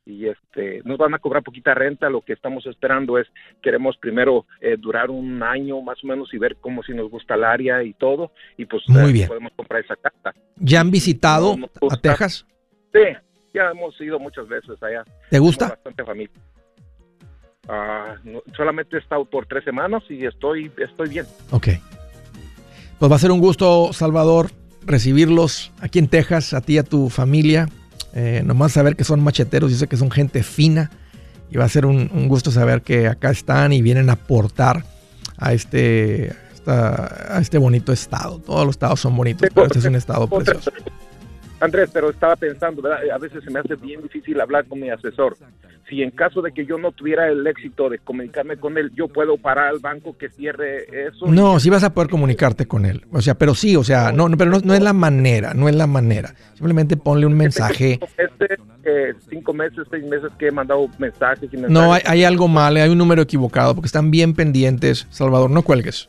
y 0.06 0.28
este 0.28 0.82
nos 0.84 0.98
van 0.98 1.14
a 1.14 1.18
cobrar 1.18 1.42
poquita 1.42 1.74
renta. 1.74 2.10
Lo 2.10 2.22
que 2.22 2.32
estamos 2.32 2.66
esperando 2.66 3.18
es 3.18 3.26
queremos 3.62 3.96
primero 3.96 4.46
eh, 4.60 4.76
durar 4.78 5.10
un 5.10 5.42
año 5.42 5.80
más 5.80 6.02
o 6.04 6.06
menos 6.06 6.32
y 6.32 6.38
ver 6.38 6.56
cómo 6.60 6.82
si 6.82 6.92
nos 6.92 7.10
gusta 7.10 7.34
el 7.34 7.44
área 7.44 7.82
y 7.82 7.94
todo 7.94 8.32
y 8.56 8.66
pues 8.66 8.82
eh, 8.88 9.26
podemos 9.26 9.52
comprar 9.56 9.84
esa 9.84 9.96
casa. 9.96 10.34
¿Ya 10.56 10.80
han 10.80 10.90
visitado 10.90 11.56
a 11.90 11.96
Texas? 11.96 12.46
Sí, 12.92 13.00
ya 13.52 13.70
hemos 13.70 13.98
ido 14.00 14.18
muchas 14.18 14.46
veces 14.48 14.82
allá. 14.82 15.04
¿Te 15.30 15.38
gusta? 15.38 15.68
Bastante 15.68 16.04
familia. 16.04 16.40
Ah, 17.66 18.16
solamente 18.54 18.96
he 18.96 19.00
estado 19.00 19.24
por 19.24 19.46
tres 19.46 19.64
semanas 19.64 20.02
y 20.10 20.26
estoy 20.26 20.70
estoy 20.76 21.08
bien. 21.08 21.26
Ok. 21.50 21.68
Pues 22.98 23.10
va 23.10 23.16
a 23.16 23.18
ser 23.18 23.30
un 23.30 23.40
gusto, 23.40 23.92
Salvador, 23.92 24.50
recibirlos 24.86 25.72
aquí 25.80 25.98
en 25.98 26.08
Texas, 26.08 26.52
a 26.54 26.60
ti 26.60 26.74
y 26.74 26.78
a 26.78 26.84
tu 26.84 27.08
familia. 27.08 27.68
Eh, 28.14 28.42
nomás 28.44 28.72
saber 28.72 28.96
que 28.96 29.04
son 29.04 29.20
macheteros, 29.20 29.70
dice 29.70 29.88
que 29.88 29.96
son 29.96 30.10
gente 30.10 30.42
fina. 30.42 30.90
Y 31.50 31.56
va 31.56 31.64
a 31.64 31.68
ser 31.68 31.86
un, 31.86 32.28
gusto 32.28 32.50
saber 32.50 32.82
que 32.82 33.06
acá 33.06 33.30
están 33.30 33.72
y 33.72 33.82
vienen 33.82 34.08
a 34.10 34.14
aportar 34.14 34.84
a 35.36 35.52
este, 35.52 36.32
a 36.66 37.38
este 37.40 37.58
bonito 37.58 37.92
estado. 37.92 38.38
Todos 38.38 38.66
los 38.66 38.74
estados 38.74 39.00
son 39.00 39.16
bonitos, 39.16 39.48
pero 39.54 39.66
este 39.66 39.78
es 39.78 39.84
un 39.84 39.94
estado 39.94 40.26
precioso. 40.28 40.72
Andrés, 41.60 41.90
pero 41.92 42.10
estaba 42.10 42.36
pensando, 42.36 42.82
A 42.92 43.18
veces 43.18 43.42
se 43.44 43.50
me 43.50 43.60
hace 43.60 43.76
bien 43.76 44.02
difícil 44.02 44.40
hablar 44.40 44.66
con 44.66 44.80
mi 44.80 44.90
asesor. 44.90 45.36
Si 45.88 46.02
en 46.02 46.10
caso 46.10 46.40
de 46.40 46.52
que 46.52 46.64
yo 46.64 46.78
no 46.78 46.92
tuviera 46.92 47.28
el 47.28 47.46
éxito 47.46 47.90
de 47.90 47.98
comunicarme 47.98 48.56
con 48.56 48.78
él, 48.78 48.90
yo 48.94 49.08
puedo 49.08 49.36
parar 49.36 49.68
al 49.68 49.80
banco 49.80 50.16
que 50.16 50.30
cierre 50.30 50.86
eso. 51.08 51.26
No, 51.26 51.60
sí 51.60 51.68
vas 51.68 51.84
a 51.84 51.92
poder 51.92 52.08
comunicarte 52.10 52.66
con 52.66 52.86
él. 52.86 53.04
O 53.12 53.20
sea, 53.20 53.34
pero 53.34 53.54
sí, 53.54 53.76
o 53.76 53.84
sea, 53.84 54.10
no, 54.10 54.30
pero 54.30 54.50
no, 54.50 54.74
es 54.74 54.82
la 54.82 54.94
manera, 54.94 55.52
no 55.52 55.68
es 55.68 55.74
la 55.74 55.86
manera. 55.86 56.34
Simplemente 56.54 56.96
ponle 56.96 57.26
un 57.26 57.34
mensaje. 57.34 58.00
Este, 58.16 58.56
eh, 58.84 59.14
cinco 59.28 59.52
meses, 59.52 59.86
seis 59.90 60.04
meses 60.04 60.30
que 60.38 60.48
he 60.48 60.52
mandado 60.52 60.88
mensajes 60.98 61.50
y 61.52 61.56
mensajes. 61.56 61.70
No, 61.70 61.92
hay, 61.92 62.02
hay 62.06 62.24
algo 62.24 62.48
mal, 62.48 62.76
hay 62.76 62.88
un 62.88 62.98
número 62.98 63.22
equivocado 63.22 63.74
porque 63.74 63.86
están 63.86 64.10
bien 64.10 64.34
pendientes. 64.34 65.06
Salvador, 65.10 65.50
no 65.50 65.62
cuelgues. 65.62 66.08